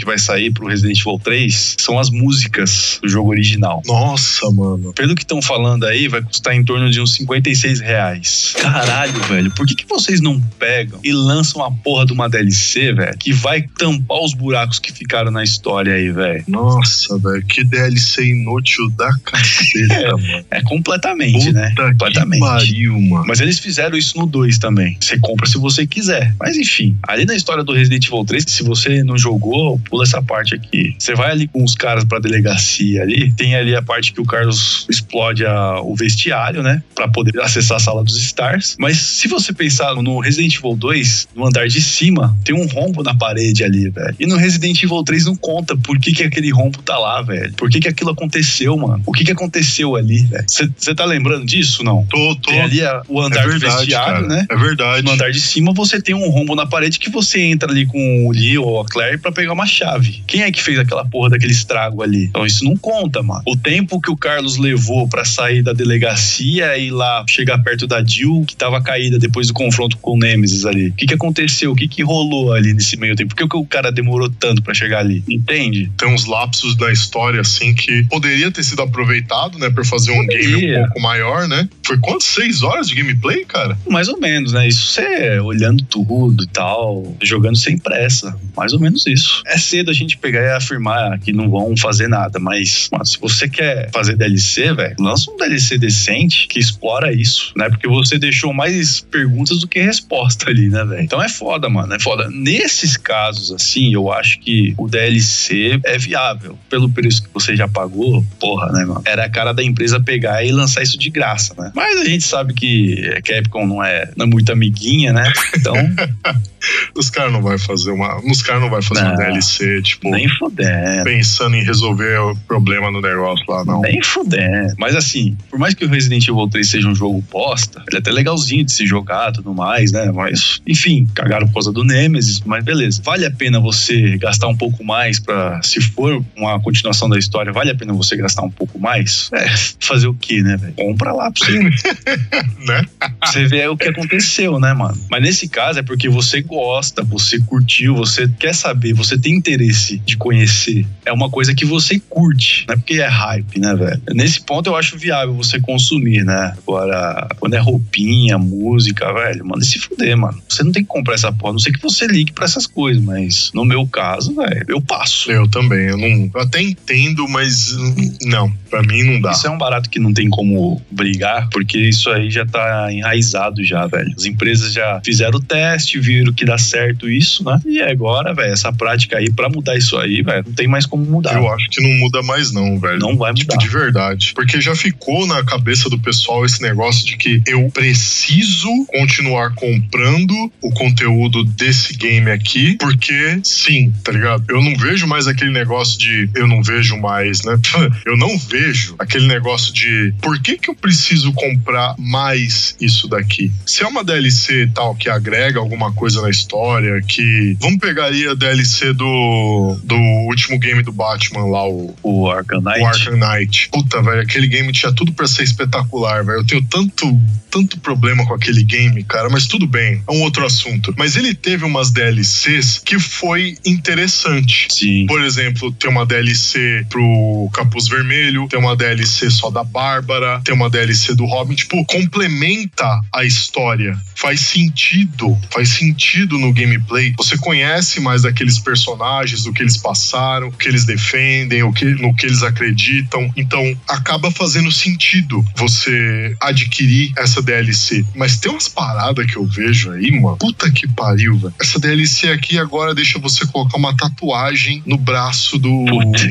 que 4.97 5.05
vai 5.05 5.05
sair 5.05 5.05
pro 5.05 5.05
Resident 5.05 5.05
Evil 5.05 5.05
3, 5.05 5.05
são 5.05 5.05
as 5.05 5.05
músicas 5.05 5.05
do 5.05 5.05
jogo 5.05 5.05
original. 5.05 5.05
Nossa, 5.05 5.05
mano. 5.05 5.07
Pelo 5.07 5.15
que 5.15 5.23
estão 5.23 5.43
falando 5.43 5.85
aí, 5.87 6.09
vai 6.09 6.23
custar 6.23 6.55
em 6.55 6.65
torno 6.65 6.91
de 6.91 7.01
uns 7.01 7.15
56 7.15 7.81
reais. 7.81 8.55
Caralho, 8.61 9.21
velho. 9.25 9.51
Por 9.53 9.67
que, 9.67 9.75
que 9.75 9.87
vocês 9.87 10.21
não 10.21 10.41
pegam 10.59 10.99
e 11.05 11.13
lançam 11.13 11.63
a 11.63 11.71
porra 11.71 12.07
de 12.07 12.13
uma 12.13 12.29
DLC, 12.29 12.93
velho, 12.93 13.17
que 13.19 13.33
vai 13.33 13.63
tampar 13.63 14.19
os 14.19 14.35
buracos 14.35 14.79
que 14.79 14.93
ficaram 14.93 15.31
na 15.31 15.45
história 15.45 15.95
aí, 15.95 16.11
velho? 16.11 16.45
Nossa, 16.49 17.19
velho. 17.19 17.45
Que 17.45 17.65
DLC 17.65 18.25
inútil 18.25 18.89
da 18.91 19.11
caceta, 19.25 20.17
mano. 20.17 20.45
É 20.51 20.63
completamente, 20.63 21.53
né? 21.53 21.71
Puta 21.71 21.83
que 21.83 21.91
Completamente. 21.91 22.41
pariu, 22.41 23.01
mano. 23.01 23.25
Mas 23.27 23.41
eles 23.41 23.59
fizeram 23.59 23.97
isso 23.97 24.17
no 24.19 24.27
2 24.27 24.59
também. 24.59 24.97
Você 25.01 25.19
compra 25.19 25.47
se 25.47 25.59
você 25.59 25.87
quiser. 25.87 26.35
Mas 26.41 26.57
enfim, 26.57 26.97
ali 27.07 27.25
na 27.25 27.35
história 27.35 27.63
do 27.63 27.73
Resident 27.73 28.07
Evil 28.07 28.25
3, 28.25 28.45
se 28.47 28.63
você 28.63 29.03
não 29.03 29.19
jogou, 29.19 29.79
pula 29.79 30.05
essa 30.05 30.23
parte 30.23 30.55
aqui. 30.55 30.95
Você 30.99 31.15
vai 31.15 31.31
ali 31.31 31.47
com 31.49 31.63
os 31.65 31.75
caras 31.75 32.05
pra 32.05 32.19
delegacia 32.19 33.03
ali, 33.03 33.33
tem 33.33 33.55
ali 33.55 33.75
a 33.75 33.83
parte 33.83 34.13
que 34.13 34.21
o 34.21 34.25
Carlos 34.25 34.86
explode 34.89 35.45
a- 35.45 35.81
o 35.81 35.95
vestiário, 35.95 36.63
né? 36.63 36.83
Pra 36.95 37.09
poder 37.09 37.39
acessar 37.41 37.77
a 37.77 37.81
sala 37.81 38.05
dos 38.05 38.17
Stars. 38.21 38.77
Mas 38.79 38.99
se 38.99 39.29
você 39.29 39.53
pensar 39.53 39.95
no 39.97 40.19
Resident 40.21 40.55
Evil 40.57 40.77
2, 40.77 41.29
no 41.35 41.47
andar 41.47 41.69
de 41.69 41.81
cima, 41.81 42.37
tem 42.45 42.55
um 42.55 42.67
rombo 42.67 43.03
na 43.03 43.15
parede 43.15 43.65
ali, 43.65 43.89
velho. 43.91 44.15
E 44.19 44.27
no 44.27 44.37
Resident 44.37 44.83
Evil 44.83 45.03
3 45.03 45.25
não 45.27 45.37
conta 45.37 45.77
por 45.77 45.99
que, 45.99 46.13
que 46.13 46.23
aquele 46.23 46.51
rombo 46.51 46.79
tá 46.83 46.97
lá, 46.99 47.23
velho. 47.23 47.53
Por 47.55 47.69
que, 47.71 47.81
que 47.81 47.89
aquilo 47.89 48.11
aconteceu, 48.11 48.77
mano? 48.77 49.03
O 49.07 49.13
que, 49.13 49.25
que 49.25 49.33
aconteceu 49.33 49.97
ali, 49.97 50.23
velho? 50.25 50.45
Você 50.49 50.95
tá 50.95 51.05
lembrando 51.05 51.45
disso, 51.47 51.83
não? 51.83 52.05
Tô, 52.07 52.35
tô. 52.37 52.51
Tem 52.51 52.61
ali 52.61 52.83
a- 52.83 53.03
o 53.09 53.21
andar 53.21 53.41
é 53.41 53.45
do 53.45 53.51
verdade, 53.51 53.77
vestiário, 53.79 54.27
cara. 54.27 54.27
né? 54.29 54.47
É 54.51 54.57
verdade. 54.57 55.03
No 55.05 55.13
andar 55.13 55.31
de 55.31 55.41
cima 55.41 55.73
você 55.73 56.01
tem 56.01 56.15
um 56.15 56.29
rombo 56.31 56.55
na 56.55 56.67
parede 56.67 56.99
que 56.99 57.11
você 57.11 57.41
entra 57.41 57.71
ali 57.71 57.87
com 57.87 58.27
o 58.27 58.33
Lee 58.33 58.59
ou 58.59 58.81
a 58.81 58.85
Claire 58.87 59.19
pra 59.19 59.33
pegar 59.33 59.53
uma 59.53 59.67
chave. 59.67 60.23
Quem 60.27 60.43
é 60.43 60.51
que 60.53 60.63
fez 60.63 60.79
aquela 60.79 61.05
porra 61.05 61.31
daquele 61.31 61.53
estrago 61.53 62.03
ali? 62.03 62.25
Então 62.25 62.45
isso 62.47 62.65
não 62.65 62.77
conta, 62.77 63.23
mano. 63.23 63.43
O 63.47 63.57
tempo 63.57 64.01
que 64.01 64.11
o 64.11 64.17
Carlos 64.17 64.57
levou 64.77 65.09
pra 65.09 65.25
sair 65.25 65.63
da 65.63 65.73
delegacia 65.73 66.77
e 66.77 66.91
lá 66.91 67.25
chegar 67.29 67.59
perto 67.59 67.87
da 67.87 68.05
Jill, 68.05 68.45
que 68.47 68.55
tava 68.55 68.81
caída 68.83 69.19
depois 69.19 69.49
do 69.49 69.55
confronto 69.55 69.97
com 69.97 70.13
o 70.13 70.19
Nemesis 70.19 70.67
ali. 70.67 70.89
O 70.89 70.93
que 70.93 71.07
que 71.07 71.15
aconteceu? 71.15 71.73
O 71.73 71.75
que 71.75 71.89
que 71.89 72.03
rolou 72.03 72.53
ali 72.53 72.75
nesse 72.75 72.97
meio 72.97 73.17
tempo? 73.17 73.31
Por 73.31 73.37
que, 73.43 73.49
que 73.49 73.57
o 73.57 73.65
cara 73.65 73.91
demorou 73.91 74.29
tanto 74.29 74.63
pra 74.63 74.75
chegar 74.75 75.01
ali? 75.01 75.25
Entende? 75.29 75.91
Tem 75.97 76.09
uns 76.09 76.27
lapsos 76.27 76.77
da 76.77 76.93
história, 76.93 77.41
assim, 77.41 77.75
que 77.75 78.05
poderia 78.05 78.51
ter 78.53 78.63
sido 78.63 78.83
aproveitado, 78.83 79.59
né? 79.59 79.71
Pra 79.71 79.85
fazer 79.85 80.13
um 80.13 80.27
game 80.27 80.47
um 80.47 80.55
Poderia. 80.57 80.81
pouco 80.85 81.01
maior, 81.01 81.49
né? 81.49 81.69
Foi 81.85 81.99
quantos? 81.99 82.27
Seis 82.27 82.63
horas 82.63 82.89
de 82.89 82.95
gameplay, 82.95 83.45
cara? 83.45 83.79
Mais 83.89 84.09
ou 84.09 84.19
menos, 84.19 84.53
né? 84.53 84.69
Isso 84.69 84.93
você 84.93 85.41
olhando 85.41 85.83
tudo 85.85 86.45
e 86.45 86.47
tal, 86.49 87.17
jogando 87.23 87.57
sem 87.57 87.79
pressa. 87.79 88.37
Mais 88.57 88.73
ou 88.73 88.81
menos 88.81 89.07
isso. 89.07 89.43
É 89.47 89.57
cedo 89.57 89.91
a 89.91 89.95
gente 89.95 90.19
pegar 90.19 90.43
e 90.43 90.51
afirmar 90.53 91.19
que 91.21 91.33
não 91.33 91.49
vão 91.49 91.77
fazer 91.77 92.09
nada, 92.09 92.39
mas 92.39 92.89
mano, 92.93 93.07
se 93.07 93.19
você 93.19 93.49
quer 93.49 93.91
fazer 93.93 94.17
DLC, 94.17 94.66
velho, 94.73 94.97
lança 94.99 95.31
um 95.31 95.37
DLC 95.37 95.79
decente 95.79 96.47
que 96.49 96.59
explora 96.59 97.13
isso, 97.13 97.53
né? 97.57 97.69
Porque 97.69 97.89
você 97.89 98.19
deixou 98.19 98.53
mais 98.53 99.01
perguntas 99.01 99.61
do 99.61 99.69
que 99.69 99.81
resposta 99.81 100.51
ali, 100.51 100.69
né, 100.69 100.85
velho? 100.85 101.03
Então 101.03 101.23
é 101.23 101.29
foda, 101.29 101.69
mano. 101.69 101.95
É 101.95 102.01
foda. 102.01 102.29
Nesses 102.31 102.97
casos, 102.97 103.53
assim, 103.53 103.93
eu 103.93 104.13
acho 104.13 104.39
que 104.41 104.75
o 104.79 104.89
DLC 104.89 105.81
é 105.85 105.99
viável. 105.99 106.59
Pelo 106.69 106.89
preço 106.89 107.23
que 107.23 107.29
você 107.33 107.57
já 107.57 107.69
pagou, 107.69 108.25
porra, 108.41 108.73
né, 108.73 108.85
mano? 108.85 109.03
Era 109.05 109.25
a 109.25 109.31
cara 109.31 109.53
da 109.53 109.63
empresa 109.63 110.01
pegar 110.01 110.45
e 110.45 110.53
lançar 110.53 110.83
isso 110.83 110.99
de 110.99 111.11
graça, 111.11 111.55
né? 111.59 111.73
Mas 111.75 112.01
a 112.01 112.05
gente 112.05 112.25
sabe 112.25 112.55
que 112.55 113.13
a 113.17 113.23
Capcom 113.23 113.67
não 113.67 113.83
é, 113.83 114.11
não 114.17 114.27
é 114.27 114.29
muito 114.29 114.51
amiguinha, 114.53 115.13
né? 115.13 115.33
Então, 115.57 115.75
Os 116.95 117.11
caras 117.11 117.33
não 117.33 117.43
vai 117.43 117.59
fazer 117.59 117.91
uma. 117.91 118.19
Os 118.25 118.43
caras 118.43 118.63
não 118.63 118.71
vai 118.71 118.83
fazer 118.83 119.03
Não. 119.03 119.11
uma 119.11 119.17
DLC, 119.17 119.83
tipo, 119.83 120.11
nem 120.11 120.29
fudendo. 120.29 121.05
pensando 121.05 121.57
em 121.57 121.63
resolver 121.63 122.19
o 122.19 122.37
problema 122.49 122.91
no 122.91 123.01
negócio 123.01 123.45
lá, 123.49 123.65
não. 123.65 123.81
Nem 123.83 124.03
fudendo. 124.47 124.75
Mas 124.79 124.95
assim, 124.95 125.37
por 125.51 125.59
mais 125.59 125.75
que 125.75 125.85
o 125.85 125.89
Resident 125.89 126.27
Evil 126.27 126.49
3 126.49 126.69
seja 126.69 126.89
um 126.89 126.95
jogo 126.95 127.23
bosta, 127.31 127.83
ele 127.89 127.97
é 127.97 128.01
até 128.01 128.11
legalzinho 128.11 128.65
de 128.65 128.73
se 128.73 128.87
jogar 128.87 129.31
e 129.31 129.35
tudo 129.35 129.55
mais, 129.55 129.93
né? 129.93 130.11
Mas, 130.13 130.61
enfim, 130.67 131.09
cagaram 131.15 131.47
por 131.47 131.55
causa 131.55 131.73
do 131.73 131.85
Nemesis, 131.85 132.41
mas 132.45 132.65
beleza. 132.65 133.01
Vale 133.05 133.27
a 133.27 133.31
pena 133.31 133.61
você 133.61 134.17
gastar 134.19 134.49
um 134.49 134.57
pouco 134.57 134.85
mais 134.85 135.19
pra, 135.19 135.61
se 135.63 135.81
for 135.81 136.25
uma 136.37 136.61
continuação 136.61 137.09
da 137.09 137.19
história, 137.19 137.53
vale 137.53 137.71
a 137.71 137.75
pena 137.75 137.93
você 137.93 138.17
gastar 138.17 138.43
um 138.43 138.51
pouco 138.51 138.79
mais? 138.79 139.31
É, 139.33 139.47
fazer 139.81 140.09
o 140.09 140.15
quê, 140.15 140.43
né, 140.43 140.57
velho? 140.57 140.75
Compra 140.75 141.13
lá 141.13 141.31
pra 141.31 141.47
você, 141.47 141.59
Né? 142.67 142.83
você 143.25 143.47
vê 143.47 143.67
o 143.69 143.77
que 143.77 143.89
aconteceu, 143.89 144.59
né, 144.59 144.73
mano? 144.73 144.99
Mas 145.11 145.23
nesse 145.23 145.49
caso 145.49 145.79
é 145.79 145.83
porque 145.83 146.09
você 146.09 146.41
gosta, 146.43 147.03
você 147.03 147.39
curtiu, 147.41 147.95
você 147.95 148.29
quer 148.39 148.55
saber, 148.55 148.93
você 148.93 149.17
tem 149.19 149.35
interesse 149.35 149.99
de 149.99 150.17
conhecer. 150.17 150.87
É 151.05 151.13
uma 151.13 151.31
coisa 151.31 151.55
que 151.55 151.65
você 151.65 152.01
curte, 152.09 152.65
não 152.67 152.75
é 152.75 152.77
porque 152.77 152.95
é 152.95 153.07
hype, 153.07 153.61
né, 153.61 153.75
velho? 153.75 154.01
Nesse 154.15 154.36
ponto 154.41 154.69
eu 154.69 154.77
acho 154.77 154.97
viável 154.99 155.35
você 155.35 155.61
consumir, 155.61 156.25
né? 156.25 156.55
Agora, 156.59 157.29
quando 157.39 157.55
é 157.55 157.59
roupinha, 157.59 158.39
música, 158.39 159.13
velho, 159.13 159.45
manda 159.45 159.65
se 159.65 159.79
fuder, 159.79 160.17
mano. 160.17 160.41
Você 160.49 160.63
não 160.63 160.73
tem 160.73 160.83
que 160.83 160.89
comprar 160.89 161.15
essa 161.15 161.33
porra, 161.33 161.51
a 161.51 161.53
não 161.55 161.59
sei 161.61 161.73
que 161.73 161.83
você 161.83 162.07
ligue 162.07 162.33
pra 162.33 162.45
essas 162.45 162.67
coisas, 162.67 163.03
mas 163.03 163.51
no 163.55 163.65
meu 163.65 163.87
caso, 163.87 164.35
velho, 164.35 164.65
eu 164.69 164.81
passo. 164.81 165.31
Eu 165.31 165.49
também. 165.49 165.87
Eu, 165.89 165.99
não, 165.99 166.31
eu 166.35 166.41
até 166.41 166.61
entendo, 166.63 167.27
mas 167.29 167.75
não. 168.23 168.51
Pra 168.71 168.83
mim 168.83 169.03
não 169.03 169.21
dá. 169.21 169.31
Isso 169.31 169.47
é 169.47 169.51
um 169.51 169.59
barato 169.59 169.89
que 169.89 169.99
não 169.99 170.13
tem 170.13 170.29
como 170.29 170.81
brigar, 170.91 171.49
porque 171.51 171.79
isso 171.79 172.11
aí 172.11 172.31
já 172.31 172.45
tá 172.45 172.93
enraizado 172.93 173.65
já, 173.65 173.87
velho. 173.87 174.13
As 174.17 174.25
empresas 174.25 174.73
já 174.73 175.01
fizeram 175.05 175.39
o 175.39 175.43
teste, 175.43 175.99
viram 176.01 176.33
que 176.33 176.45
dá 176.45 176.59
certo 176.59 177.09
isso, 177.09 177.45
né? 177.45 177.61
E 177.67 177.81
agora, 177.81 178.35
velho, 178.35 178.53
essa 178.53 178.73
prática 178.73 179.19
aí, 179.19 179.31
pra 179.31 179.49
mudar 179.49 179.77
isso 179.77 179.97
aí, 179.97 180.23
velho, 180.23 180.45
não 180.47 180.53
tem 180.53 180.67
mais 180.67 180.85
como 180.87 181.05
mudar. 181.05 181.35
Eu 181.37 181.49
acho 181.53 181.69
que 181.71 181.81
não 181.81 181.91
muda 181.99 182.23
mais, 182.23 182.53
não, 182.53 182.79
velho. 182.79 182.99
Não 182.99 183.17
vai 183.17 183.33
Tipo, 183.35 183.53
mudar. 183.55 183.65
de 183.65 183.71
verdade. 183.73 184.26
Porque 184.35 184.61
já 184.61 184.75
ficou 184.75 185.27
na 185.27 185.45
cabeça 185.45 185.89
do 185.89 185.99
pessoal 185.99 186.45
esse 186.45 186.61
negócio 186.63 187.07
de 187.07 187.17
que 187.17 187.43
eu 187.47 187.71
preciso 187.71 188.69
continuar 188.87 189.55
comprando 189.55 190.35
o 190.61 190.71
conteúdo 190.71 191.45
desse 191.45 191.95
game 191.95 192.31
aqui, 192.31 192.77
porque 192.79 193.41
sim, 193.43 193.93
tá 194.03 194.13
ligado? 194.13 194.45
Eu 194.49 194.63
não 194.63 194.77
vejo 194.77 195.07
mais 195.07 195.27
aquele 195.27 195.51
negócio 195.51 195.99
de. 195.99 196.29
Eu 196.35 196.47
não 196.47 196.63
vejo 196.63 196.97
mais, 196.99 197.43
né? 197.45 197.59
Eu 198.05 198.17
não 198.17 198.39
vejo 198.39 198.95
aquele 198.99 199.27
negócio 199.27 199.73
de 199.73 200.15
por 200.21 200.41
que, 200.41 200.57
que 200.57 200.71
eu 200.71 200.75
preciso 200.75 201.33
comprar 201.33 201.95
mais 201.99 202.77
isso 202.81 203.09
daqui? 203.09 203.53
Se 203.65 203.83
é 203.83 203.87
uma 203.87 204.05
DLC 204.05 204.69
tal 204.75 204.95
que 204.95 205.09
agrega 205.09 205.59
alguma 205.59 205.93
coisa 205.93 206.23
na 206.23 206.31
história, 206.31 207.01
que. 207.03 207.57
Vamos 207.61 207.79
pegar 207.79 208.07
a 208.07 208.35
DLC 208.35 208.93
do, 208.93 209.79
do 209.83 209.97
último 210.29 210.59
game 210.59 210.83
do 210.83 210.93
Batman 210.93 211.47
lá, 211.47 211.69
o 211.69 211.95
O 212.03 212.31
Arcanite. 212.31 212.81
o 212.81 212.87
Arkham 212.87 213.17
Knight. 213.17 213.69
Puta, 213.71 214.03
velho, 214.03 214.16
aquele 214.21 214.47
game 214.47 214.73
tinha 214.73 214.93
tudo 214.93 215.13
pra 215.13 215.27
ser 215.27 215.43
espetacular, 215.43 216.25
velho. 216.25 216.41
Eu 216.41 216.47
tenho 216.47 216.63
tanto, 216.63 217.21
tanto 217.51 217.79
problema 217.81 218.27
com 218.27 218.35
aquele 218.35 218.63
game, 218.63 219.03
cara, 219.05 219.29
mas 219.29 219.47
tudo 219.47 219.67
bem, 219.67 220.03
é 220.09 220.13
um 220.13 220.23
outro 220.23 220.45
assunto. 220.45 220.95
Mas 220.97 221.17
ele 221.17 221.35
teve 221.35 221.65
umas 221.65 221.91
DLCs 221.91 222.81
que 222.85 222.99
foi 222.99 223.57
interessante. 223.65 224.69
Sim. 224.71 225.07
Por 225.07 225.21
exemplo, 225.23 225.73
tem 225.73 225.91
uma 225.91 226.07
DLC 226.07 226.87
pro 226.89 227.51
Capuz 227.53 227.89
Vermelho, 227.89 228.49
tem 228.49 228.59
uma 228.59 228.77
DLC 228.77 229.31
só 229.31 229.51
da 229.51 229.65
Bárbara, 229.65 230.41
tem 230.45 230.55
uma 230.55 230.71
DLC 230.71 231.15
do 231.15 231.25
Robin, 231.25 231.55
tipo, 231.55 231.85
complementa 231.87 233.01
a 233.13 233.25
história. 233.25 233.99
Faz 234.15 234.41
sentido, 234.41 235.37
faz 235.51 235.71
sentido 235.71 236.39
no 236.39 236.53
gameplay. 236.53 237.15
Você 237.17 237.37
conhece 237.39 238.01
mais 238.01 238.23
daqueles 238.23 238.59
personagens, 238.59 239.45
do 239.45 239.53
que 239.53 239.63
eles 239.63 239.77
passaram, 239.77 240.49
o 240.49 240.53
que 240.53 240.69
eles 240.69 240.85
defendem, 240.85 241.63
o 241.63 241.73
que, 241.73 241.85
no 241.85 242.15
que 242.15 242.27
eles 242.27 242.43
acreditam. 242.43 243.33
Então, 243.37 243.63
acaba 244.07 244.31
fazendo 244.31 244.71
sentido 244.71 245.45
você 245.57 246.37
adquirir 246.41 247.13
essa 247.17 247.43
DLC. 247.43 248.05
Mas 248.15 248.37
tem 248.37 248.53
umas 248.53 248.69
paradas 248.69 249.27
que 249.27 249.37
eu 249.37 249.45
vejo 249.45 249.91
aí, 249.91 250.13
mano. 250.13 250.37
Puta 250.37 250.71
que 250.71 250.87
pariu, 250.87 251.37
velho. 251.37 251.53
Essa 251.61 251.81
DLC 251.81 252.31
aqui 252.31 252.57
agora 252.57 252.95
deixa 252.95 253.19
você 253.19 253.45
colocar 253.47 253.77
uma 253.77 253.97
tatuagem 253.97 254.81
no 254.87 254.97
braço 254.97 255.59
do, 255.59 255.85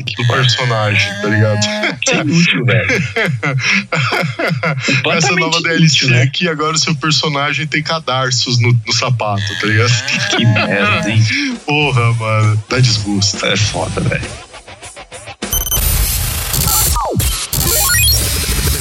que 0.06 0.16
do 0.16 0.26
personagem, 0.26 1.12
tá 1.20 1.28
ligado? 1.28 1.60
Isso 2.02 2.14
é 2.14 2.20
inútil, 2.20 2.64
velho. 2.64 2.88
Essa 5.12 5.36
nova 5.36 5.60
DLC 5.60 6.06
inútil, 6.06 6.10
né? 6.10 6.22
aqui, 6.22 6.48
agora 6.48 6.74
o 6.76 6.78
seu 6.78 6.94
personagem 6.94 7.66
tem 7.66 7.82
cadarços 7.82 8.58
no, 8.58 8.72
no 8.86 8.92
sapato, 8.92 9.42
tá 9.60 9.66
ligado? 9.66 9.92
Que 10.30 10.46
merda, 10.46 11.10
hein? 11.10 11.22
Porra, 11.66 12.14
mano. 12.14 12.64
Dá 12.70 12.78
desgosto. 12.78 13.44
É 13.44 13.56
foda, 13.56 14.00
velho. 14.00 14.45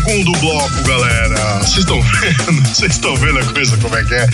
Segundo 0.00 0.32
bloco, 0.38 0.82
galera. 0.84 1.58
Vocês 1.58 1.78
estão 1.78 2.00
vendo? 2.00 2.62
Vocês 2.72 2.92
estão 2.92 3.16
vendo 3.16 3.38
a 3.38 3.44
coisa 3.52 3.76
como 3.76 3.94
é 3.94 4.02
que 4.02 4.14
é? 4.14 4.26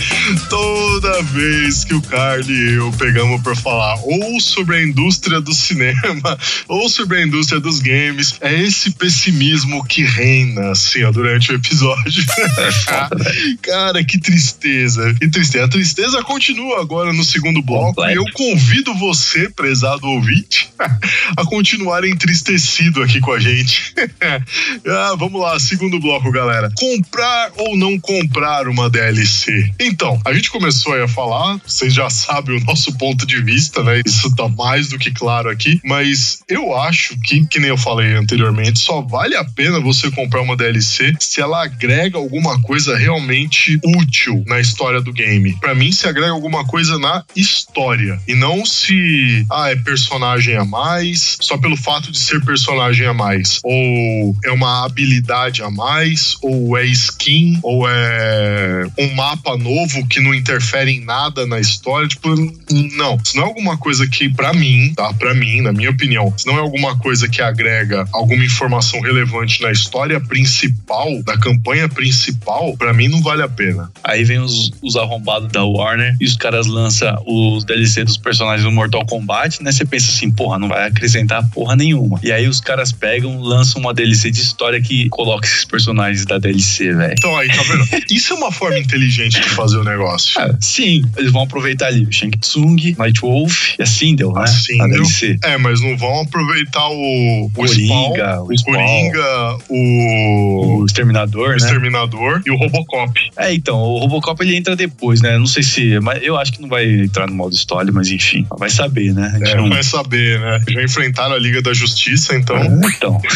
Toda 0.49 1.21
vez 1.23 1.83
que 1.83 1.93
o 1.93 2.01
Carly 2.03 2.53
e 2.53 2.73
eu 2.75 2.91
pegamos 2.93 3.41
pra 3.41 3.53
falar 3.53 3.99
ou 4.01 4.39
sobre 4.39 4.77
a 4.77 4.83
indústria 4.83 5.41
do 5.41 5.53
cinema 5.53 6.37
ou 6.69 6.87
sobre 6.87 7.17
a 7.17 7.25
indústria 7.25 7.59
dos 7.59 7.79
games, 7.79 8.37
é 8.39 8.63
esse 8.63 8.91
pessimismo 8.91 9.85
que 9.85 10.03
reina, 10.03 10.71
assim, 10.71 11.03
ó, 11.03 11.11
durante 11.11 11.51
o 11.51 11.55
episódio. 11.55 12.25
Cara, 13.61 14.03
que 14.05 14.17
tristeza. 14.17 15.13
Que 15.15 15.27
tristeza. 15.27 15.65
A 15.65 15.69
tristeza 15.69 16.23
continua 16.23 16.79
agora 16.79 17.11
no 17.11 17.25
segundo 17.25 17.61
bloco 17.61 18.03
e 18.05 18.13
eu 18.13 18.23
convido 18.33 18.93
você, 18.95 19.49
prezado 19.49 20.07
ouvinte, 20.07 20.69
a 21.35 21.43
continuar 21.45 22.05
entristecido 22.05 23.03
aqui 23.03 23.19
com 23.19 23.33
a 23.33 23.39
gente. 23.39 23.93
ah, 24.87 25.15
vamos 25.17 25.41
segundo 25.59 25.99
bloco, 25.99 26.31
galera. 26.31 26.71
Comprar 26.75 27.51
ou 27.57 27.77
não 27.77 27.99
comprar 27.99 28.67
uma 28.67 28.89
DLC? 28.89 29.71
Então, 29.79 30.19
a 30.25 30.33
gente 30.33 30.49
começou 30.49 30.93
aí 30.93 31.01
a 31.01 31.07
falar, 31.07 31.59
vocês 31.65 31.93
já 31.93 32.09
sabem 32.09 32.57
o 32.57 32.63
nosso 32.65 32.97
ponto 32.97 33.25
de 33.25 33.41
vista, 33.41 33.83
né? 33.83 34.01
Isso 34.05 34.33
tá 34.35 34.47
mais 34.47 34.89
do 34.89 34.97
que 34.97 35.11
claro 35.11 35.49
aqui, 35.49 35.79
mas 35.83 36.39
eu 36.47 36.75
acho 36.75 37.19
que, 37.21 37.45
que 37.45 37.59
nem 37.59 37.69
eu 37.69 37.77
falei 37.77 38.13
anteriormente, 38.15 38.79
só 38.79 39.01
vale 39.01 39.35
a 39.35 39.43
pena 39.43 39.79
você 39.79 40.09
comprar 40.11 40.41
uma 40.41 40.55
DLC 40.55 41.13
se 41.19 41.41
ela 41.41 41.63
agrega 41.63 42.17
alguma 42.17 42.61
coisa 42.61 42.97
realmente 42.97 43.79
útil 43.83 44.43
na 44.47 44.59
história 44.59 45.01
do 45.01 45.13
game. 45.13 45.57
Pra 45.59 45.75
mim, 45.75 45.91
se 45.91 46.07
agrega 46.07 46.31
alguma 46.31 46.65
coisa 46.65 46.97
na 46.97 47.23
história 47.35 48.19
e 48.27 48.35
não 48.35 48.65
se 48.65 49.45
ah, 49.51 49.69
é 49.69 49.75
personagem 49.75 50.55
a 50.55 50.65
mais 50.65 51.37
só 51.39 51.57
pelo 51.57 51.77
fato 51.77 52.11
de 52.11 52.19
ser 52.19 52.43
personagem 52.43 53.05
a 53.05 53.13
mais 53.13 53.59
ou 53.63 54.35
é 54.43 54.51
uma 54.51 54.85
habilidade 54.85 55.46
a 55.61 55.69
mais 55.69 56.35
ou 56.41 56.77
é 56.77 56.85
skin 56.85 57.59
ou 57.63 57.87
é 57.87 58.87
um 58.97 59.15
mapa 59.15 59.57
novo 59.57 60.05
que 60.07 60.19
não 60.19 60.33
interfere 60.33 60.91
em 60.91 61.03
nada 61.03 61.45
na 61.45 61.59
história, 61.59 62.07
tipo, 62.07 62.29
não, 62.95 63.17
se 63.23 63.35
não 63.35 63.43
é 63.43 63.45
alguma 63.45 63.77
coisa 63.77 64.07
que 64.07 64.29
pra 64.29 64.53
mim, 64.53 64.93
tá? 64.95 65.13
Pra 65.13 65.33
mim, 65.33 65.61
na 65.61 65.71
minha 65.71 65.89
opinião, 65.89 66.33
se 66.37 66.45
não 66.45 66.57
é 66.57 66.59
alguma 66.59 66.97
coisa 66.97 67.27
que 67.27 67.41
agrega 67.41 68.05
alguma 68.11 68.43
informação 68.43 68.99
relevante 69.01 69.61
na 69.61 69.71
história 69.71 70.19
principal, 70.19 71.21
da 71.23 71.37
campanha 71.37 71.87
principal, 71.87 72.75
pra 72.77 72.93
mim 72.93 73.07
não 73.07 73.21
vale 73.21 73.41
a 73.41 73.49
pena. 73.49 73.91
Aí 74.03 74.23
vem 74.23 74.39
os, 74.39 74.71
os 74.81 74.95
arrombados 74.95 75.51
da 75.51 75.63
Warner 75.63 76.15
e 76.19 76.25
os 76.25 76.35
caras 76.35 76.67
lançam 76.67 77.21
os 77.25 77.63
DLC 77.63 78.03
dos 78.03 78.17
personagens 78.17 78.63
do 78.63 78.71
Mortal 78.71 79.05
Kombat, 79.05 79.63
né? 79.63 79.71
Você 79.71 79.85
pensa 79.85 80.11
assim, 80.11 80.31
porra, 80.31 80.59
não 80.59 80.67
vai 80.67 80.87
acrescentar 80.87 81.47
porra 81.49 81.75
nenhuma. 81.75 82.19
E 82.23 82.31
aí 82.31 82.47
os 82.47 82.59
caras 82.59 82.91
pegam, 82.91 83.39
lançam 83.41 83.81
uma 83.81 83.93
DLC 83.93 84.31
de 84.31 84.41
história 84.41 84.81
que 84.81 85.09
coloca 85.09 85.36
esses 85.45 85.65
personagens 85.65 86.25
da 86.25 86.37
DLC, 86.37 86.93
velho. 86.93 87.13
Então 87.17 87.35
aí, 87.37 87.47
tá 87.49 87.61
vendo? 87.63 87.87
Isso 88.09 88.33
é 88.33 88.35
uma 88.35 88.51
forma 88.51 88.77
inteligente 88.79 89.39
de 89.39 89.49
fazer 89.49 89.77
o 89.77 89.83
negócio. 89.83 90.39
Ah, 90.39 90.55
sim, 90.59 91.03
eles 91.17 91.31
vão 91.31 91.43
aproveitar 91.43 91.87
ali 91.87 92.05
o 92.05 92.11
Shang 92.11 92.37
Tsung, 92.37 92.95
Nightwolf 92.97 93.75
e 93.79 93.83
a 93.83 93.85
Sindel, 93.85 94.31
né? 94.33 94.41
A 94.43 94.47
Sindel. 94.47 94.87
DLC. 94.89 95.37
É, 95.43 95.57
mas 95.57 95.81
não 95.81 95.97
vão 95.97 96.21
aproveitar 96.21 96.87
o, 96.89 97.45
o 97.45 97.51
Coringa, 97.53 97.73
Spawn, 97.73 98.47
o 98.47 98.57
Spawn. 98.57 98.73
Coringa, 98.75 99.57
o, 99.69 100.77
O 100.81 100.85
Exterminador, 100.85 101.47
o 101.47 101.51
né? 101.51 101.57
Exterminador 101.57 102.41
e 102.45 102.51
o 102.51 102.55
Robocop. 102.57 103.19
É, 103.37 103.53
então, 103.53 103.77
o 103.77 103.99
Robocop 103.99 104.41
ele 104.43 104.55
entra 104.55 104.75
depois, 104.75 105.21
né? 105.21 105.37
Não 105.37 105.45
sei 105.47 105.63
se. 105.63 105.99
Mas 105.99 106.21
eu 106.23 106.37
acho 106.37 106.53
que 106.53 106.61
não 106.61 106.69
vai 106.69 106.85
entrar 106.85 107.27
no 107.27 107.33
modo 107.33 107.53
história, 107.55 107.91
mas 107.91 108.09
enfim, 108.09 108.45
vai 108.57 108.69
saber, 108.69 109.13
né? 109.13 109.37
É, 109.43 109.55
não- 109.55 109.69
vai 109.69 109.83
saber, 109.83 110.39
né? 110.39 110.59
Já 110.69 110.83
enfrentaram 110.83 111.35
a 111.35 111.39
Liga 111.39 111.61
da 111.61 111.73
Justiça, 111.73 112.35
então 112.35 112.57
Então. 112.95 113.19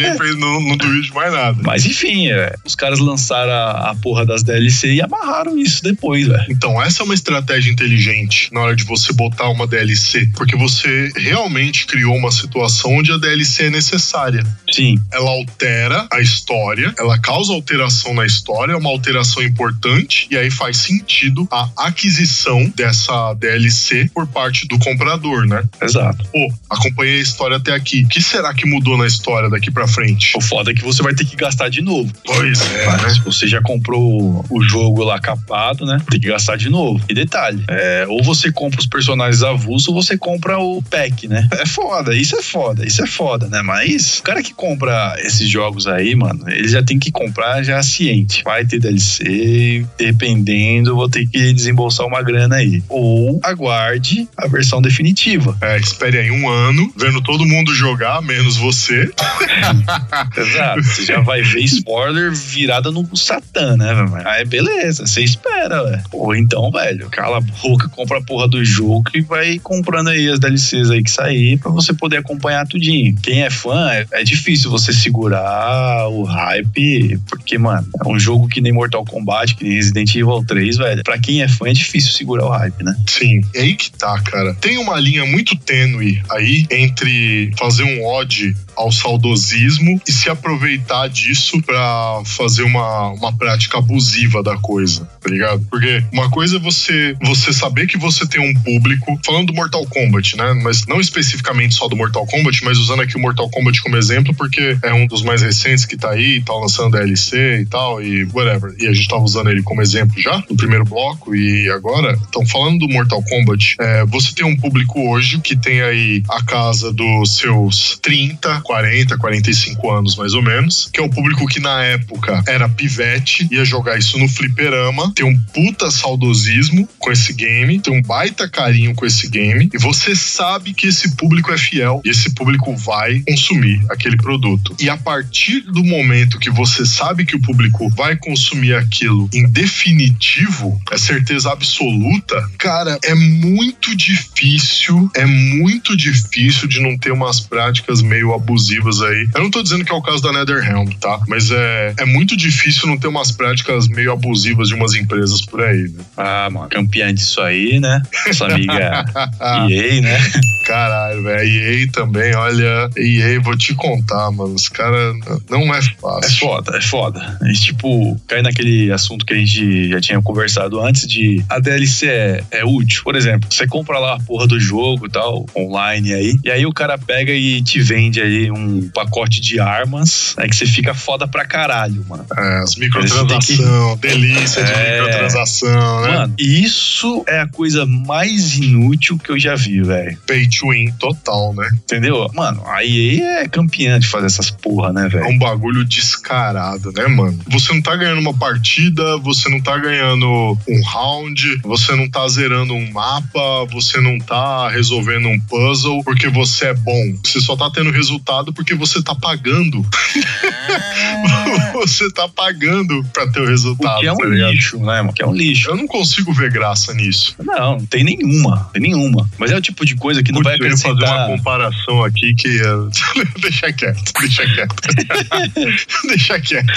já 0.00 0.14
fez, 0.16 0.36
não, 0.38 0.60
não 0.60 0.76
duvido 0.76 1.02
de 1.02 1.12
mais 1.14 1.32
nada. 1.32 1.39
Mas 1.62 1.86
enfim, 1.86 2.28
é, 2.28 2.54
os 2.64 2.74
caras 2.74 2.98
lançaram 2.98 3.52
a, 3.52 3.90
a 3.90 3.94
porra 3.94 4.24
das 4.24 4.42
DLC 4.42 4.94
e 4.94 5.02
amarraram 5.02 5.58
isso 5.58 5.82
depois, 5.82 6.26
velho. 6.26 6.46
Então, 6.48 6.80
essa 6.82 7.02
é 7.02 7.04
uma 7.04 7.14
estratégia 7.14 7.70
inteligente 7.70 8.48
na 8.52 8.60
hora 8.60 8.76
de 8.76 8.84
você 8.84 9.12
botar 9.12 9.48
uma 9.48 9.66
DLC, 9.66 10.30
porque 10.36 10.56
você 10.56 11.10
realmente 11.16 11.86
criou 11.86 12.16
uma 12.16 12.30
situação 12.30 12.96
onde 12.96 13.12
a 13.12 13.16
DLC 13.16 13.64
é 13.64 13.70
necessária. 13.70 14.44
Sim, 14.70 14.96
Ela 15.12 15.30
altera 15.30 16.06
a 16.12 16.20
história, 16.20 16.94
ela 16.98 17.18
causa 17.18 17.52
alteração 17.52 18.14
na 18.14 18.24
história, 18.24 18.72
é 18.72 18.76
uma 18.76 18.90
alteração 18.90 19.42
importante, 19.42 20.28
e 20.30 20.36
aí 20.36 20.50
faz 20.50 20.76
sentido 20.76 21.46
a 21.50 21.68
aquisição 21.76 22.72
dessa 22.76 23.34
DLC 23.34 24.10
por 24.14 24.26
parte 24.26 24.66
do 24.66 24.78
comprador, 24.78 25.46
né? 25.46 25.62
exato. 25.82 26.24
Pô, 26.32 26.52
acompanhei 26.68 27.18
a 27.18 27.22
história 27.22 27.56
até 27.56 27.72
aqui. 27.72 28.04
O 28.04 28.08
que 28.08 28.22
será 28.22 28.54
que 28.54 28.66
mudou 28.66 28.96
na 28.96 29.06
história 29.06 29.48
daqui 29.48 29.70
pra 29.70 29.86
frente? 29.86 30.36
O 30.36 30.40
foda 30.40 30.70
é 30.70 30.74
que 30.74 30.82
você 30.82 31.02
vai 31.02 31.14
ter 31.14 31.24
que 31.24 31.29
gastar 31.36 31.68
de 31.68 31.82
novo. 31.82 32.12
Pois 32.24 32.60
é, 32.74 32.86
Mas 32.86 33.02
né? 33.02 33.10
Se 33.10 33.20
você 33.20 33.46
já 33.46 33.60
comprou 33.60 34.44
o 34.48 34.62
jogo 34.62 35.02
lá 35.02 35.18
capado, 35.18 35.86
né? 35.86 35.98
Tem 36.10 36.20
que 36.20 36.28
gastar 36.28 36.56
de 36.56 36.68
novo. 36.68 37.04
E 37.08 37.14
detalhe, 37.14 37.62
é, 37.68 38.06
ou 38.08 38.22
você 38.22 38.50
compra 38.52 38.80
os 38.80 38.86
personagens 38.86 39.42
avulsos 39.42 39.88
ou 39.88 39.94
você 39.94 40.16
compra 40.16 40.58
o 40.58 40.82
pack, 40.82 41.28
né? 41.28 41.48
É 41.52 41.66
foda, 41.66 42.14
isso 42.14 42.36
é 42.36 42.42
foda, 42.42 42.86
isso 42.86 43.02
é 43.02 43.06
foda, 43.06 43.48
né? 43.48 43.62
Mas 43.62 44.18
o 44.18 44.22
cara 44.22 44.42
que 44.42 44.52
compra 44.52 45.16
esses 45.18 45.48
jogos 45.48 45.86
aí, 45.86 46.14
mano, 46.14 46.48
ele 46.48 46.68
já 46.68 46.82
tem 46.82 46.98
que 46.98 47.10
comprar 47.10 47.62
já 47.62 47.82
ciente. 47.82 48.42
Vai 48.44 48.64
ter 48.64 48.78
DLC, 48.78 49.84
dependendo, 49.98 50.94
vou 50.94 51.08
ter 51.08 51.26
que 51.26 51.52
desembolsar 51.52 52.06
uma 52.06 52.22
grana 52.22 52.56
aí. 52.56 52.82
Ou 52.88 53.40
aguarde 53.42 54.28
a 54.36 54.46
versão 54.46 54.80
definitiva. 54.80 55.56
É, 55.60 55.78
espere 55.78 56.18
aí 56.18 56.30
um 56.30 56.48
ano, 56.48 56.92
vendo 56.96 57.20
todo 57.20 57.46
mundo 57.46 57.74
jogar, 57.74 58.22
menos 58.22 58.56
você. 58.56 59.10
Exato. 60.36 60.82
Você 60.82 61.04
já 61.04 61.19
vai 61.22 61.42
ver 61.42 61.60
spoiler 61.60 62.32
virada 62.32 62.90
no 62.90 63.16
Satã, 63.16 63.76
né, 63.76 63.94
velho? 63.94 64.28
Aí 64.28 64.44
beleza, 64.44 65.06
você 65.06 65.22
espera, 65.22 65.84
velho. 65.84 66.02
Ou 66.12 66.34
então, 66.34 66.70
velho, 66.70 67.08
cala 67.10 67.38
a 67.38 67.40
boca, 67.40 67.88
compra 67.88 68.18
a 68.18 68.22
porra 68.22 68.48
do 68.48 68.64
jogo 68.64 69.04
e 69.14 69.20
vai 69.20 69.58
comprando 69.58 70.08
aí 70.08 70.28
as 70.28 70.38
DLCs 70.38 70.90
aí 70.90 71.02
que 71.02 71.10
sair 71.10 71.58
pra 71.58 71.70
você 71.70 71.92
poder 71.92 72.18
acompanhar 72.18 72.66
tudinho. 72.66 73.16
Quem 73.22 73.42
é 73.42 73.50
fã, 73.50 73.90
é, 73.90 74.06
é 74.12 74.24
difícil 74.24 74.70
você 74.70 74.92
segurar 74.92 76.08
o 76.08 76.24
hype, 76.24 77.18
porque, 77.28 77.56
mano, 77.58 77.86
é 78.04 78.08
um 78.08 78.18
jogo 78.18 78.48
que 78.48 78.60
nem 78.60 78.72
Mortal 78.72 79.04
Kombat, 79.04 79.54
que 79.54 79.64
nem 79.64 79.74
Resident 79.74 80.14
Evil 80.14 80.44
3, 80.46 80.76
velho. 80.76 81.02
Pra 81.02 81.18
quem 81.18 81.42
é 81.42 81.48
fã, 81.48 81.68
é 81.68 81.72
difícil 81.72 82.12
segurar 82.12 82.46
o 82.46 82.50
hype, 82.50 82.84
né? 82.84 82.94
Sim, 83.06 83.40
é 83.54 83.70
aí 83.70 83.76
que 83.76 83.90
tá, 83.92 84.20
cara. 84.20 84.54
Tem 84.54 84.78
uma 84.78 84.98
linha 84.98 85.24
muito 85.24 85.56
tênue 85.56 86.20
aí 86.30 86.66
entre 86.70 87.52
fazer 87.56 87.84
um 87.84 88.04
ode 88.04 88.56
ao 88.76 88.90
saudosismo 88.90 90.00
e 90.08 90.12
se 90.12 90.30
aproveitar 90.30 91.08
disso 91.10 91.60
pra 91.62 92.22
fazer 92.24 92.62
uma, 92.62 93.08
uma 93.10 93.36
prática 93.36 93.78
abusiva 93.78 94.42
da 94.42 94.56
coisa, 94.56 95.04
tá 95.20 95.28
ligado? 95.28 95.66
Porque 95.70 96.02
uma 96.12 96.30
coisa 96.30 96.56
é 96.56 96.60
você, 96.60 97.16
você 97.20 97.52
saber 97.52 97.86
que 97.86 97.98
você 97.98 98.26
tem 98.26 98.40
um 98.40 98.54
público, 98.54 99.18
falando 99.24 99.48
do 99.48 99.54
Mortal 99.54 99.84
Kombat, 99.86 100.36
né? 100.36 100.54
Mas 100.62 100.86
não 100.86 101.00
especificamente 101.00 101.74
só 101.74 101.88
do 101.88 101.96
Mortal 101.96 102.26
Kombat, 102.26 102.64
mas 102.64 102.78
usando 102.78 103.02
aqui 103.02 103.16
o 103.16 103.20
Mortal 103.20 103.48
Kombat 103.50 103.82
como 103.82 103.96
exemplo, 103.96 104.34
porque 104.34 104.78
é 104.82 104.92
um 104.92 105.06
dos 105.06 105.22
mais 105.22 105.42
recentes 105.42 105.84
que 105.84 105.96
tá 105.96 106.10
aí, 106.10 106.40
tá 106.42 106.54
lançando 106.54 106.96
DLC 106.96 107.60
e 107.62 107.66
tal, 107.66 108.02
e 108.02 108.24
whatever. 108.32 108.74
E 108.78 108.86
a 108.86 108.92
gente 108.92 109.08
tava 109.08 109.22
usando 109.22 109.50
ele 109.50 109.62
como 109.62 109.82
exemplo 109.82 110.20
já 110.20 110.42
no 110.48 110.56
primeiro 110.56 110.84
bloco 110.84 111.34
e 111.34 111.68
agora. 111.70 112.16
Então, 112.28 112.46
falando 112.46 112.78
do 112.78 112.88
Mortal 112.88 113.22
Kombat, 113.22 113.76
é, 113.80 114.04
você 114.06 114.32
tem 114.34 114.46
um 114.46 114.56
público 114.56 115.00
hoje 115.10 115.40
que 115.40 115.56
tem 115.56 115.82
aí 115.82 116.22
a 116.28 116.42
casa 116.44 116.92
dos 116.92 117.36
seus 117.36 117.98
30, 118.02 118.60
40, 118.60 119.16
45 119.16 119.90
anos 119.90 120.16
mais 120.16 120.34
ou 120.34 120.42
menos, 120.42 120.89
que 120.92 121.00
é 121.00 121.02
um 121.02 121.10
público 121.10 121.46
que 121.46 121.60
na 121.60 121.82
época 121.84 122.42
era 122.46 122.68
pivete, 122.68 123.48
ia 123.50 123.64
jogar 123.64 123.98
isso 123.98 124.18
no 124.18 124.28
fliperama, 124.28 125.12
tem 125.14 125.26
um 125.26 125.38
puta 125.52 125.90
saudosismo 125.90 126.88
com 126.98 127.10
esse 127.10 127.32
game, 127.32 127.80
tem 127.80 127.92
um 127.92 128.02
baita 128.02 128.48
carinho 128.48 128.94
com 128.94 129.06
esse 129.06 129.28
game, 129.28 129.68
e 129.72 129.78
você 129.78 130.14
sabe 130.14 130.72
que 130.74 130.88
esse 130.88 131.16
público 131.16 131.52
é 131.52 131.58
fiel 131.58 132.00
e 132.04 132.10
esse 132.10 132.30
público 132.34 132.74
vai 132.76 133.22
consumir 133.26 133.84
aquele 133.90 134.16
produto. 134.16 134.74
E 134.80 134.88
a 134.88 134.96
partir 134.96 135.60
do 135.62 135.84
momento 135.84 136.38
que 136.38 136.50
você 136.50 136.84
sabe 136.84 137.24
que 137.24 137.36
o 137.36 137.40
público 137.40 137.88
vai 137.90 138.16
consumir 138.16 138.74
aquilo 138.74 139.28
em 139.32 139.46
definitivo, 139.48 140.80
é 140.90 140.98
certeza 140.98 141.52
absoluta, 141.52 142.48
cara, 142.58 142.98
é 143.04 143.14
muito 143.14 143.96
difícil, 143.96 145.10
é 145.14 145.26
muito 145.26 145.96
difícil 145.96 146.68
de 146.68 146.80
não 146.80 146.96
ter 146.96 147.12
umas 147.12 147.40
práticas 147.40 148.02
meio 148.02 148.34
abusivas 148.34 149.00
aí. 149.00 149.28
Eu 149.34 149.42
não 149.42 149.50
tô 149.50 149.62
dizendo 149.62 149.84
que 149.84 149.92
é 149.92 149.94
o 149.94 150.02
caso 150.02 150.22
da 150.22 150.32
NetherRealm, 150.32 150.79
tá? 151.00 151.20
Mas 151.28 151.50
é, 151.50 151.94
é 151.98 152.04
muito 152.04 152.36
difícil 152.36 152.86
não 152.88 152.98
ter 152.98 153.08
umas 153.08 153.32
práticas 153.32 153.88
meio 153.88 154.12
abusivas 154.12 154.68
de 154.68 154.74
umas 154.74 154.94
empresas 154.94 155.40
por 155.42 155.62
aí, 155.62 155.82
né? 155.82 156.04
Ah, 156.16 156.48
mano, 156.50 156.68
campeã 156.68 157.12
disso 157.12 157.40
aí, 157.40 157.80
né? 157.80 158.02
Nossa 158.26 158.46
amiga 158.46 159.04
EA, 159.68 160.00
né? 160.00 160.18
Caralho, 160.66 161.22
velho. 161.22 161.48
EA 161.48 161.88
também, 161.92 162.34
olha. 162.34 162.90
EA, 162.96 163.40
vou 163.40 163.56
te 163.56 163.74
contar, 163.74 164.30
mano. 164.30 164.54
Os 164.54 164.68
caras 164.68 165.14
não 165.48 165.74
é 165.74 165.78
É 165.78 165.82
fácil. 165.82 166.38
foda, 166.38 166.76
é 166.76 166.80
foda. 166.80 167.38
A 167.40 167.46
gente, 167.46 167.60
tipo, 167.60 168.20
cai 168.26 168.42
naquele 168.42 168.92
assunto 168.92 169.24
que 169.24 169.34
a 169.34 169.36
gente 169.36 169.88
já 169.88 170.00
tinha 170.00 170.20
conversado 170.22 170.80
antes 170.80 171.06
de 171.06 171.42
a 171.48 171.58
DLC 171.58 172.06
é, 172.06 172.44
é 172.50 172.64
útil. 172.64 173.02
Por 173.02 173.16
exemplo, 173.16 173.48
você 173.50 173.66
compra 173.66 173.98
lá 173.98 174.14
a 174.14 174.20
porra 174.20 174.46
do 174.46 174.58
jogo 174.60 175.06
e 175.06 175.10
tal, 175.10 175.46
online 175.56 176.12
aí, 176.12 176.36
e 176.44 176.50
aí 176.50 176.66
o 176.66 176.72
cara 176.72 176.98
pega 176.98 177.32
e 177.32 177.62
te 177.62 177.80
vende 177.80 178.20
aí 178.20 178.50
um 178.50 178.88
pacote 178.90 179.40
de 179.40 179.58
armas, 179.60 180.34
aí 180.36 180.48
que 180.48 180.56
você 180.56 180.66
fica 180.70 180.94
foda 180.94 181.26
pra 181.28 181.44
caralho, 181.44 182.04
mano. 182.08 182.24
É, 182.36 182.58
as 182.62 182.74
microtransação, 182.76 183.96
delícia 184.00 184.62
de 184.64 184.72
É. 184.72 185.00
microtransação, 185.02 186.00
né? 186.02 186.08
Mano, 186.18 186.34
isso 186.38 187.24
é 187.28 187.40
a 187.40 187.46
coisa 187.48 187.84
mais 187.86 188.56
inútil 188.56 189.18
que 189.18 189.30
eu 189.30 189.38
já 189.38 189.54
vi, 189.54 189.82
velho. 189.82 190.16
Pay 190.26 190.48
to 190.48 190.68
win 190.70 190.90
total, 190.98 191.54
né? 191.54 191.68
Entendeu? 191.74 192.30
Mano, 192.34 192.62
a 192.66 192.84
EA 192.84 193.40
é 193.42 193.48
campeã 193.48 193.98
de 193.98 194.06
fazer 194.06 194.26
essas 194.26 194.50
porra, 194.50 194.92
né, 194.92 195.06
É 195.06 195.08
velho? 195.08 195.28
um 195.28 195.38
bagulho 195.38 195.84
descarado, 195.84 196.92
né, 196.92 197.06
mano? 197.06 197.38
Você 197.48 197.72
não 197.72 197.82
tá 197.82 197.96
ganhando 197.96 198.20
uma 198.20 198.34
partida, 198.34 199.16
você 199.18 199.48
não 199.48 199.60
tá 199.60 199.76
ganhando 199.78 200.26
um 200.68 200.82
round, 200.84 201.60
você 201.62 201.94
não 201.96 202.08
tá 202.08 202.26
zerando 202.28 202.74
um 202.74 202.90
mapa, 202.92 203.64
você 203.70 204.00
não 204.00 204.18
tá 204.18 204.68
resolvendo 204.70 205.28
um 205.28 205.40
puzzle 205.40 206.02
porque 206.04 206.28
você 206.28 206.66
é 206.66 206.74
bom. 206.74 207.14
Você 207.24 207.40
só 207.40 207.56
tá 207.56 207.70
tendo 207.72 207.90
resultado 207.90 208.52
porque 208.52 208.74
você 208.74 209.02
tá 209.02 209.14
pagando. 209.14 209.84
você 211.72 212.10
tá 212.10 212.28
pagando 212.28 213.04
pra 213.12 213.26
ter 213.28 213.40
o 213.40 213.46
resultado. 213.46 213.96
O 213.98 214.00
que 214.00 214.06
é 214.06 214.12
um 214.12 214.16
tá 214.16 214.26
lixo, 214.26 214.78
né, 214.78 215.02
mano? 215.02 215.12
Que 215.12 215.22
é 215.22 215.26
um 215.26 215.34
lixo. 215.34 215.70
Eu 215.70 215.76
não 215.76 215.86
consigo 215.86 216.32
ver 216.32 216.50
graça 216.50 216.92
nisso. 216.94 217.34
Não, 217.42 217.78
não 217.78 217.86
tem 217.86 218.04
nenhuma. 218.04 218.70
Tem 218.72 218.82
nenhuma. 218.82 219.28
Mas 219.38 219.50
é 219.50 219.56
o 219.56 219.60
tipo 219.60 219.84
de 219.84 219.96
coisa 219.96 220.22
que 220.22 220.32
não 220.32 220.42
vai 220.42 220.56
Putz, 220.58 220.64
eu 220.64 220.70
ia 220.70 220.76
fazer 220.76 221.04
uma 221.04 221.04
acrescentar. 221.04 221.36
comparação 221.36 222.04
aqui 222.04 222.34
que. 222.34 222.48
eh, 222.60 223.24
deixa 223.40 223.72
quieto, 223.72 224.12
deixa 224.20 224.46
quieto. 224.46 224.74
deixa 226.08 226.40
quieto. 226.40 226.72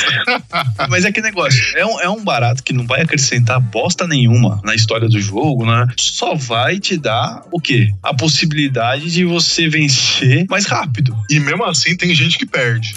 Mas 0.90 1.06
é 1.06 1.12
que 1.12 1.22
negócio. 1.22 1.62
É 1.78 1.86
um, 1.86 2.02
é 2.02 2.10
um 2.10 2.24
barato 2.24 2.64
que 2.64 2.74
não 2.74 2.86
vai 2.86 3.02
acrescentar 3.02 3.60
bosta 3.60 4.08
nenhuma 4.08 4.60
na 4.64 4.76
história 4.76 5.08
do 5.08 5.20
jogo, 5.20 5.66
né? 5.66 5.88
Só 5.98 6.36
vai 6.36 6.80
te 6.80 6.98
dar 6.98 7.44
o 7.52 7.60
quê? 7.60 7.94
A 8.02 8.14
possibilidade 8.14 9.12
de 9.12 9.26
você 9.26 9.68
vencer 9.68 10.46
mais 10.50 10.66
rápido. 10.66 11.16
E 11.30 11.40
mesmo 11.40 11.64
assim 11.66 11.96
tem 11.96 12.14
gente 12.14 12.38
que 12.38 12.46
perde. 12.46 12.94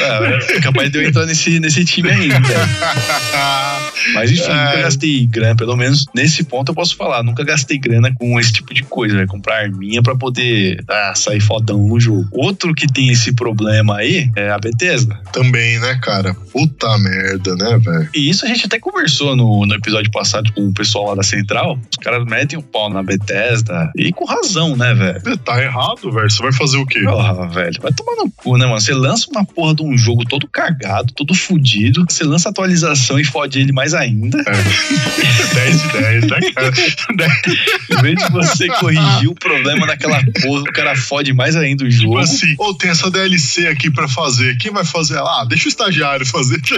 É, 0.00 0.56
é 0.56 0.60
capaz 0.60 0.90
de 0.90 0.98
eu 0.98 1.08
entrar 1.08 1.26
nesse, 1.26 1.60
nesse 1.60 1.84
time 1.84 2.10
ainda. 2.10 2.36
Mas 4.14 4.30
enfim, 4.30 4.50
É. 4.50 4.64
nunca 4.64 4.82
gastei 4.82 5.26
grana, 5.26 5.54
pelo 5.56 5.76
menos 5.76 6.06
nesse 6.14 6.42
ponto 6.44 6.70
eu 6.70 6.74
posso 6.74 6.96
falar. 6.96 7.22
Nunca 7.22 7.44
gastei 7.44 7.78
grana 7.78 8.12
com 8.14 8.38
esse 8.40 8.52
tipo 8.52 8.72
de 8.72 8.82
coisa, 8.82 9.14
né? 9.16 9.26
Comprar 9.26 9.56
arminha 9.62 10.02
pra 10.02 10.16
poder 10.16 10.82
ah, 10.88 11.12
sair 11.14 11.40
fodão 11.40 11.86
no 11.86 12.00
jogo. 12.00 12.26
Outro 12.32 12.74
que 12.74 12.86
tem 12.86 13.10
esse 13.10 13.32
problema 13.34 13.96
aí 13.96 14.30
é 14.36 14.50
a 14.50 14.58
Bethesda. 14.58 15.18
Também, 15.32 15.78
né, 15.78 15.98
cara? 16.02 16.34
Puta 16.52 16.96
merda, 16.98 17.54
né, 17.56 17.78
velho? 17.78 18.08
E 18.14 18.30
isso 18.30 18.44
a 18.44 18.48
gente 18.48 18.66
até 18.66 18.78
conversou 18.78 19.36
no, 19.36 19.66
no 19.66 19.74
episódio 19.74 20.10
passado 20.10 20.50
com 20.52 20.68
o 20.68 20.72
pessoal 20.72 21.08
lá 21.10 21.14
da 21.16 21.22
Central. 21.22 21.78
Os 21.90 22.02
caras 22.02 22.24
metem 22.24 22.58
o 22.58 22.62
pau 22.62 22.88
na 22.90 23.02
Bethesda. 23.02 23.90
E 23.96 24.12
com 24.12 24.24
razão, 24.24 24.76
né, 24.76 24.94
velho? 24.94 25.36
Tá 25.38 25.62
errado, 25.62 26.10
velho. 26.10 26.30
Você 26.30 26.42
vai 26.42 26.52
fazer 26.52 26.76
o 26.78 26.86
quê? 26.86 27.00
Porra, 27.00 27.48
velho, 27.48 27.80
vai 27.82 27.92
tomar 27.92 28.16
no 28.16 28.30
cu, 28.30 28.56
né, 28.56 28.66
mano? 28.66 28.79
Você 28.80 28.94
lança 28.94 29.26
uma 29.30 29.44
porra 29.44 29.74
de 29.74 29.82
um 29.82 29.96
jogo 29.96 30.24
todo 30.24 30.48
cagado, 30.48 31.12
todo 31.12 31.34
fudido. 31.34 32.04
Você 32.08 32.24
lança 32.24 32.48
atualização 32.48 33.18
e 33.18 33.24
fode 33.24 33.58
ele 33.60 33.72
mais 33.72 33.92
ainda. 33.94 34.42
10 35.54 35.82
de 35.82 35.88
10, 35.88 36.26
né, 36.26 36.38
cara? 36.54 36.72
Em 37.98 38.02
vez 38.02 38.18
de 38.24 38.30
você 38.32 38.68
corrigir 38.68 39.28
o 39.28 39.34
problema 39.34 39.86
daquela 39.86 40.20
porra, 40.42 40.62
o 40.62 40.72
cara 40.72 40.96
fode 40.96 41.32
mais 41.32 41.56
ainda 41.56 41.84
o 41.84 41.88
Tipo 41.88 42.02
jogo. 42.02 42.18
assim, 42.18 42.54
ou 42.58 42.74
tem 42.74 42.90
essa 42.90 43.10
DLC 43.10 43.66
aqui 43.66 43.90
pra 43.90 44.08
fazer. 44.08 44.56
Quem 44.58 44.72
vai 44.72 44.84
fazer? 44.84 45.18
Ah, 45.18 45.44
deixa 45.48 45.66
o 45.66 45.68
estagiário 45.68 46.24
fazer. 46.26 46.60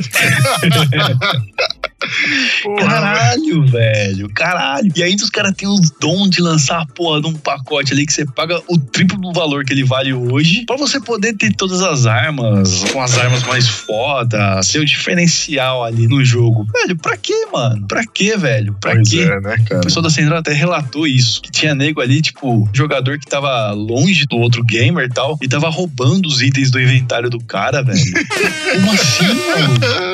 Porra. 2.63 2.87
Caralho, 2.87 3.67
velho, 3.67 4.29
caralho. 4.35 4.93
E 4.95 5.03
ainda 5.03 5.23
os 5.25 5.31
caras 5.31 5.53
têm 5.55 5.69
os 5.69 5.91
dom 6.01 6.29
de 6.29 6.41
lançar 6.41 6.83
a 6.83 6.87
porra 6.87 7.21
de 7.21 7.27
um 7.29 7.35
pacote 7.35 7.93
ali 7.93 8.07
que 8.07 8.13
você 8.13 8.25
paga 8.25 8.61
o 8.69 8.79
triplo 8.79 9.19
do 9.21 9.33
valor 9.33 9.65
que 9.65 9.73
ele 9.73 9.85
vale 9.85 10.13
hoje 10.13 10.65
pra 10.67 10.77
você 10.77 11.01
poder 11.01 11.35
ter 11.35 11.53
todas 11.55 11.83
as 11.83 12.07
armas, 12.07 12.85
com 12.93 13.01
as 13.03 13.17
armas 13.19 13.43
mais 13.45 13.69
foda, 13.69 14.63
ser 14.63 14.79
o 14.79 14.85
diferencial 14.85 15.85
ali 15.85 16.07
no 16.07 16.25
jogo. 16.25 16.67
Velho, 16.73 16.97
pra 16.97 17.17
quê, 17.17 17.47
mano? 17.53 17.87
Pra 17.87 18.03
quê, 18.07 18.37
velho? 18.37 18.75
Pra 18.81 18.93
Pois 18.95 19.09
quê? 19.09 19.21
é, 19.23 19.41
né, 19.41 19.57
cara? 19.69 19.81
O 19.81 19.85
pessoal 19.85 20.03
da 20.03 20.11
Central 20.11 20.39
até 20.39 20.53
relatou 20.53 21.07
isso. 21.07 21.41
Que 21.43 21.51
tinha 21.51 21.75
nego 21.75 22.01
ali, 22.01 22.21
tipo, 22.21 22.69
jogador 22.73 23.19
que 23.19 23.27
tava 23.27 23.71
longe 23.73 24.27
do 24.27 24.37
outro 24.37 24.63
gamer 24.65 25.07
e 25.07 25.09
tal, 25.09 25.39
e 25.43 25.49
tava 25.49 25.69
roubando 25.69 26.27
os 26.27 26.41
itens 26.41 26.71
do 26.71 26.81
inventário 26.81 27.31
do 27.31 27.41
cara, 27.41 27.83
velho. 27.83 28.01
Como 28.73 28.93
assim, 28.93 29.25
mano? 29.27 30.12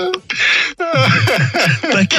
pra 1.91 2.07
quê? 2.07 2.17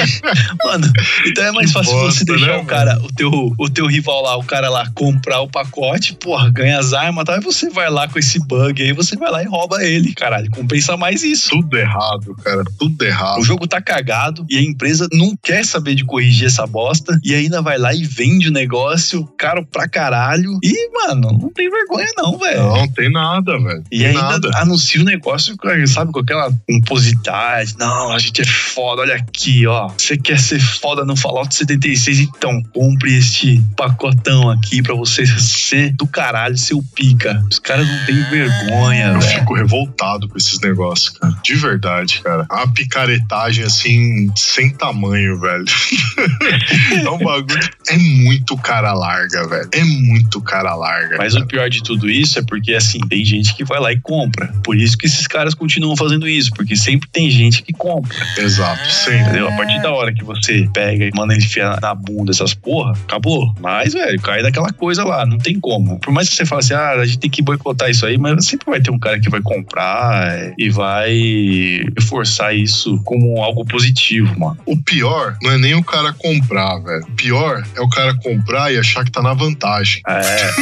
Mano, 0.64 0.92
então 1.26 1.44
é 1.44 1.52
mais 1.52 1.68
Que 1.68 1.72
fácil 1.72 1.92
bosta, 1.92 2.18
você 2.18 2.24
deixar 2.24 2.46
né, 2.46 2.56
o 2.56 2.64
cara, 2.64 2.98
o 3.02 3.12
teu, 3.12 3.30
o 3.58 3.70
teu 3.70 3.86
rival 3.86 4.22
lá, 4.22 4.36
o 4.36 4.44
cara 4.44 4.68
lá, 4.68 4.88
comprar 4.94 5.40
o 5.40 5.48
pacote, 5.48 6.14
porra, 6.14 6.50
ganha 6.50 6.78
as 6.78 6.92
armas 6.92 7.24
tal, 7.24 7.38
e 7.38 7.40
você 7.40 7.70
vai 7.70 7.90
lá 7.90 8.06
com 8.08 8.18
esse 8.18 8.38
bug 8.38 8.82
aí, 8.82 8.92
você 8.92 9.16
vai 9.16 9.30
lá 9.30 9.42
e 9.42 9.46
rouba 9.46 9.82
ele, 9.82 10.12
caralho. 10.14 10.50
Compensa 10.50 10.96
mais 10.96 11.22
isso. 11.22 11.50
Tudo 11.50 11.76
errado, 11.76 12.34
cara. 12.42 12.64
Tudo 12.78 13.02
errado. 13.04 13.40
O 13.40 13.44
jogo 13.44 13.66
tá 13.66 13.80
cagado 13.80 14.44
e 14.48 14.58
a 14.58 14.62
empresa 14.62 15.08
não 15.12 15.36
quer 15.42 15.64
saber 15.64 15.94
de 15.94 16.04
corrigir 16.04 16.46
essa 16.46 16.66
bosta 16.66 17.18
e 17.24 17.34
ainda 17.34 17.62
vai 17.62 17.78
lá 17.78 17.94
e 17.94 18.04
vende 18.04 18.48
o 18.48 18.52
negócio 18.52 19.24
caro 19.38 19.64
pra 19.64 19.88
caralho. 19.88 20.58
E, 20.62 20.90
mano, 20.92 21.38
não 21.40 21.50
tem 21.50 21.70
vergonha 21.70 22.08
não, 22.16 22.38
velho. 22.38 22.62
Não, 22.62 22.88
tem 22.88 23.10
nada, 23.10 23.58
velho. 23.58 23.84
E 23.90 24.04
ainda 24.04 24.22
nada. 24.22 24.50
anuncia 24.54 25.00
o 25.00 25.04
negócio, 25.04 25.56
sabe, 25.86 26.12
com 26.12 26.20
aquela 26.20 26.50
pomposidade. 26.66 27.76
Não, 27.78 28.12
a 28.12 28.18
gente 28.18 28.42
é 28.42 28.44
foda, 28.50 29.02
olha 29.02 29.14
aqui, 29.14 29.66
ó. 29.66 29.88
Você 29.88 30.16
quer 30.16 30.38
ser 30.38 30.60
foda 30.60 31.04
no 31.04 31.16
Fallout 31.16 31.54
76? 31.54 32.20
Então, 32.20 32.62
compre 32.72 33.16
este 33.16 33.62
pacotão 33.76 34.50
aqui 34.50 34.82
pra 34.82 34.94
você 34.94 35.26
ser 35.26 35.92
do 35.92 36.06
caralho, 36.06 36.56
seu 36.56 36.82
pica. 36.94 37.42
Os 37.50 37.58
caras 37.58 37.86
não 37.86 38.06
têm 38.06 38.22
vergonha, 38.30 39.06
Eu 39.08 39.20
velho. 39.20 39.38
fico 39.40 39.54
revoltado 39.54 40.28
com 40.28 40.36
esses 40.36 40.60
negócios, 40.60 41.10
cara. 41.10 41.34
De 41.42 41.54
verdade, 41.54 42.20
cara. 42.22 42.46
Uma 42.50 42.72
picaretagem 42.72 43.64
assim, 43.64 44.30
sem 44.36 44.70
tamanho, 44.70 45.38
velho. 45.40 45.64
é 47.04 47.10
um 47.10 47.18
bagulho. 47.18 47.70
É 47.88 47.96
muito 47.96 48.56
cara 48.56 48.92
larga, 48.92 49.46
velho. 49.46 49.68
É 49.72 49.84
muito 49.84 50.40
cara 50.40 50.74
larga. 50.74 51.16
Mas 51.18 51.32
cara. 51.32 51.44
o 51.44 51.48
pior 51.48 51.70
de 51.70 51.82
tudo 51.82 52.08
isso 52.08 52.38
é 52.38 52.42
porque, 52.42 52.74
assim, 52.74 53.00
tem 53.08 53.24
gente 53.24 53.54
que 53.54 53.64
vai 53.64 53.80
lá 53.80 53.92
e 53.92 54.00
compra. 54.00 54.48
Por 54.62 54.76
isso 54.76 54.96
que 54.96 55.06
esses 55.06 55.26
caras 55.26 55.54
continuam 55.54 55.96
fazendo 55.96 56.28
isso, 56.28 56.50
porque 56.52 56.76
sempre 56.76 57.08
tem 57.10 57.30
gente 57.30 57.62
que 57.62 57.72
compra, 57.72 58.16
Exato, 58.44 58.90
sempre. 58.90 59.22
entendeu? 59.22 59.48
A 59.48 59.56
partir 59.56 59.80
da 59.82 59.92
hora 59.92 60.12
que 60.12 60.24
você 60.24 60.68
pega 60.72 61.04
e 61.04 61.10
manda 61.14 61.34
enfiar 61.34 61.80
na 61.80 61.94
bunda 61.94 62.30
essas 62.30 62.54
porra, 62.54 62.92
acabou. 62.92 63.54
Mas, 63.60 63.92
velho, 63.92 64.20
cai 64.20 64.42
daquela 64.42 64.72
coisa 64.72 65.04
lá, 65.04 65.24
não 65.26 65.38
tem 65.38 65.58
como. 65.58 65.98
Por 66.00 66.12
mais 66.12 66.28
que 66.28 66.36
você 66.36 66.46
fale 66.46 66.60
assim, 66.60 66.74
ah, 66.74 66.90
a 66.92 67.06
gente 67.06 67.18
tem 67.18 67.30
que 67.30 67.42
boicotar 67.42 67.90
isso 67.90 68.06
aí, 68.06 68.18
mas 68.18 68.46
sempre 68.46 68.70
vai 68.70 68.80
ter 68.80 68.90
um 68.90 68.98
cara 68.98 69.18
que 69.20 69.30
vai 69.30 69.40
comprar 69.40 70.32
é, 70.32 70.54
e 70.58 70.70
vai 70.70 71.80
forçar 72.02 72.54
isso 72.54 73.00
como 73.04 73.42
algo 73.42 73.64
positivo, 73.64 74.38
mano. 74.38 74.58
O 74.66 74.76
pior 74.76 75.36
não 75.42 75.52
é 75.52 75.58
nem 75.58 75.74
o 75.74 75.84
cara 75.84 76.12
comprar, 76.12 76.78
velho. 76.78 77.04
O 77.04 77.12
pior 77.12 77.62
é 77.74 77.80
o 77.80 77.88
cara 77.88 78.14
comprar 78.16 78.72
e 78.72 78.78
achar 78.78 79.04
que 79.04 79.10
tá 79.10 79.22
na 79.22 79.34
vantagem. 79.34 80.02
É, 80.06 80.50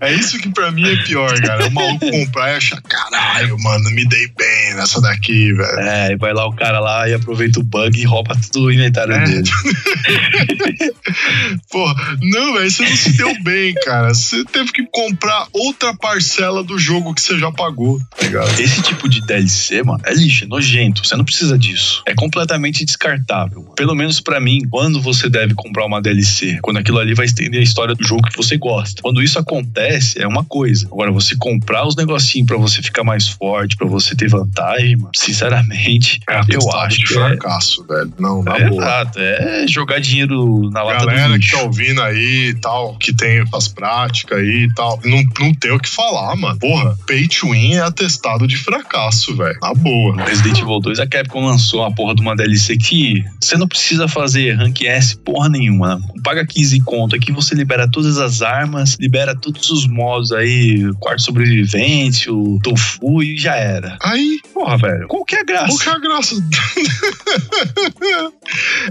É 0.00 0.12
isso 0.12 0.38
que 0.38 0.50
pra 0.50 0.70
mim 0.70 0.86
é 0.86 0.96
pior, 1.04 1.38
cara. 1.40 1.66
O 1.66 1.70
maluco 1.70 2.10
comprar 2.10 2.52
e 2.52 2.56
achar, 2.56 2.80
caralho, 2.82 3.56
mano, 3.60 3.90
me 3.90 4.06
dei 4.06 4.28
bem 4.36 4.74
nessa 4.74 5.00
daqui, 5.00 5.43
velho. 5.52 5.78
é, 5.80 6.12
e 6.12 6.16
vai 6.16 6.32
lá 6.32 6.46
o 6.46 6.52
cara 6.52 6.80
lá 6.80 7.08
e 7.08 7.14
aproveita 7.14 7.60
o 7.60 7.62
bug 7.62 8.00
e 8.00 8.04
rouba 8.04 8.36
tudo 8.52 8.66
o 8.66 8.72
inventário 8.72 9.14
É. 9.14 9.24
dele. 9.24 9.50
Porra, 11.70 12.16
não, 12.22 12.54
velho, 12.54 12.70
você 12.70 12.82
não 12.82 12.96
se 12.96 13.12
deu 13.16 13.42
bem, 13.42 13.74
cara. 13.84 14.12
Você 14.14 14.44
teve 14.44 14.72
que 14.72 14.84
comprar 14.92 15.46
outra 15.52 15.94
parcela 15.96 16.62
do 16.62 16.78
jogo 16.78 17.14
que 17.14 17.20
você 17.20 17.38
já 17.38 17.50
pagou, 17.52 18.00
tá 18.16 18.24
ligado? 18.26 18.58
Esse 18.60 18.82
tipo 18.82 19.08
de 19.08 19.20
DLC, 19.26 19.82
mano, 19.82 20.00
é 20.04 20.14
lixo, 20.14 20.44
é 20.44 20.46
nojento. 20.46 21.06
Você 21.06 21.16
não 21.16 21.24
precisa 21.24 21.58
disso. 21.58 22.02
É 22.06 22.14
completamente 22.14 22.84
descartável. 22.84 23.62
Pelo 23.76 23.94
menos 23.94 24.20
pra 24.20 24.40
mim, 24.40 24.60
quando 24.70 25.00
você 25.00 25.28
deve 25.28 25.54
comprar 25.54 25.86
uma 25.86 26.00
DLC, 26.00 26.58
quando 26.62 26.78
aquilo 26.78 26.98
ali 26.98 27.14
vai 27.14 27.26
estender 27.26 27.60
a 27.60 27.64
história 27.64 27.94
do 27.94 28.06
jogo 28.06 28.22
que 28.28 28.36
você 28.36 28.56
gosta. 28.56 29.02
Quando 29.02 29.22
isso 29.22 29.38
acontece, 29.38 30.20
é 30.20 30.26
uma 30.26 30.44
coisa. 30.44 30.86
Agora, 30.86 31.10
você 31.10 31.34
comprar 31.36 31.86
os 31.86 31.96
negocinhos 31.96 32.46
pra 32.46 32.56
você 32.56 32.82
ficar 32.82 33.04
mais 33.04 33.28
forte, 33.28 33.76
pra 33.76 33.86
você 33.86 34.14
ter 34.14 34.28
vantagem, 34.28 34.96
mano, 34.96 35.10
sinceramente, 35.34 36.20
É 36.28 36.40
eu 36.48 36.72
acho 36.72 36.98
de 36.98 37.06
que 37.06 37.12
é, 37.14 37.16
fracasso, 37.16 37.84
velho. 37.86 38.12
Não, 38.18 38.42
na 38.42 38.56
é 38.56 38.68
boa. 38.68 38.82
exato. 38.82 39.18
É 39.18 39.66
jogar 39.68 40.00
dinheiro 40.00 40.70
na 40.70 40.82
lata 40.82 41.00
do 41.00 41.06
Galera 41.06 41.32
que 41.32 41.38
lixo. 41.38 41.56
tá 41.56 41.62
ouvindo 41.62 42.02
aí 42.02 42.48
e 42.50 42.54
tal, 42.54 42.96
que 42.96 43.12
tem 43.12 43.44
as 43.52 43.68
práticas 43.68 44.38
aí 44.38 44.64
e 44.70 44.74
tal, 44.74 45.00
não, 45.04 45.22
não 45.40 45.54
tem 45.54 45.72
o 45.72 45.78
que 45.78 45.88
falar, 45.88 46.34
mano. 46.36 46.58
Porra, 46.58 46.96
pay 47.06 47.26
to 47.28 47.50
win 47.50 47.74
é 47.74 47.80
atestado 47.80 48.46
de 48.46 48.56
fracasso, 48.56 49.36
velho. 49.36 49.58
Na 49.60 49.74
boa. 49.74 50.22
Resident 50.24 50.58
Evil 50.60 50.80
2, 50.80 50.98
a 51.00 51.06
Capcom 51.06 51.44
lançou 51.46 51.80
uma 51.80 51.94
porra 51.94 52.14
de 52.14 52.20
uma 52.22 52.36
DLC 52.36 52.76
que 52.76 53.24
você 53.40 53.56
não 53.56 53.66
precisa 53.68 54.08
fazer 54.08 54.54
rank 54.56 54.82
S 54.82 55.16
porra 55.16 55.48
nenhuma. 55.48 56.00
Paga 56.22 56.46
15 56.46 56.80
conto 56.80 57.16
aqui, 57.16 57.32
você 57.32 57.54
libera 57.54 57.88
todas 57.90 58.18
as 58.18 58.42
armas, 58.42 58.96
libera 58.98 59.34
todos 59.34 59.70
os 59.70 59.86
modos 59.86 60.32
aí, 60.32 60.90
quarto 61.00 61.22
sobrevivente, 61.22 62.30
o 62.30 62.58
tofu 62.62 63.22
e 63.22 63.36
já 63.36 63.54
era. 63.56 63.96
Aí, 64.02 64.40
Porra, 64.52 64.76
velho, 64.78 65.08
qual 65.08 65.23
que 65.24 65.36
é 65.36 65.40
a 65.40 65.44
graça? 65.44 65.66
qual 65.66 65.78
que 65.78 65.88
é 65.88 65.92
a 65.92 65.98
graça? 65.98 66.34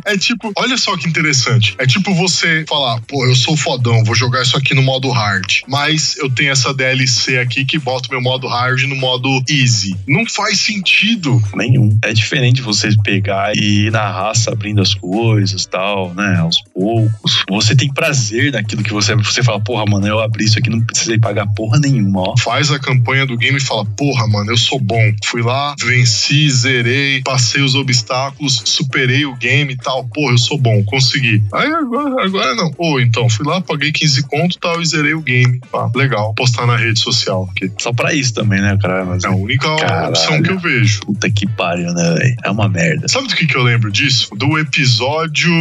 é 0.05 0.17
tipo, 0.17 0.51
olha 0.55 0.77
só 0.77 0.97
que 0.97 1.07
interessante. 1.07 1.75
É 1.77 1.85
tipo 1.85 2.13
você 2.13 2.65
falar, 2.67 3.01
pô, 3.01 3.25
eu 3.25 3.35
sou 3.35 3.55
fodão, 3.55 4.03
vou 4.03 4.15
jogar 4.15 4.41
isso 4.41 4.57
aqui 4.57 4.73
no 4.73 4.81
modo 4.81 5.09
hard. 5.09 5.61
Mas 5.67 6.17
eu 6.17 6.29
tenho 6.29 6.51
essa 6.51 6.73
DLC 6.73 7.39
aqui 7.39 7.65
que 7.65 7.77
bota 7.77 8.07
meu 8.09 8.21
modo 8.21 8.47
hard 8.47 8.83
no 8.83 8.95
modo 8.95 9.43
easy. 9.49 9.95
Não 10.07 10.25
faz 10.25 10.59
sentido. 10.59 11.41
Nenhum. 11.55 11.97
É 12.03 12.13
diferente 12.13 12.61
você 12.61 12.89
pegar 13.03 13.53
e 13.55 13.87
ir 13.87 13.91
na 13.91 14.09
raça 14.09 14.51
abrindo 14.51 14.81
as 14.81 14.93
coisas 14.93 15.65
tal, 15.65 16.13
né? 16.13 16.37
Aos 16.39 16.61
poucos. 16.73 17.43
Você 17.49 17.75
tem 17.75 17.91
prazer 17.93 18.51
naquilo 18.51 18.83
que 18.83 18.93
você. 18.93 19.15
Você 19.15 19.43
fala, 19.43 19.59
porra, 19.59 19.85
mano, 19.85 20.07
eu 20.07 20.19
abri 20.19 20.45
isso 20.45 20.59
aqui, 20.59 20.69
não 20.69 20.81
precisei 20.81 21.17
pagar 21.17 21.47
porra 21.55 21.79
nenhuma, 21.79 22.21
ó. 22.21 22.37
faz 22.37 22.71
a 22.71 22.79
campanha 22.79 23.25
do 23.25 23.37
game 23.37 23.57
e 23.57 23.61
fala: 23.61 23.85
Porra, 23.85 24.27
mano, 24.27 24.51
eu 24.51 24.57
sou 24.57 24.79
bom. 24.79 25.13
Fui 25.23 25.41
lá, 25.41 25.75
venci, 25.79 26.22
zerei, 26.49 27.21
passei 27.23 27.61
os 27.61 27.75
obstáculos, 27.75 28.61
superei 28.65 29.25
o 29.25 29.35
game 29.35 29.73
e 29.73 29.77
tal. 29.77 30.05
Porra, 30.05 30.33
eu 30.33 30.37
sou 30.37 30.57
bom, 30.57 30.83
consegui. 30.83 31.41
Aí 31.53 31.71
agora, 31.71 32.23
agora 32.25 32.55
não. 32.55 32.71
Pô, 32.71 32.99
então, 32.99 33.29
fui 33.29 33.45
lá, 33.45 33.61
paguei 33.61 33.91
15 33.91 34.23
conto 34.23 34.55
e 34.55 34.59
tal 34.59 34.81
e 34.81 34.85
zerei 34.85 35.13
o 35.13 35.21
game. 35.21 35.59
Ah, 35.73 35.89
legal. 35.95 36.33
Postar 36.35 36.65
na 36.65 36.75
rede 36.77 36.99
social. 36.99 37.49
Só 37.79 37.91
pra 37.93 38.13
isso 38.13 38.33
também, 38.33 38.61
né, 38.61 38.77
cara? 38.81 39.05
Mas 39.05 39.23
É 39.23 39.27
a 39.27 39.31
única 39.31 39.75
Caralho. 39.75 40.09
opção 40.09 40.41
que 40.41 40.51
eu 40.51 40.59
vejo. 40.59 41.01
Puta 41.01 41.29
que 41.29 41.47
pariu, 41.47 41.93
né, 41.93 42.15
velho? 42.17 42.35
É 42.43 42.51
uma 42.51 42.69
merda. 42.69 43.07
Sabe 43.07 43.27
do 43.27 43.35
que, 43.35 43.45
que 43.45 43.55
eu 43.55 43.63
lembro 43.63 43.91
disso? 43.91 44.29
Do 44.35 44.57
episódio. 44.57 45.51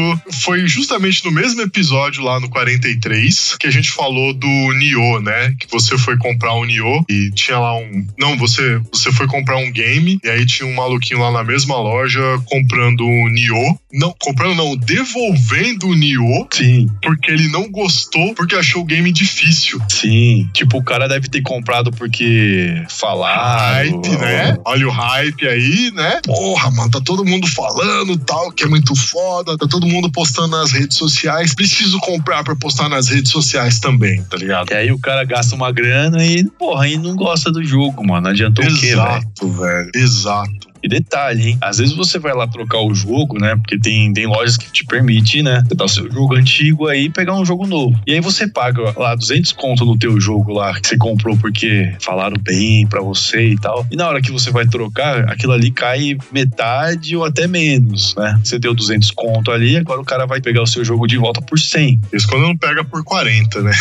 Foi 0.42 0.66
justamente 0.66 1.24
no 1.24 1.30
mesmo 1.30 1.60
episódio 1.62 2.22
lá 2.22 2.38
no 2.40 2.48
43 2.48 3.56
que 3.58 3.66
a 3.66 3.70
gente 3.70 3.90
falou 3.90 4.32
do 4.34 4.46
Nioh, 4.46 5.20
né? 5.20 5.54
Que 5.58 5.66
você 5.70 5.96
foi 5.98 6.16
comprar 6.18 6.54
um 6.54 6.64
Nioh 6.64 7.04
e 7.08 7.30
tinha 7.34 7.58
lá 7.58 7.76
um. 7.76 8.06
Não, 8.18 8.36
você, 8.36 8.80
você 8.92 9.12
foi 9.12 9.26
comprar 9.26 9.56
um 9.56 9.70
game 9.70 10.18
e 10.22 10.28
aí 10.28 10.44
tinha 10.52 10.68
um 10.68 10.74
maluquinho 10.74 11.20
lá 11.20 11.30
na 11.30 11.44
mesma 11.44 11.76
loja 11.76 12.20
comprando 12.46 13.04
um 13.04 13.28
Nioh. 13.28 13.78
Não, 13.92 14.14
comprando 14.18 14.54
não, 14.54 14.76
devolvendo 14.76 15.88
o 15.88 15.94
Nioh 15.94 16.46
Sim, 16.52 16.88
porque 17.02 17.30
ele 17.30 17.48
não 17.48 17.70
gostou, 17.70 18.34
porque 18.34 18.54
achou 18.54 18.82
o 18.82 18.84
game 18.84 19.12
difícil. 19.12 19.80
sim. 19.88 20.48
Tipo, 20.52 20.78
o 20.78 20.84
cara 20.84 21.08
deve 21.08 21.28
ter 21.28 21.42
comprado 21.42 21.90
porque 21.90 22.84
falaram. 22.88 24.00
hype, 24.00 24.08
né? 24.18 24.58
Olha 24.64 24.88
o 24.88 24.90
hype 24.90 25.48
aí, 25.48 25.90
né? 25.92 26.20
Porra, 26.24 26.70
mano, 26.70 26.90
tá 26.90 27.00
todo 27.00 27.24
mundo 27.24 27.46
falando 27.46 28.16
tal, 28.18 28.50
que 28.52 28.64
é 28.64 28.66
muito 28.66 28.94
foda, 28.94 29.56
tá 29.56 29.66
todo 29.66 29.86
mundo 29.86 30.10
postando 30.10 30.56
nas 30.56 30.72
redes 30.72 30.96
sociais. 30.96 31.54
Preciso 31.54 31.98
comprar 32.00 32.44
pra 32.44 32.56
postar 32.56 32.88
nas 32.88 33.08
redes 33.08 33.30
sociais 33.30 33.78
também, 33.78 34.22
tá 34.24 34.36
ligado? 34.36 34.70
E 34.70 34.74
aí 34.74 34.92
o 34.92 34.98
cara 34.98 35.24
gasta 35.24 35.54
uma 35.54 35.70
grana 35.72 36.24
e, 36.24 36.44
porra, 36.58 36.84
aí 36.84 36.96
não 36.96 37.14
gosta 37.14 37.50
do 37.50 37.64
jogo, 37.64 38.06
mano. 38.06 38.28
Adiantou 38.28 38.64
o 38.64 38.68
quê, 38.68 38.88
velho? 38.88 39.02
Exato, 39.02 39.48
velho. 39.48 39.90
Exato. 39.94 40.41
E 40.82 40.88
detalhe, 40.88 41.50
hein? 41.50 41.58
Às 41.60 41.78
vezes 41.78 41.94
você 41.94 42.18
vai 42.18 42.34
lá 42.34 42.46
trocar 42.48 42.80
o 42.80 42.92
jogo, 42.92 43.38
né? 43.38 43.54
Porque 43.54 43.78
tem, 43.78 44.12
tem 44.12 44.26
lojas 44.26 44.56
que 44.56 44.70
te 44.72 44.84
permitem, 44.84 45.42
né? 45.42 45.62
Você 45.64 45.74
dar 45.76 45.84
o 45.84 45.88
seu 45.88 46.10
jogo 46.10 46.34
antigo 46.34 46.88
aí 46.88 47.04
e 47.04 47.10
pegar 47.10 47.34
um 47.34 47.44
jogo 47.44 47.66
novo. 47.66 47.98
E 48.04 48.12
aí 48.12 48.20
você 48.20 48.48
paga 48.48 48.92
lá 48.98 49.14
200 49.14 49.52
conto 49.52 49.84
no 49.84 49.96
teu 49.96 50.20
jogo 50.20 50.52
lá 50.52 50.74
que 50.80 50.88
você 50.88 50.96
comprou 50.96 51.36
porque 51.36 51.94
falaram 52.00 52.36
bem 52.42 52.84
pra 52.88 53.00
você 53.00 53.50
e 53.50 53.56
tal. 53.56 53.86
E 53.92 53.96
na 53.96 54.08
hora 54.08 54.20
que 54.20 54.32
você 54.32 54.50
vai 54.50 54.66
trocar, 54.66 55.30
aquilo 55.30 55.52
ali 55.52 55.70
cai 55.70 56.16
metade 56.32 57.16
ou 57.16 57.24
até 57.24 57.46
menos, 57.46 58.16
né? 58.16 58.40
Você 58.42 58.58
deu 58.58 58.74
200 58.74 59.12
conto 59.12 59.52
ali, 59.52 59.76
agora 59.76 60.00
o 60.00 60.04
cara 60.04 60.26
vai 60.26 60.40
pegar 60.40 60.62
o 60.62 60.66
seu 60.66 60.84
jogo 60.84 61.06
de 61.06 61.16
volta 61.16 61.40
por 61.40 61.60
100. 61.60 62.00
Isso 62.12 62.26
quando 62.26 62.42
não 62.42 62.56
pega 62.56 62.82
por 62.82 63.04
40, 63.04 63.62
né? 63.62 63.72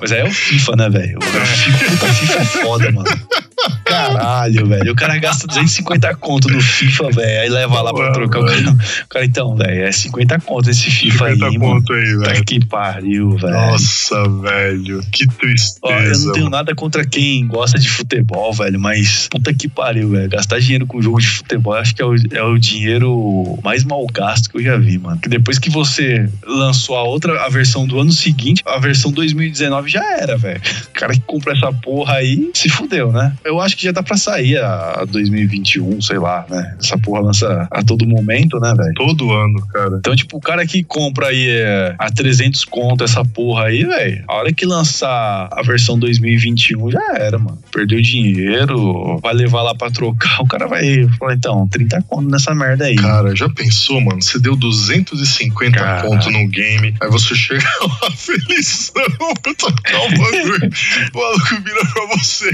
Mas 0.00 0.12
aí 0.12 0.20
é 0.20 0.24
o 0.24 0.30
FIFA, 0.30 0.76
né, 0.76 0.88
velho? 0.88 1.18
O 1.18 1.22
FIFA, 1.22 1.90
puta, 1.90 2.14
FIFA 2.14 2.38
é 2.38 2.44
foda, 2.44 2.92
mano. 2.92 3.10
Caralho, 3.92 4.66
velho. 4.66 4.92
O 4.92 4.94
cara 4.96 5.18
gasta 5.18 5.46
250 5.46 6.14
conto 6.16 6.48
no 6.48 6.60
FIFA, 6.60 7.10
velho. 7.10 7.40
Aí 7.42 7.48
leva 7.48 7.80
lá 7.82 7.92
pra 7.92 8.06
Ué, 8.06 8.12
trocar 8.12 8.40
o 8.40 8.46
cara. 8.46 8.70
O 9.04 9.08
cara, 9.08 9.24
então, 9.24 9.54
velho, 9.56 9.84
é 9.84 9.92
50 9.92 10.40
conto 10.40 10.70
esse 10.70 10.90
FIFA 10.90 11.30
50 11.30 11.46
aí, 11.46 11.58
mano. 11.58 11.74
ponto 11.74 11.92
aí, 11.92 12.18
Tá 12.22 12.30
velho. 12.32 12.44
que 12.44 12.66
pariu, 12.66 13.36
velho. 13.36 13.52
Nossa, 13.54 14.28
velho. 14.40 15.00
Que 15.12 15.26
tristeza. 15.26 15.78
Ó, 15.82 15.90
eu 15.92 16.18
não 16.18 16.32
tenho 16.32 16.44
mano. 16.46 16.56
nada 16.56 16.74
contra 16.74 17.04
quem 17.06 17.46
gosta 17.46 17.78
de 17.78 17.88
futebol, 17.88 18.52
velho, 18.52 18.78
mas 18.80 19.28
puta 19.30 19.52
que 19.54 19.68
pariu, 19.68 20.10
velho. 20.10 20.28
Gastar 20.28 20.58
dinheiro 20.60 20.86
com 20.86 21.00
jogo 21.02 21.20
de 21.20 21.26
futebol, 21.28 21.74
acho 21.74 21.94
que 21.94 22.02
é 22.02 22.04
o, 22.06 22.14
é 22.32 22.42
o 22.42 22.58
dinheiro 22.58 23.58
mais 23.62 23.84
mal 23.84 24.06
gasto 24.12 24.50
que 24.50 24.58
eu 24.58 24.62
já 24.62 24.76
vi, 24.76 24.98
mano. 24.98 25.18
Que 25.20 25.28
depois 25.28 25.58
que 25.58 25.70
você 25.70 26.28
lançou 26.46 26.96
a 26.96 27.02
outra, 27.02 27.44
a 27.44 27.48
versão 27.48 27.86
do 27.86 27.98
ano 28.00 28.12
seguinte, 28.12 28.62
a 28.66 28.78
versão 28.78 29.10
2019 29.12 29.88
já 29.90 30.04
era, 30.18 30.36
velho. 30.36 30.60
O 30.88 30.90
cara 30.92 31.12
que 31.12 31.20
compra 31.20 31.52
essa 31.54 31.72
porra 31.72 32.14
aí 32.14 32.50
se 32.54 32.68
fudeu, 32.68 33.12
né? 33.12 33.32
Eu 33.44 33.60
acho 33.60 33.76
que 33.76 33.81
já 33.84 33.92
dá 33.92 34.02
pra 34.02 34.16
sair 34.16 34.58
a 34.58 35.04
2021, 35.08 36.00
sei 36.00 36.18
lá, 36.18 36.44
né? 36.48 36.76
Essa 36.80 36.98
porra 36.98 37.20
lança 37.20 37.68
a 37.70 37.82
todo 37.82 38.06
momento, 38.06 38.58
né, 38.58 38.72
velho? 38.76 38.94
Todo 38.94 39.30
ano, 39.32 39.66
cara. 39.68 39.96
Então, 39.98 40.14
tipo, 40.14 40.36
o 40.36 40.40
cara 40.40 40.66
que 40.66 40.82
compra 40.84 41.28
aí 41.28 41.48
é, 41.48 41.94
a 41.98 42.10
300 42.10 42.64
conto 42.64 43.04
essa 43.04 43.24
porra 43.24 43.64
aí, 43.66 43.84
velho, 43.84 44.24
a 44.28 44.34
hora 44.34 44.52
que 44.52 44.64
lançar 44.64 45.48
a 45.50 45.62
versão 45.62 45.98
2021 45.98 46.90
já 46.90 47.14
era, 47.14 47.38
mano. 47.38 47.58
Perdeu 47.72 48.00
dinheiro, 48.00 49.18
vai 49.22 49.34
levar 49.34 49.62
lá 49.62 49.74
pra 49.74 49.90
trocar, 49.90 50.40
o 50.42 50.46
cara 50.46 50.66
vai 50.66 51.08
falar, 51.18 51.34
então, 51.34 51.66
30 51.68 52.02
conto 52.08 52.28
nessa 52.30 52.54
merda 52.54 52.86
aí. 52.86 52.96
Cara, 52.96 53.34
já 53.34 53.48
pensou, 53.48 54.00
mano? 54.00 54.20
Você 54.22 54.38
deu 54.38 54.56
250 54.56 55.78
Caralho. 55.78 56.08
conto 56.08 56.30
no 56.30 56.46
game, 56.48 56.94
aí 57.00 57.08
você 57.10 57.34
chega 57.34 57.62
lá 58.02 58.10
felizão 58.10 59.04
pra 59.42 59.54
tocar 59.54 59.98
o 59.98 60.08
bagulho, 60.10 60.70
o 61.14 61.18
maluco 61.18 61.62
vira 61.64 61.80
pra 61.92 62.06
você. 62.16 62.50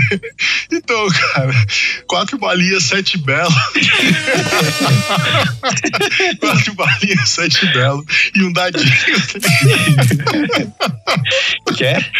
Então, 0.73 1.07
cara, 1.33 1.53
quatro 2.07 2.39
balinhas, 2.39 2.85
sete 2.85 3.19
belo. 3.19 3.51
quatro 6.41 6.75
balinhas, 6.75 7.29
sete 7.29 7.67
belo 7.73 8.05
e 8.35 8.43
um 8.43 8.53
dadinho. 8.53 8.93
Quer? 11.77 12.11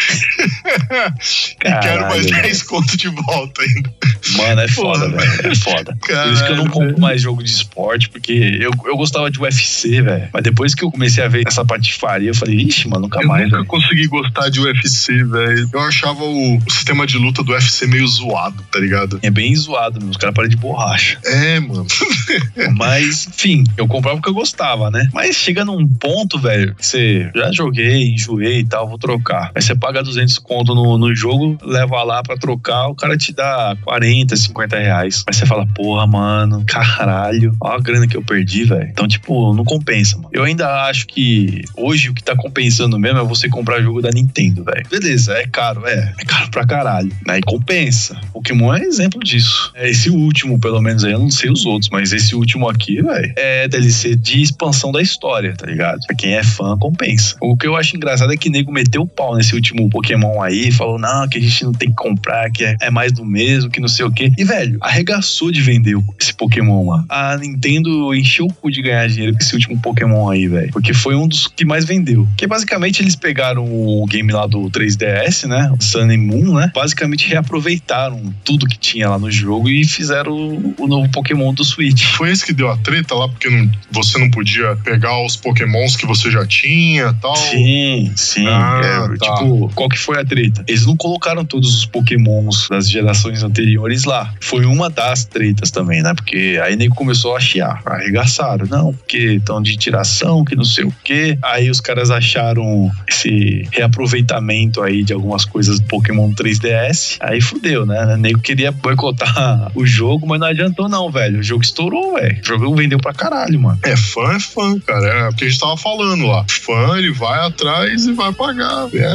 e 1.65 1.71
quero 1.81 2.01
mais 2.07 2.25
Caralho, 2.25 2.43
10 2.43 2.63
conto 2.63 2.97
de 2.97 3.09
volta 3.09 3.61
ainda. 3.61 3.93
Mano, 4.37 4.61
é 4.61 4.67
foda, 4.67 5.09
velho. 5.09 5.51
É 5.51 5.55
foda. 5.55 5.95
Por 5.95 6.33
isso 6.33 6.45
que 6.45 6.51
eu 6.51 6.57
não 6.57 6.65
Caralho, 6.65 6.71
compro 6.71 6.99
mais 6.99 7.21
jogo 7.21 7.43
de 7.43 7.49
esporte, 7.49 8.09
porque 8.09 8.57
eu, 8.59 8.71
eu 8.85 8.97
gostava 8.97 9.29
de 9.29 9.39
UFC, 9.39 10.01
velho. 10.01 10.29
Mas 10.33 10.43
depois 10.43 10.75
que 10.75 10.83
eu 10.83 10.91
comecei 10.91 11.23
a 11.23 11.27
ver 11.27 11.43
essa 11.47 11.63
patifaria, 11.65 12.29
eu 12.29 12.35
falei, 12.35 12.55
ixi, 12.55 12.87
mano, 12.87 13.03
nunca 13.03 13.21
Eu 13.21 13.27
mais, 13.27 13.43
nunca 13.45 13.57
velho. 13.57 13.67
consegui 13.67 14.07
gostar 14.07 14.49
de 14.49 14.59
UFC, 14.59 15.23
velho. 15.23 15.69
Eu 15.73 15.81
achava 15.81 16.23
o, 16.23 16.57
o 16.57 16.71
sistema 16.71 17.05
de 17.05 17.17
luta 17.17 17.43
do 17.43 17.51
UFC 17.51 17.87
meio 17.87 18.07
zoado, 18.07 18.63
tá 18.71 18.79
ligado? 18.79 18.88
É 19.21 19.29
bem 19.29 19.55
zoado, 19.55 19.99
meu. 19.99 20.09
Os 20.09 20.17
caras 20.17 20.35
param 20.35 20.49
de 20.49 20.57
borracha. 20.57 21.19
É, 21.25 21.59
mano. 21.59 21.85
Mas, 22.75 23.27
enfim, 23.27 23.63
eu 23.77 23.87
comprava 23.87 24.17
porque 24.17 24.29
eu 24.29 24.33
gostava, 24.33 24.91
né? 24.91 25.07
Mas 25.13 25.35
chega 25.35 25.65
num 25.65 25.87
ponto, 25.87 26.37
velho, 26.37 26.75
que 26.75 26.85
você 26.85 27.31
já 27.35 27.51
joguei, 27.51 28.09
enjoei 28.09 28.59
e 28.59 28.65
tal, 28.65 28.87
vou 28.87 28.97
trocar. 28.97 29.51
Aí 29.55 29.61
você 29.61 29.75
paga 29.75 30.03
200 30.03 30.37
conto 30.39 30.75
no, 30.75 30.97
no 30.97 31.15
jogo, 31.15 31.57
leva 31.63 32.03
lá 32.03 32.21
pra 32.21 32.37
trocar, 32.37 32.87
o 32.87 32.95
cara 32.95 33.17
te 33.17 33.33
dá 33.33 33.75
40, 33.83 34.35
50 34.35 34.77
reais. 34.77 35.23
Aí 35.27 35.33
você 35.33 35.45
fala, 35.45 35.65
porra, 35.67 36.05
mano, 36.05 36.63
caralho, 36.65 37.55
ó 37.61 37.69
a 37.69 37.79
grana 37.79 38.07
que 38.07 38.17
eu 38.17 38.23
perdi, 38.23 38.65
velho. 38.65 38.89
Então, 38.89 39.07
tipo, 39.07 39.53
não 39.53 39.63
compensa, 39.63 40.17
mano. 40.17 40.29
Eu 40.33 40.43
ainda 40.43 40.85
acho 40.85 41.07
que 41.07 41.63
hoje 41.75 42.09
o 42.09 42.13
que 42.13 42.23
tá 42.23 42.35
compensando 42.35 42.99
mesmo 42.99 43.19
é 43.19 43.23
você 43.23 43.49
comprar 43.49 43.81
jogo 43.81 44.01
da 44.01 44.09
Nintendo, 44.09 44.63
velho. 44.63 44.85
Beleza, 44.89 45.33
é 45.33 45.47
caro, 45.47 45.85
é. 45.85 46.13
É 46.17 46.25
caro 46.25 46.49
pra 46.49 46.65
caralho. 46.65 47.11
Aí 47.27 47.41
compensa. 47.41 48.19
Pokémon 48.33 48.73
é 48.73 48.78
exemplo 48.81 49.19
disso. 49.21 49.71
É 49.75 49.89
esse 49.89 50.09
último, 50.09 50.59
pelo 50.59 50.81
menos 50.81 51.03
aí, 51.03 51.13
eu 51.13 51.19
não 51.19 51.31
sei 51.31 51.49
os 51.49 51.65
outros, 51.65 51.89
mas 51.89 52.11
esse 52.11 52.35
último 52.35 52.69
aqui, 52.69 53.01
velho, 53.01 53.33
é 53.35 53.67
DLC 53.67 54.15
de 54.15 54.41
expansão 54.41 54.91
da 54.91 55.01
história, 55.01 55.53
tá 55.55 55.65
ligado? 55.65 55.99
Pra 56.05 56.15
quem 56.15 56.33
é 56.33 56.43
fã, 56.43 56.77
compensa. 56.77 57.35
O 57.41 57.57
que 57.57 57.67
eu 57.67 57.75
acho 57.75 57.95
engraçado 57.95 58.33
é 58.33 58.37
que 58.37 58.49
nego 58.49 58.71
meteu 58.71 59.01
o 59.01 59.07
pau 59.07 59.35
nesse 59.35 59.55
último 59.55 59.89
Pokémon 59.89 60.41
aí, 60.41 60.71
falou, 60.71 60.99
não, 60.99 61.27
que 61.27 61.37
a 61.37 61.41
gente 61.41 61.63
não 61.63 61.73
tem 61.73 61.89
que 61.89 61.95
comprar, 61.95 62.49
que 62.51 62.63
é, 62.63 62.77
é 62.81 62.89
mais 62.89 63.11
do 63.11 63.25
mesmo, 63.25 63.69
que 63.69 63.79
não 63.79 63.87
sei 63.87 64.05
o 64.05 64.11
quê. 64.11 64.31
E, 64.37 64.43
velho, 64.43 64.77
arregaçou 64.81 65.51
de 65.51 65.61
vender 65.61 65.97
esse 66.19 66.33
Pokémon, 66.33 66.85
mano. 66.85 67.05
A 67.09 67.37
Nintendo 67.37 68.13
encheu 68.13 68.45
o 68.45 68.53
cu 68.53 68.71
de 68.71 68.81
ganhar 68.81 69.07
dinheiro 69.07 69.33
com 69.33 69.39
esse 69.39 69.53
último 69.53 69.79
Pokémon 69.79 70.29
aí, 70.29 70.47
velho. 70.47 70.71
Porque 70.71 70.93
foi 70.93 71.15
um 71.15 71.27
dos 71.27 71.47
que 71.47 71.65
mais 71.65 71.85
vendeu. 71.85 72.25
Porque 72.25 72.47
basicamente 72.47 73.01
eles 73.01 73.15
pegaram 73.15 73.65
o 73.65 74.05
game 74.05 74.31
lá 74.31 74.45
do 74.47 74.69
3DS, 74.69 75.47
né? 75.47 75.71
O 75.77 75.81
Sun 75.83 76.09
and 76.09 76.17
Moon, 76.17 76.53
né? 76.55 76.71
Basicamente 76.73 77.27
reaproveitaram 77.27 78.33
tudo 78.43 78.67
que 78.69 78.77
tinha 78.77 79.09
lá 79.09 79.19
no 79.19 79.29
jogo 79.31 79.67
e 79.69 79.83
fizeram 79.85 80.31
o, 80.31 80.75
o 80.77 80.87
novo 80.87 81.09
Pokémon 81.11 81.53
do 81.53 81.63
Switch. 81.65 82.03
Foi 82.15 82.31
esse 82.31 82.45
que 82.45 82.53
deu 82.53 82.69
a 82.71 82.77
treta 82.77 83.15
lá, 83.15 83.27
porque 83.27 83.49
não- 83.49 83.69
você 83.91 84.17
não 84.17 84.29
podia 84.29 84.75
pegar 84.83 85.21
os 85.25 85.35
pokémons 85.35 85.95
que 85.97 86.05
você 86.05 86.29
já 86.31 86.45
tinha 86.45 87.13
tal. 87.21 87.35
Sim, 87.35 88.11
sim. 88.15 88.45
Ah, 88.47 88.81
É, 88.83 89.17
tá. 89.17 89.33
Tipo, 89.35 89.69
qual 89.75 89.89
que 89.89 89.97
foi 89.97 90.19
a 90.19 90.23
treta? 90.25 90.63
Eles 90.67 90.85
não 90.85 90.95
colocaram 90.95 91.43
todos 91.43 91.75
os 91.77 91.85
pokémons 91.85 92.67
das 92.69 92.89
gerações 92.89 93.43
anteriores 93.43 94.03
lá. 94.05 94.33
Foi 94.39 94.65
uma 94.65 94.89
das 94.89 95.25
tretas 95.25 95.71
também, 95.71 96.01
né? 96.01 96.13
Porque 96.13 96.59
aí 96.63 96.75
nego 96.75 96.95
começou 96.95 97.35
a 97.35 97.39
chiar, 97.39 97.81
arregaçaram. 97.85 98.67
Não, 98.67 98.93
porque 98.93 99.17
estão 99.17 99.61
de 99.61 99.75
tiração, 99.75 100.45
que 100.45 100.55
não 100.55 100.63
sei 100.63 100.83
o 100.85 100.93
quê. 101.03 101.37
Aí 101.41 101.69
os 101.69 101.79
caras 101.81 102.11
acharam 102.11 102.91
esse 103.07 103.67
reaproveitamento 103.71 104.81
aí 104.81 105.03
de 105.03 105.13
algumas 105.13 105.45
coisas 105.45 105.79
do 105.79 105.85
Pokémon 105.87 106.31
3DS. 106.33 107.17
Aí 107.19 107.41
fudeu, 107.41 107.85
né? 107.85 108.13
O 108.13 108.17
nego 108.17 108.39
queria 108.49 108.71
boicotar 108.71 109.71
o 109.75 109.85
jogo, 109.85 110.25
mas 110.25 110.39
não 110.39 110.47
adiantou 110.47 110.89
não, 110.89 111.11
velho. 111.11 111.39
O 111.39 111.43
jogo 111.43 111.61
estourou, 111.61 112.15
velho. 112.15 112.41
O 112.41 112.45
jogo 112.45 112.75
vendeu 112.75 112.97
pra 112.97 113.13
caralho, 113.13 113.59
mano. 113.59 113.79
É, 113.83 113.95
fã 113.95 114.33
é 114.35 114.39
fã, 114.39 114.79
cara. 114.79 115.07
É 115.07 115.29
o 115.29 115.35
que 115.35 115.45
a 115.45 115.47
gente 115.47 115.59
tava 115.59 115.77
falando 115.77 116.25
lá. 116.25 116.43
Fã, 116.49 116.97
ele 116.97 117.11
vai 117.11 117.45
atrás 117.45 118.07
e 118.07 118.13
vai 118.13 118.33
pagar. 118.33 118.87
É, 118.91 119.13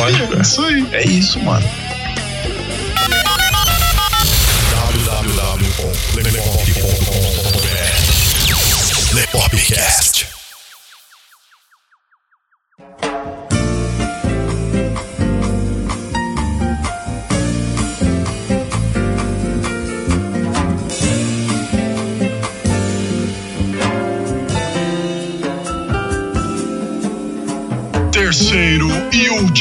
Lógico. 0.00 0.36
é 0.36 0.40
isso 0.40 0.62
aí. 0.62 0.88
É 0.92 1.04
isso, 1.06 1.38
mano. 1.42 1.66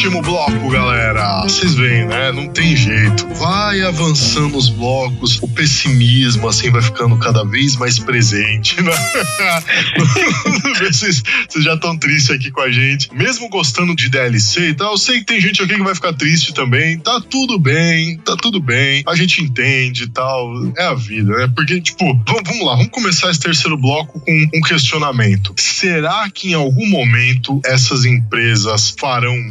Último 0.04 0.22
bloco, 0.22 0.70
galera. 0.70 1.44
Vocês 1.44 1.76
veem, 1.76 2.06
né? 2.06 2.30
Não 2.34 2.50
tem 2.50 2.76
jeito. 2.76 3.26
Vai 3.36 3.82
avançando 3.84 4.58
os 4.58 4.68
blocos, 4.68 5.42
o 5.42 5.48
pessimismo, 5.48 6.46
assim, 6.46 6.70
vai 6.70 6.82
ficando 6.82 7.18
cada 7.18 7.46
vez 7.46 7.78
mais 7.78 7.98
presente, 8.00 8.82
né? 8.82 8.92
vocês, 10.92 11.24
vocês 11.48 11.64
já 11.64 11.76
estão 11.76 11.98
tristes 11.98 12.32
aqui 12.32 12.52
com 12.52 12.60
a 12.60 12.70
gente. 12.70 13.16
Mesmo 13.16 13.48
gostando 13.48 13.96
de 13.96 14.10
DLC 14.10 14.70
e 14.70 14.74
tal, 14.74 14.92
eu 14.92 14.98
sei 14.98 15.20
que 15.20 15.26
tem 15.26 15.40
gente 15.40 15.62
aqui 15.62 15.76
que 15.76 15.84
vai 15.84 15.96
ficar 15.96 16.12
triste 16.12 16.54
também. 16.54 17.00
Tá 17.00 17.22
tudo 17.22 17.58
bem, 17.58 18.18
tá 18.18 18.36
tudo 18.36 18.60
bem. 18.60 19.04
A 19.08 19.16
gente 19.16 19.42
entende 19.42 20.04
e 20.04 20.10
tal. 20.10 20.52
É 20.78 20.86
a 20.86 20.94
vida, 20.94 21.38
né? 21.38 21.52
Porque, 21.56 21.80
tipo, 21.80 22.04
vamos, 22.28 22.66
lá, 22.66 22.76
vamos 22.76 22.92
começar 22.92 23.32
esse 23.32 23.40
terceiro 23.40 23.78
bloco 23.78 24.20
com 24.20 24.48
um 24.54 24.62
questionamento. 24.62 25.54
Será 25.58 26.30
que 26.30 26.50
em 26.50 26.56
algum 26.56 26.90
momento 26.90 27.62
essas 27.64 28.04
empresas 28.04 28.94
farão 29.00 29.50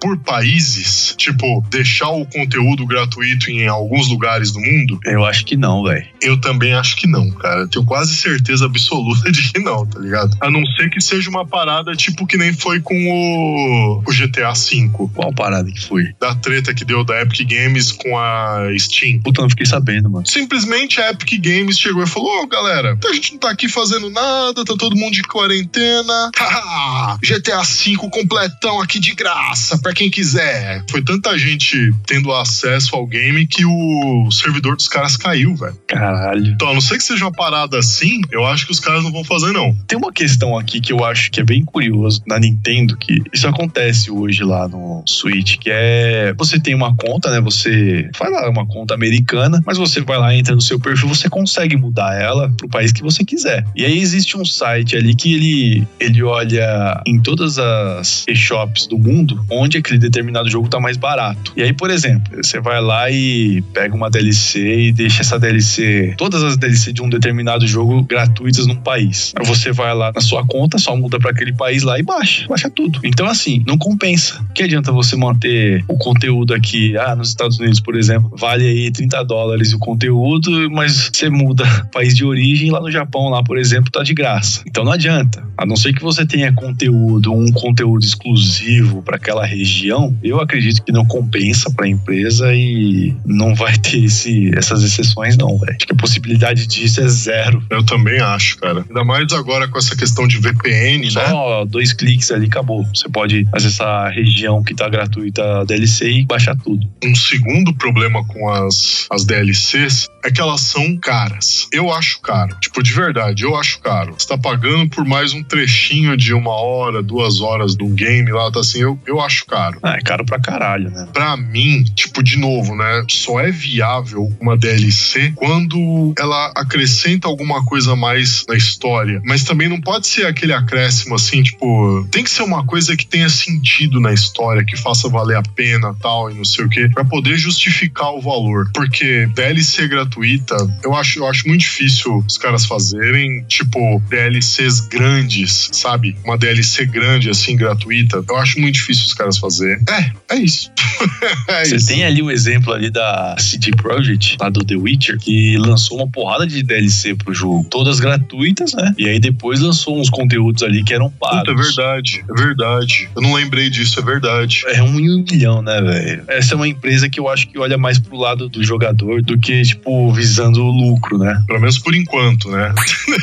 por 0.00 0.18
países? 0.18 1.14
Tipo, 1.16 1.64
deixar 1.70 2.10
o 2.10 2.26
conteúdo 2.26 2.86
gratuito 2.86 3.50
em 3.50 3.66
alguns 3.66 4.08
lugares 4.08 4.52
do 4.52 4.60
mundo? 4.60 4.98
Eu 5.04 5.24
acho 5.24 5.44
que 5.44 5.56
não, 5.56 5.82
velho. 5.82 6.06
Eu 6.20 6.40
também 6.40 6.72
acho 6.74 6.96
que 6.96 7.06
não, 7.06 7.30
cara. 7.30 7.62
Eu 7.62 7.68
tenho 7.68 7.84
quase 7.84 8.14
certeza 8.14 8.66
absoluta 8.66 9.30
de 9.30 9.52
que 9.52 9.58
não, 9.58 9.86
tá 9.86 9.98
ligado? 9.98 10.36
A 10.40 10.50
não 10.50 10.64
ser 10.66 10.90
que 10.90 11.00
seja 11.00 11.28
uma 11.30 11.46
parada 11.46 11.92
tipo 11.94 12.26
que 12.26 12.36
nem 12.36 12.52
foi 12.52 12.80
com 12.80 12.94
o, 12.94 14.02
o 14.06 14.12
GTA 14.12 14.52
V. 14.52 14.90
Qual 15.14 15.32
parada 15.32 15.70
que 15.70 15.80
foi? 15.80 16.14
Da 16.20 16.34
treta 16.34 16.74
que 16.74 16.84
deu 16.84 17.04
da 17.04 17.20
Epic 17.22 17.48
Games 17.48 17.92
com 17.92 18.18
a 18.18 18.66
Steam. 18.78 19.20
Puta, 19.20 19.42
não 19.42 19.50
fiquei 19.50 19.66
sabendo, 19.66 20.10
mano. 20.10 20.26
Simplesmente 20.26 21.00
a 21.00 21.10
Epic 21.10 21.40
Games 21.40 21.78
chegou 21.78 22.02
e 22.02 22.06
falou: 22.06 22.42
Ô 22.42 22.46
galera, 22.46 22.98
a 23.04 23.12
gente 23.12 23.32
não 23.32 23.38
tá 23.38 23.50
aqui 23.50 23.68
fazendo 23.68 24.10
nada, 24.10 24.64
tá 24.64 24.74
todo 24.76 24.96
mundo 24.96 25.14
de 25.14 25.22
quarentena. 25.22 26.30
GTA 27.22 27.62
V 27.62 27.96
completão 28.10 28.80
aqui 28.80 28.98
de 28.98 29.09
graça 29.14 29.78
pra 29.78 29.92
quem 29.92 30.10
quiser. 30.10 30.84
Foi 30.90 31.02
tanta 31.02 31.38
gente 31.38 31.92
tendo 32.06 32.32
acesso 32.32 32.94
ao 32.94 33.06
game 33.06 33.46
que 33.46 33.64
o 33.64 34.30
servidor 34.30 34.76
dos 34.76 34.88
caras 34.88 35.16
caiu, 35.16 35.54
velho. 35.54 35.76
Caralho. 35.86 36.46
Então, 36.46 36.68
a 36.68 36.74
não 36.74 36.80
ser 36.80 36.96
que 36.96 37.04
seja 37.04 37.24
uma 37.24 37.32
parada 37.32 37.78
assim, 37.78 38.20
eu 38.30 38.46
acho 38.46 38.66
que 38.66 38.72
os 38.72 38.80
caras 38.80 39.02
não 39.02 39.12
vão 39.12 39.24
fazer, 39.24 39.52
não. 39.52 39.74
Tem 39.86 39.98
uma 39.98 40.12
questão 40.12 40.58
aqui 40.58 40.80
que 40.80 40.92
eu 40.92 41.04
acho 41.04 41.30
que 41.30 41.40
é 41.40 41.44
bem 41.44 41.64
curioso 41.64 42.22
na 42.26 42.38
Nintendo, 42.38 42.96
que 42.96 43.22
isso 43.32 43.46
acontece 43.46 44.10
hoje 44.10 44.44
lá 44.44 44.68
no 44.68 45.02
Switch, 45.06 45.56
que 45.58 45.70
é 45.70 46.34
você 46.36 46.60
tem 46.60 46.74
uma 46.74 46.94
conta, 46.96 47.30
né? 47.30 47.40
Você 47.40 48.10
faz 48.14 48.32
lá 48.32 48.48
uma 48.48 48.66
conta 48.66 48.94
americana, 48.94 49.60
mas 49.66 49.78
você 49.78 50.00
vai 50.00 50.18
lá, 50.18 50.34
entra 50.34 50.54
no 50.54 50.60
seu 50.60 50.78
perfil, 50.78 51.08
você 51.08 51.28
consegue 51.28 51.76
mudar 51.76 52.14
ela 52.20 52.52
pro 52.56 52.68
país 52.68 52.92
que 52.92 53.02
você 53.02 53.24
quiser. 53.24 53.64
E 53.74 53.84
aí 53.84 53.98
existe 53.98 54.36
um 54.36 54.44
site 54.44 54.96
ali 54.96 55.14
que 55.14 55.34
ele, 55.34 55.88
ele 55.98 56.22
olha 56.22 57.00
em 57.06 57.20
todas 57.20 57.58
as 57.58 58.24
shops 58.34 58.86
do 58.86 58.98
mundo 59.00 59.44
onde 59.50 59.78
aquele 59.78 59.98
determinado 59.98 60.50
jogo 60.50 60.68
tá 60.68 60.78
mais 60.78 60.96
barato. 60.96 61.52
E 61.56 61.62
aí, 61.62 61.72
por 61.72 61.90
exemplo, 61.90 62.36
você 62.42 62.60
vai 62.60 62.80
lá 62.80 63.10
e 63.10 63.62
pega 63.72 63.94
uma 63.94 64.10
DLC 64.10 64.88
e 64.88 64.92
deixa 64.92 65.22
essa 65.22 65.38
DLC, 65.38 66.14
todas 66.16 66.42
as 66.42 66.56
DLC 66.56 66.92
de 66.92 67.02
um 67.02 67.08
determinado 67.08 67.66
jogo 67.66 68.02
gratuitas 68.02 68.66
num 68.66 68.76
país. 68.76 69.32
Aí 69.36 69.46
você 69.46 69.72
vai 69.72 69.94
lá 69.94 70.12
na 70.14 70.20
sua 70.20 70.44
conta, 70.46 70.78
só 70.78 70.94
muda 70.96 71.18
para 71.18 71.30
aquele 71.30 71.52
país 71.52 71.82
lá 71.82 71.98
e 71.98 72.02
baixa, 72.02 72.46
baixa 72.48 72.70
tudo. 72.70 73.00
Então 73.04 73.26
assim, 73.26 73.62
não 73.66 73.78
compensa. 73.78 74.44
Que 74.54 74.62
adianta 74.62 74.92
você 74.92 75.16
manter 75.16 75.84
o 75.88 75.96
conteúdo 75.96 76.54
aqui, 76.54 76.96
ah, 76.96 77.14
nos 77.16 77.28
Estados 77.28 77.58
Unidos, 77.58 77.80
por 77.80 77.96
exemplo, 77.96 78.30
vale 78.36 78.66
aí 78.66 78.90
30 78.90 79.24
dólares 79.24 79.72
o 79.72 79.78
conteúdo, 79.78 80.70
mas 80.70 81.10
você 81.12 81.28
muda 81.28 81.64
país 81.92 82.14
de 82.14 82.24
origem, 82.24 82.70
lá 82.70 82.80
no 82.80 82.90
Japão, 82.90 83.28
lá, 83.28 83.42
por 83.42 83.58
exemplo, 83.58 83.90
tá 83.90 84.02
de 84.02 84.14
graça. 84.14 84.62
Então 84.66 84.84
não 84.84 84.92
adianta. 84.92 85.44
A 85.56 85.66
não 85.66 85.76
ser 85.76 85.92
que 85.92 86.02
você 86.02 86.26
tenha 86.26 86.52
conteúdo, 86.52 87.32
um 87.32 87.50
conteúdo 87.52 88.04
exclusivo 88.04 88.89
para 89.02 89.16
aquela 89.16 89.44
região, 89.44 90.16
eu 90.22 90.40
acredito 90.40 90.82
que 90.82 90.92
não 90.92 91.04
compensa 91.04 91.70
para 91.70 91.86
a 91.86 91.88
empresa 91.88 92.54
e 92.54 93.14
não 93.24 93.54
vai 93.54 93.76
ter 93.78 94.04
esse, 94.04 94.50
essas 94.56 94.82
exceções, 94.82 95.36
não, 95.36 95.58
velho. 95.58 95.76
Acho 95.76 95.86
que 95.86 95.92
a 95.92 95.96
possibilidade 95.96 96.66
disso 96.66 97.00
é 97.00 97.08
zero. 97.08 97.62
Eu 97.70 97.84
também 97.84 98.20
acho, 98.20 98.58
cara. 98.58 98.84
Ainda 98.88 99.04
mais 99.04 99.32
agora 99.32 99.68
com 99.68 99.78
essa 99.78 99.96
questão 99.96 100.26
de 100.26 100.38
VPN, 100.38 101.10
né? 101.12 101.28
Só 101.28 101.64
dois 101.64 101.92
cliques 101.92 102.30
ali 102.30 102.46
acabou. 102.46 102.84
Você 102.94 103.08
pode 103.08 103.46
acessar 103.52 104.06
a 104.06 104.08
região 104.08 104.62
que 104.62 104.74
tá 104.74 104.88
gratuita 104.88 105.64
DLC 105.66 106.10
e 106.10 106.24
baixar 106.24 106.56
tudo. 106.56 106.86
Um 107.04 107.14
segundo 107.14 107.74
problema 107.74 108.24
com 108.24 108.48
as, 108.48 109.06
as 109.10 109.24
DLCs 109.24 110.08
é 110.24 110.30
que 110.30 110.40
elas 110.40 110.60
são 110.60 110.96
caras. 110.98 111.68
Eu 111.72 111.92
acho 111.92 112.20
caro. 112.20 112.56
Tipo, 112.60 112.82
de 112.82 112.92
verdade, 112.92 113.44
eu 113.44 113.56
acho 113.56 113.80
caro. 113.80 114.14
Você 114.16 114.28
tá 114.28 114.38
pagando 114.38 114.88
por 114.88 115.04
mais 115.04 115.32
um 115.32 115.42
trechinho 115.42 116.16
de 116.16 116.34
uma 116.34 116.52
hora, 116.52 117.02
duas 117.02 117.40
horas 117.40 117.74
de 117.74 117.82
um 117.82 117.94
game 117.94 118.30
lá, 118.30 118.50
tá 118.50 118.60
assim, 118.60 118.79
eu, 118.80 118.98
eu 119.06 119.20
acho 119.20 119.46
caro. 119.46 119.78
Ah, 119.82 119.96
é 119.96 120.00
caro 120.00 120.24
pra 120.24 120.40
caralho, 120.40 120.90
né? 120.90 121.08
Pra 121.12 121.36
mim, 121.36 121.84
tipo, 121.94 122.22
de 122.22 122.36
novo, 122.38 122.74
né? 122.74 123.04
Só 123.08 123.40
é 123.40 123.50
viável 123.50 124.32
uma 124.40 124.56
DLC 124.56 125.32
quando 125.34 126.12
ela 126.18 126.52
acrescenta 126.56 127.28
alguma 127.28 127.64
coisa 127.64 127.92
a 127.92 127.96
mais 127.96 128.44
na 128.48 128.56
história. 128.56 129.20
Mas 129.24 129.44
também 129.44 129.68
não 129.68 129.80
pode 129.80 130.06
ser 130.06 130.26
aquele 130.26 130.52
acréscimo 130.52 131.14
assim, 131.14 131.42
tipo, 131.42 132.06
tem 132.10 132.24
que 132.24 132.30
ser 132.30 132.42
uma 132.42 132.64
coisa 132.64 132.96
que 132.96 133.06
tenha 133.06 133.28
sentido 133.28 134.00
na 134.00 134.12
história, 134.12 134.64
que 134.64 134.76
faça 134.76 135.08
valer 135.08 135.36
a 135.36 135.42
pena 135.42 135.94
tal 136.00 136.30
e 136.30 136.34
não 136.34 136.44
sei 136.44 136.64
o 136.64 136.68
quê, 136.68 136.88
pra 136.92 137.04
poder 137.04 137.36
justificar 137.36 138.12
o 138.14 138.20
valor. 138.20 138.70
Porque 138.72 139.26
DLC 139.34 139.88
gratuita, 139.88 140.56
eu 140.82 140.94
acho, 140.94 141.18
eu 141.18 141.26
acho 141.26 141.46
muito 141.46 141.60
difícil 141.60 142.24
os 142.26 142.38
caras 142.38 142.64
fazerem, 142.64 143.44
tipo, 143.44 144.00
DLCs 144.08 144.80
grandes, 144.80 145.70
sabe? 145.72 146.16
Uma 146.24 146.38
DLC 146.38 146.86
grande, 146.86 147.30
assim, 147.30 147.56
gratuita. 147.56 148.24
Eu 148.28 148.36
acho 148.36 148.60
muito 148.60 148.69
difícil 148.70 149.04
os 149.06 149.14
caras 149.14 149.38
fazerem. 149.38 149.84
É, 149.88 150.34
é 150.34 150.38
isso. 150.38 150.70
é 151.48 151.64
Você 151.64 151.76
isso. 151.76 151.88
tem 151.88 152.04
ali 152.04 152.22
o 152.22 152.30
exemplo 152.30 152.72
ali 152.72 152.90
da 152.90 153.36
CD 153.38 153.70
Projekt, 153.72 154.36
lá 154.40 154.48
do 154.48 154.64
The 154.64 154.76
Witcher, 154.76 155.18
que 155.18 155.56
lançou 155.58 155.98
uma 155.98 156.08
porrada 156.08 156.46
de 156.46 156.62
DLC 156.62 157.14
pro 157.14 157.32
jogo. 157.34 157.66
Todas 157.70 158.00
gratuitas, 158.00 158.74
né? 158.74 158.94
E 158.98 159.08
aí 159.08 159.18
depois 159.18 159.60
lançou 159.60 159.98
uns 159.98 160.10
conteúdos 160.10 160.62
ali 160.62 160.82
que 160.82 160.94
eram 160.94 161.10
pagos. 161.10 161.40
Puta, 161.40 161.52
é 161.52 161.54
verdade, 161.54 162.24
é 162.28 162.40
verdade. 162.40 163.08
Eu 163.14 163.22
não 163.22 163.34
lembrei 163.34 163.70
disso, 163.70 163.98
é 163.98 164.02
verdade. 164.02 164.62
É 164.66 164.82
um 164.82 164.98
em 164.98 165.10
um 165.10 165.24
milhão, 165.28 165.62
né, 165.62 165.80
velho? 165.80 166.24
Essa 166.28 166.54
é 166.54 166.56
uma 166.56 166.68
empresa 166.68 167.08
que 167.08 167.18
eu 167.18 167.28
acho 167.28 167.48
que 167.48 167.58
olha 167.58 167.78
mais 167.78 167.98
pro 167.98 168.16
lado 168.16 168.48
do 168.48 168.62
jogador 168.64 169.22
do 169.22 169.38
que, 169.38 169.62
tipo, 169.62 170.12
visando 170.12 170.62
o 170.62 170.70
lucro, 170.70 171.18
né? 171.18 171.42
Pelo 171.46 171.60
menos 171.60 171.78
por 171.78 171.94
enquanto, 171.94 172.50
né? 172.50 172.74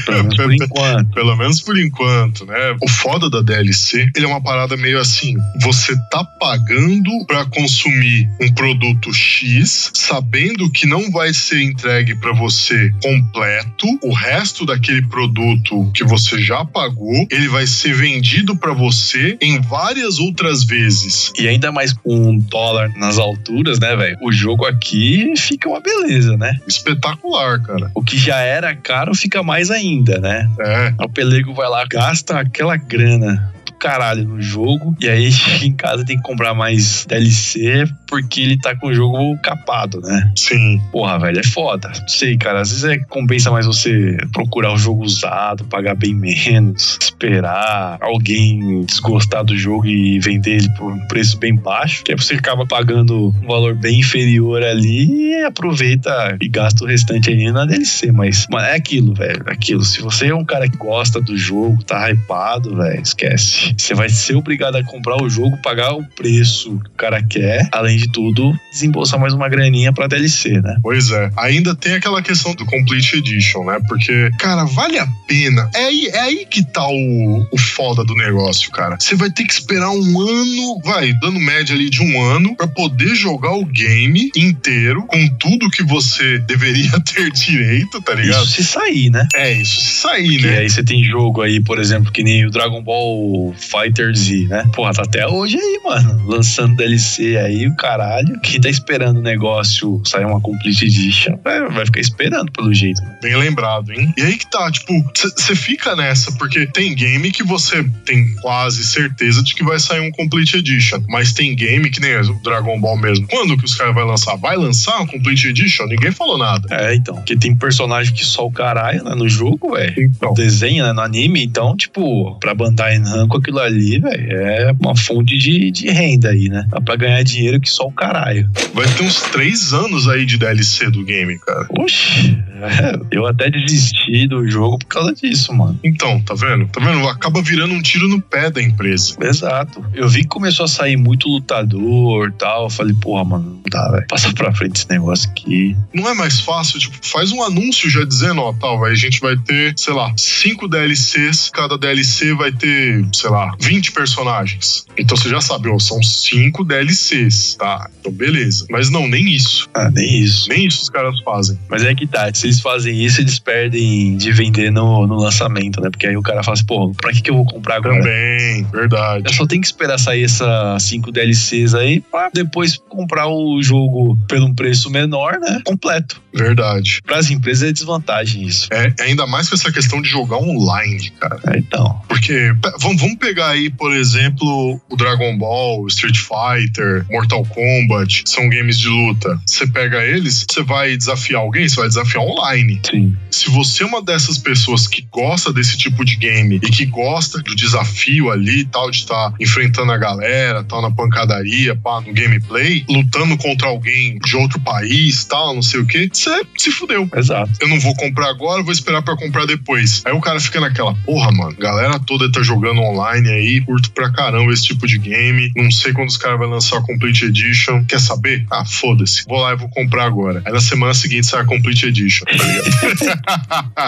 Pelo 0.05 0.23
menos 0.23 0.35
por 0.35 0.53
enquanto. 0.53 1.13
Pelo 1.13 1.35
menos 1.35 1.61
por 1.61 1.77
enquanto, 1.77 2.45
né? 2.45 2.75
O 2.81 2.87
foda 2.87 3.29
da 3.29 3.41
DLC, 3.41 4.09
ele 4.15 4.25
é 4.25 4.27
uma 4.27 4.41
parada 4.41 4.75
meio 4.75 4.99
assim: 4.99 5.36
você 5.61 5.95
tá 6.09 6.23
pagando 6.23 7.25
pra 7.25 7.45
consumir 7.45 8.29
um 8.41 8.51
produto 8.53 9.13
X, 9.13 9.91
sabendo 9.93 10.69
que 10.69 10.85
não 10.85 11.11
vai 11.11 11.33
ser 11.33 11.61
entregue 11.61 12.15
pra 12.15 12.33
você 12.33 12.91
completo, 13.01 13.87
o 14.03 14.13
resto 14.13 14.65
daquele 14.65 15.01
produto 15.07 15.91
que 15.93 16.03
você 16.03 16.41
já 16.41 16.63
pagou, 16.65 17.27
ele 17.31 17.47
vai 17.47 17.65
ser 17.67 17.93
vendido 17.93 18.55
pra 18.55 18.73
você 18.73 19.37
em 19.41 19.59
várias 19.61 20.19
outras 20.19 20.63
vezes. 20.63 21.31
E 21.37 21.47
ainda 21.47 21.71
mais 21.71 21.93
com 21.93 22.29
um 22.29 22.37
dólar 22.37 22.91
nas 22.95 23.17
alturas, 23.17 23.79
né, 23.79 23.95
velho? 23.95 24.17
O 24.21 24.31
jogo 24.31 24.65
aqui 24.65 25.33
fica 25.37 25.69
uma 25.69 25.79
beleza, 25.79 26.37
né? 26.37 26.57
Espetacular, 26.67 27.61
cara. 27.61 27.91
O 27.93 28.03
que 28.03 28.17
já 28.17 28.39
era 28.39 28.75
caro 28.75 29.13
fica 29.15 29.43
mais 29.43 29.71
ainda, 29.71 30.19
né? 30.19 30.49
É. 30.59 30.93
O 31.03 31.09
pelego 31.09 31.53
vai 31.53 31.69
lá, 31.69 31.85
gasta 31.89 32.39
aquela 32.39 32.77
grana 32.77 33.53
caralho 33.79 34.25
no 34.25 34.41
jogo, 34.41 34.95
e 34.99 35.07
aí 35.07 35.29
em 35.63 35.73
casa 35.73 36.05
tem 36.05 36.17
que 36.17 36.23
comprar 36.23 36.53
mais 36.53 37.05
DLC 37.05 37.85
porque 38.07 38.41
ele 38.41 38.57
tá 38.57 38.75
com 38.75 38.87
o 38.87 38.93
jogo 38.93 39.37
capado, 39.41 39.99
né? 40.01 40.31
Sim. 40.35 40.81
Porra, 40.91 41.19
velho, 41.19 41.39
é 41.39 41.43
foda. 41.43 41.89
Não 41.89 42.07
sei, 42.07 42.37
cara. 42.37 42.61
Às 42.61 42.69
vezes 42.69 42.83
é, 42.85 42.97
compensa 42.97 43.51
mais 43.51 43.65
você 43.65 44.17
procurar 44.31 44.73
o 44.73 44.77
jogo 44.77 45.03
usado, 45.03 45.65
pagar 45.65 45.95
bem 45.95 46.13
menos, 46.13 46.97
esperar 47.01 47.97
alguém 48.01 48.81
desgostar 48.85 49.43
do 49.43 49.57
jogo 49.57 49.85
e 49.85 50.19
vender 50.19 50.57
ele 50.57 50.69
por 50.75 50.91
um 50.91 51.07
preço 51.07 51.37
bem 51.37 51.55
baixo, 51.55 52.03
que 52.03 52.11
aí 52.11 52.17
você 52.17 52.35
acaba 52.35 52.65
pagando 52.65 53.33
um 53.41 53.47
valor 53.47 53.75
bem 53.75 53.99
inferior 53.99 54.63
ali 54.63 55.31
e 55.31 55.43
aproveita 55.43 56.37
e 56.41 56.47
gasta 56.47 56.83
o 56.83 56.87
restante 56.87 57.29
aí 57.29 57.51
na 57.51 57.65
DLC. 57.65 58.11
Mas, 58.11 58.47
mano, 58.49 58.65
é 58.65 58.75
aquilo, 58.75 59.13
velho. 59.13 59.43
É 59.47 59.51
aquilo. 59.51 59.83
Se 59.83 60.01
você 60.01 60.27
é 60.27 60.35
um 60.35 60.45
cara 60.45 60.69
que 60.69 60.77
gosta 60.77 61.21
do 61.21 61.37
jogo, 61.37 61.83
tá 61.83 62.09
hypado, 62.09 62.75
velho, 62.75 63.01
esquece. 63.01 63.66
Você 63.77 63.93
vai 63.93 64.09
ser 64.09 64.35
obrigado 64.35 64.75
a 64.75 64.83
comprar 64.83 65.21
o 65.21 65.29
jogo, 65.29 65.57
pagar 65.61 65.93
o 65.93 66.03
preço 66.03 66.79
que 66.79 66.89
o 66.89 66.97
cara 66.97 67.21
quer, 67.23 67.67
além 67.71 67.97
de 67.97 68.11
tudo, 68.11 68.57
desembolsar 68.71 69.19
mais 69.19 69.33
uma 69.33 69.49
graninha 69.49 69.91
pra 69.93 70.07
DLC, 70.07 70.61
né? 70.61 70.77
Pois 70.81 71.09
é. 71.11 71.29
Ainda 71.37 71.75
tem 71.75 71.93
aquela 71.93 72.21
questão 72.21 72.53
do 72.55 72.65
Complete 72.65 73.17
Edition, 73.17 73.63
né? 73.65 73.79
Porque, 73.87 74.29
cara, 74.39 74.65
vale 74.65 74.99
a 74.99 75.07
pena. 75.27 75.69
É 75.73 75.85
aí, 75.85 76.07
é 76.13 76.19
aí 76.19 76.45
que 76.45 76.63
tá 76.63 76.87
o, 76.87 77.47
o 77.51 77.57
foda 77.57 78.03
do 78.03 78.15
negócio, 78.15 78.71
cara. 78.71 78.97
Você 78.99 79.15
vai 79.15 79.29
ter 79.29 79.43
que 79.45 79.53
esperar 79.53 79.89
um 79.89 80.21
ano, 80.21 80.81
vai, 80.83 81.13
dando 81.13 81.39
média 81.39 81.75
ali 81.75 81.89
de 81.89 82.01
um 82.01 82.21
ano, 82.21 82.55
pra 82.55 82.67
poder 82.67 83.15
jogar 83.15 83.53
o 83.53 83.65
game 83.65 84.31
inteiro 84.35 85.05
com 85.07 85.27
tudo 85.37 85.69
que 85.69 85.83
você 85.83 86.39
deveria 86.47 86.91
ter 87.01 87.31
direito, 87.31 88.01
tá 88.01 88.13
ligado? 88.13 88.43
Isso 88.43 88.53
se 88.53 88.63
sair, 88.63 89.09
né? 89.09 89.27
É 89.35 89.51
isso, 89.53 89.81
se 89.81 90.01
sair, 90.01 90.39
Que 90.39 90.47
né? 90.47 90.57
aí 90.59 90.69
você 90.69 90.83
tem 90.83 91.03
jogo 91.03 91.41
aí, 91.41 91.59
por 91.59 91.79
exemplo, 91.79 92.11
que 92.11 92.23
nem 92.23 92.45
o 92.45 92.51
Dragon 92.51 92.81
Ball 92.81 93.53
Fighter 93.59 94.15
Z, 94.15 94.47
né? 94.47 94.69
Porra, 94.73 94.93
tá 94.93 95.03
até 95.03 95.27
hoje 95.27 95.57
aí, 95.57 95.79
mano. 95.83 96.25
Lançando 96.27 96.75
DLC 96.75 97.37
aí, 97.37 97.67
o 97.67 97.75
caralho. 97.75 98.39
Quem 98.41 98.59
tá 98.59 98.69
esperando 98.69 99.17
o 99.17 99.21
negócio 99.21 100.01
sair 100.05 100.25
uma 100.25 100.41
Complete 100.41 100.85
Edition 100.85 101.37
vai, 101.43 101.67
vai 101.69 101.85
ficar 101.85 101.99
esperando 101.99 102.51
pelo 102.51 102.73
jeito. 102.73 103.01
Bem 103.21 103.35
lembrado, 103.35 103.91
hein? 103.91 104.13
E 104.17 104.21
aí 104.21 104.37
que 104.37 104.49
tá, 104.49 104.71
tipo, 104.71 104.93
você 105.13 105.55
fica 105.55 105.95
nessa, 105.95 106.31
porque 106.33 106.65
tem 106.67 106.95
game 106.95 107.31
que 107.31 107.43
você 107.43 107.83
tem 108.05 108.33
quase 108.35 108.85
certeza 108.85 109.43
de 109.43 109.53
que 109.53 109.63
vai 109.63 109.79
sair 109.79 110.01
um 110.01 110.11
Complete 110.11 110.57
Edition. 110.57 111.01
Mas 111.07 111.33
tem 111.33 111.55
game 111.55 111.89
que 111.89 111.99
nem 111.99 112.15
o 112.17 112.41
Dragon 112.41 112.79
Ball 112.79 112.97
mesmo. 112.97 113.27
Quando 113.27 113.57
que 113.57 113.65
os 113.65 113.75
caras 113.75 113.93
vão 113.93 114.05
lançar? 114.05 114.35
Vai 114.35 114.55
lançar 114.55 115.01
um 115.01 115.07
Complete 115.07 115.47
Edition? 115.47 115.85
Ninguém 115.85 116.11
falou 116.11 116.37
nada. 116.37 116.67
É, 116.71 116.95
então. 116.95 117.15
Porque 117.15 117.35
tem 117.35 117.55
personagem 117.55 118.13
que 118.13 118.25
só 118.25 118.45
o 118.45 118.51
caralho, 118.51 119.03
né, 119.03 119.15
no 119.15 119.27
jogo, 119.27 119.73
velho. 119.75 119.93
Então, 119.97 120.29
No 120.29 120.35
desenho, 120.35 120.85
né, 120.85 120.93
no 120.93 121.01
anime. 121.01 121.43
Então, 121.43 121.75
tipo, 121.75 122.35
pra 122.39 122.53
Bandai 122.53 122.99
Namco 122.99 123.37
aquilo 123.47 123.59
ali, 123.59 123.99
velho, 123.99 124.31
é 124.31 124.75
uma 124.79 124.95
fonte 124.95 125.37
de, 125.37 125.71
de 125.71 125.89
renda 125.89 126.29
aí, 126.29 126.49
né? 126.49 126.65
Dá 126.69 126.81
pra 126.81 126.95
ganhar 126.97 127.23
dinheiro 127.23 127.59
que 127.59 127.69
só 127.69 127.87
o 127.87 127.91
caralho. 127.91 128.49
vai 128.73 128.85
ter 128.87 129.03
uns 129.03 129.21
três 129.21 129.73
anos 129.73 130.07
aí 130.07 130.25
de 130.25 130.37
DLC 130.37 130.91
do 130.91 131.03
game, 131.03 131.39
cara. 131.39 131.65
Oxi, 131.69 132.37
é, 132.61 132.99
eu 133.11 133.25
até 133.25 133.49
desisti 133.49 134.27
do 134.27 134.47
jogo 134.49 134.77
por 134.79 134.87
causa 134.87 135.13
disso, 135.13 135.53
mano. 135.53 135.79
Então, 135.83 136.19
tá 136.21 136.33
vendo? 136.33 136.67
Tá 136.67 136.83
vendo? 136.83 137.07
Acaba 137.07 137.41
virando 137.41 137.73
um 137.73 137.81
tiro 137.81 138.07
no 138.07 138.21
pé 138.21 138.49
da 138.49 138.61
empresa. 138.61 139.15
Exato. 139.21 139.83
Eu 139.93 140.09
vi 140.09 140.21
que 140.21 140.27
começou 140.27 140.65
a 140.65 140.67
sair 140.67 140.97
muito 140.97 141.29
lutador 141.29 142.29
e 142.29 142.33
tal. 142.33 142.63
Eu 142.65 142.69
falei, 142.69 142.95
porra, 142.99 143.23
mano, 143.23 143.43
não 143.45 143.61
dá, 143.69 143.91
velho. 143.91 144.07
Passa 144.07 144.33
pra 144.33 144.53
frente 144.53 144.77
esse 144.77 144.89
negócio 144.89 145.29
aqui. 145.29 145.75
Não 145.93 146.09
é 146.09 146.13
mais 146.13 146.39
fácil, 146.39 146.79
tipo, 146.79 146.97
faz 147.01 147.31
um 147.31 147.43
anúncio 147.43 147.89
já 147.89 148.03
dizendo, 148.03 148.41
ó, 148.41 148.53
tal, 148.53 148.79
vai, 148.79 148.91
a 148.91 148.95
gente 148.95 149.19
vai 149.19 149.37
ter, 149.37 149.73
sei 149.77 149.93
lá, 149.93 150.11
cinco 150.17 150.67
DLCs, 150.67 151.49
cada 151.53 151.77
DLC 151.77 152.33
vai 152.33 152.51
ter, 152.51 153.05
sei 153.13 153.29
lá, 153.29 153.36
20 153.59 153.91
personagens. 153.91 154.85
Então 154.97 155.15
você 155.15 155.29
já 155.29 155.41
sabe, 155.41 155.69
ó, 155.69 155.77
são 155.79 156.01
cinco 156.01 156.63
DLCs, 156.63 157.55
tá? 157.55 157.89
Então 157.99 158.11
beleza. 158.11 158.65
Mas 158.69 158.89
não, 158.89 159.07
nem 159.07 159.27
isso. 159.33 159.67
Ah, 159.73 159.89
nem 159.89 160.19
isso. 160.19 160.49
Nem 160.49 160.65
isso 160.65 160.83
os 160.83 160.89
caras 160.89 161.19
fazem. 161.21 161.57
Mas 161.69 161.83
é 161.83 161.93
que 161.93 162.07
tá, 162.07 162.29
se 162.33 162.47
eles 162.47 162.59
fazem 162.59 163.03
isso, 163.03 163.21
eles 163.21 163.39
perdem 163.39 164.17
de 164.17 164.31
vender 164.31 164.71
no, 164.71 165.05
no 165.07 165.15
lançamento, 165.15 165.81
né? 165.81 165.89
Porque 165.89 166.07
aí 166.07 166.17
o 166.17 166.21
cara 166.21 166.43
fala 166.43 166.55
assim, 166.55 166.65
pô, 166.65 166.91
pra 166.93 167.11
que, 167.11 167.21
que 167.21 167.29
eu 167.31 167.35
vou 167.35 167.45
comprar 167.45 167.77
agora? 167.77 167.97
Também, 167.97 168.61
Eu 168.61 168.79
verdade. 168.79 169.35
só 169.35 169.45
tenho 169.45 169.61
que 169.61 169.67
esperar 169.67 169.97
sair 169.97 170.23
essas 170.23 170.83
5 170.83 171.11
DLCs 171.11 171.73
aí 171.73 172.01
pra 172.01 172.29
depois 172.33 172.77
comprar 172.89 173.27
o 173.27 173.61
jogo 173.61 174.17
por 174.27 174.37
um 174.39 174.53
preço 174.53 174.89
menor, 174.89 175.39
né? 175.39 175.61
Completo. 175.63 176.21
Verdade. 176.33 177.01
Para 177.05 177.17
as 177.17 177.29
empresas 177.31 177.69
é 177.69 177.71
desvantagem 177.71 178.43
isso. 178.43 178.67
É, 178.71 178.93
ainda 179.01 179.25
mais 179.25 179.49
com 179.49 179.55
essa 179.55 179.71
questão 179.71 180.01
de 180.01 180.09
jogar 180.09 180.37
online, 180.37 181.09
cara. 181.19 181.39
É, 181.47 181.57
então. 181.57 181.99
Porque 182.07 182.53
vamos, 182.79 183.01
vamos 183.01 183.17
pegar 183.27 183.49
aí, 183.49 183.69
por 183.69 183.93
exemplo, 183.93 184.79
o 184.89 184.95
Dragon 184.95 185.37
Ball, 185.37 185.85
Street 185.87 186.17
Fighter, 186.17 187.05
Mortal 187.09 187.43
Kombat, 187.45 188.23
são 188.25 188.47
games 188.47 188.79
de 188.79 188.87
luta. 188.87 189.37
Você 189.45 189.67
pega 189.67 190.01
eles, 190.01 190.45
você 190.49 190.63
vai 190.63 190.95
desafiar 190.95 191.41
alguém, 191.41 191.67
você 191.67 191.75
vai 191.75 191.89
desafiar 191.89 192.23
online. 192.23 192.79
Sim. 192.89 193.17
Se 193.29 193.49
você 193.49 193.83
é 193.83 193.85
uma 193.85 194.01
dessas 194.01 194.37
pessoas 194.37 194.87
que 194.87 195.05
gosta 195.11 195.51
desse 195.51 195.77
tipo 195.77 196.05
de 196.05 196.15
game 196.15 196.55
e 196.55 196.69
que 196.69 196.85
gosta 196.85 197.39
do 197.39 197.53
desafio 197.53 198.31
ali, 198.31 198.63
tal, 198.63 198.89
de 198.89 198.99
estar 198.99 199.33
enfrentando 199.41 199.91
a 199.91 199.97
galera, 199.97 200.63
tal, 200.63 200.81
na 200.81 200.89
pancadaria, 200.89 201.75
pá, 201.75 201.99
no 201.99 202.13
gameplay, 202.13 202.85
lutando 202.89 203.37
contra 203.37 203.67
alguém 203.67 204.17
de 204.19 204.37
outro 204.37 204.59
país, 204.61 205.25
tal, 205.25 205.53
não 205.53 205.61
sei 205.61 205.81
o 205.81 205.85
que, 205.85 206.09
você 206.13 206.43
se 206.57 206.71
fudeu 206.71 207.09
Exato. 207.13 207.51
eu 207.59 207.67
não 207.67 207.79
vou 207.79 207.93
comprar 207.95 208.29
agora, 208.29 208.63
vou 208.63 208.71
esperar 208.71 209.01
pra 209.01 209.17
comprar 209.17 209.45
depois. 209.45 210.01
Aí 210.05 210.13
o 210.13 210.21
cara 210.21 210.39
fica 210.39 210.61
naquela, 210.61 210.95
porra, 211.05 211.29
mano, 211.31 211.55
galera 211.57 211.99
toda 211.99 212.31
tá 212.31 212.41
jogando 212.41 212.79
online 212.81 213.16
aí, 213.29 213.61
curto 213.61 213.91
pra 213.91 214.11
caramba 214.11 214.51
esse 214.51 214.63
tipo 214.63 214.85
de 214.87 214.97
game. 214.97 215.51
Não 215.55 215.69
sei 215.71 215.93
quando 215.93 216.09
os 216.09 216.17
caras 216.17 216.37
vão 216.39 216.49
lançar 216.49 216.77
a 216.77 216.81
Complete 216.81 217.25
Edition. 217.25 217.83
Quer 217.85 217.99
saber? 217.99 218.45
Ah, 218.51 218.65
foda-se. 218.65 219.23
Vou 219.27 219.39
lá 219.39 219.53
e 219.53 219.55
vou 219.55 219.69
comprar 219.69 220.05
agora. 220.05 220.41
Aí 220.45 220.51
na 220.53 220.59
semana 220.61 220.93
seguinte 220.93 221.25
sai 221.27 221.41
a 221.41 221.45
Complete 221.45 221.85
Edition, 221.87 222.25
tá 222.25 222.33
ligado? 222.33 222.67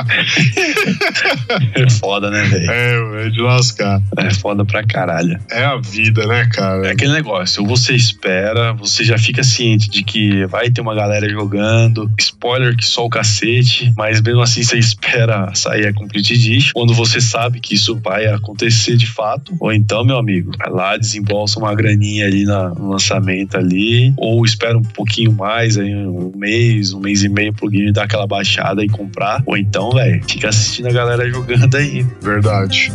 É 1.76 1.90
foda, 1.90 2.30
né, 2.30 2.44
velho? 2.44 2.72
é, 2.72 3.26
é 3.28 3.30
de 3.30 3.40
lascar. 3.42 4.02
É 4.18 4.32
foda 4.34 4.66
pra 4.66 4.84
caralho. 4.84 5.40
É 5.52 5.64
a 5.66 5.78
vida, 5.78 6.26
né, 6.28 6.42
É 6.42 6.46
cara? 6.48 6.92
aquele 6.92 7.14
negócio, 7.14 7.66
você 7.66 7.94
espera, 7.96 8.74
você 8.74 9.04
já 9.04 9.18
fica 9.18 9.44
ciente 9.44 9.90
de 9.90 10.04
que 10.04 10.46
vai 10.48 10.70
ter 10.70 10.82
uma 10.82 10.96
galera 10.96 11.30
jogando, 11.30 12.10
spoiler 12.20 12.76
que 12.76 12.86
só 12.86 13.06
o 13.06 13.10
cacete, 13.10 13.92
mas 13.98 14.22
mesmo 14.22 14.42
assim 14.42 14.64
você 14.64 14.78
espera 14.80 15.54
sair 15.56 15.88
a 15.88 15.94
Complete 15.94 16.34
Edition, 16.34 16.72
quando 16.74 16.94
você 16.94 17.20
sabe 17.22 17.60
que 17.60 17.76
isso 17.76 17.96
vai 18.00 18.28
acontecer 18.28 18.96
de 18.98 19.08
fato, 19.08 19.19
ou 19.60 19.72
então, 19.74 20.04
meu 20.06 20.18
amigo, 20.18 20.52
vai 20.58 20.70
lá, 20.72 20.98
desembolsa 20.98 21.60
uma 21.60 21.74
graninha 21.76 22.26
ali 22.26 22.44
na- 22.46 22.70
no 22.70 22.92
lançamento 22.92 23.58
ali, 23.58 24.14
ou 24.18 24.44
espera 24.46 24.78
um 24.78 24.82
pouquinho 24.84 25.32
mais, 25.34 25.78
aí 25.78 25.94
um 25.96 26.32
mês, 26.36 26.94
um 26.94 27.00
mês 27.00 27.24
e 27.24 27.30
meio 27.30 27.54
pro 27.54 27.70
game 27.70 27.92
dar 27.92 28.04
aquela 28.04 28.28
baixada 28.28 28.84
e 28.84 28.90
comprar, 28.90 29.42
ou 29.46 29.58
então, 29.58 29.92
velho, 29.92 30.22
fica 30.28 30.50
assistindo 30.50 30.88
a 30.88 30.92
galera 30.92 31.30
jogando 31.30 31.76
aí. 31.76 32.06
Verdade. 32.22 32.92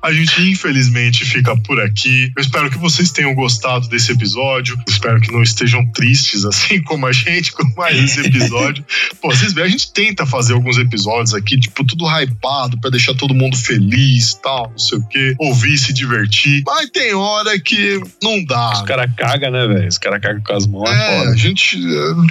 A 0.01 0.13
gente, 0.13 0.41
infelizmente, 0.41 1.25
fica 1.25 1.55
por 1.57 1.81
aqui. 1.81 2.31
Eu 2.37 2.41
espero 2.41 2.69
que 2.69 2.77
vocês 2.77 3.11
tenham 3.11 3.33
gostado 3.33 3.89
desse 3.89 4.11
episódio. 4.11 4.75
Eu 4.75 4.93
espero 4.93 5.19
que 5.19 5.31
não 5.31 5.41
estejam 5.41 5.85
tristes, 5.91 6.45
assim 6.45 6.81
como 6.83 7.05
a 7.07 7.11
gente, 7.11 7.51
com 7.51 7.63
mais 7.75 7.97
esse 7.97 8.21
episódio. 8.21 8.85
Pô, 9.21 9.29
vocês 9.29 9.53
veem, 9.53 9.67
a 9.67 9.69
gente 9.69 9.91
tenta 9.91 10.25
fazer 10.25 10.53
alguns 10.53 10.77
episódios 10.77 11.33
aqui, 11.33 11.59
tipo, 11.59 11.83
tudo 11.83 12.05
hypado 12.07 12.79
pra 12.79 12.89
deixar 12.89 13.15
todo 13.15 13.33
mundo 13.33 13.57
feliz 13.57 14.35
tal, 14.35 14.69
não 14.69 14.77
sei 14.77 14.97
o 14.97 15.07
quê. 15.07 15.35
Ouvir, 15.39 15.77
se 15.77 15.91
divertir. 15.91 16.63
Mas 16.65 16.89
tem 16.89 17.13
hora 17.13 17.59
que 17.59 17.99
não 18.21 18.43
dá. 18.45 18.73
Os 18.73 18.81
caras 18.83 19.11
cagam, 19.17 19.51
né, 19.51 19.67
velho? 19.67 19.87
Os 19.87 19.97
caras 19.97 20.21
cagam 20.21 20.41
com 20.41 20.53
as 20.53 20.67
mãos, 20.67 20.89
é, 20.89 21.25
É, 21.25 21.27
a 21.27 21.35
gente, 21.35 21.77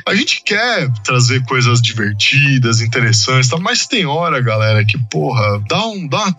a 0.07 0.15
gente 0.15 0.43
quer 0.45 0.91
trazer 1.05 1.45
coisas 1.45 1.83
divertidas, 1.83 2.81
interessantes, 2.81 3.51
tá? 3.51 3.59
mas 3.59 3.87
tem 3.87 4.07
hora, 4.07 4.41
galera, 4.41 4.85
que, 4.85 4.97
porra, 5.11 5.63
dá, 5.69 5.87
um, 5.87 6.07
dá 6.07 6.19
uma 6.19 6.33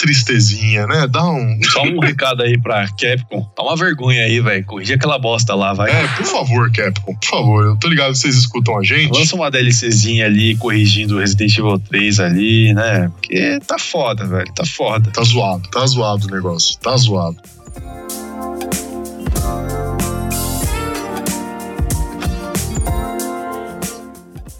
tristezinha, 0.47 0.87
né? 0.87 1.07
Dá 1.07 1.29
um. 1.29 1.59
Só 1.63 1.83
um 1.83 1.99
recado 1.99 2.41
aí 2.43 2.57
pra 2.59 2.87
Capcom. 2.87 3.47
Dá 3.55 3.63
uma 3.63 3.75
vergonha 3.75 4.23
aí, 4.23 4.39
velho. 4.39 4.65
Corrige 4.65 4.93
aquela 4.93 5.19
bosta 5.19 5.53
lá, 5.53 5.73
vai. 5.73 5.91
É, 5.91 6.07
por 6.07 6.25
favor, 6.25 6.71
Capcom, 6.71 7.15
por 7.15 7.27
favor. 7.27 7.65
Eu 7.65 7.77
tô 7.77 7.87
ligado 7.87 8.13
que 8.13 8.19
vocês 8.19 8.35
escutam 8.35 8.77
a 8.77 8.83
gente. 8.83 9.11
Lança 9.11 9.35
uma 9.35 9.51
DLCzinha 9.51 10.25
ali, 10.25 10.55
corrigindo 10.55 11.15
o 11.15 11.19
Resident 11.19 11.57
Evil 11.57 11.79
3 11.79 12.19
ali, 12.19 12.73
né? 12.73 13.09
Porque 13.09 13.59
tá 13.65 13.77
foda, 13.77 14.25
velho. 14.25 14.51
Tá 14.53 14.65
foda. 14.65 15.11
Tá 15.11 15.23
zoado, 15.23 15.69
tá 15.69 15.85
zoado 15.85 16.27
o 16.27 16.31
negócio, 16.31 16.77
tá 16.79 16.95
zoado. 16.95 17.37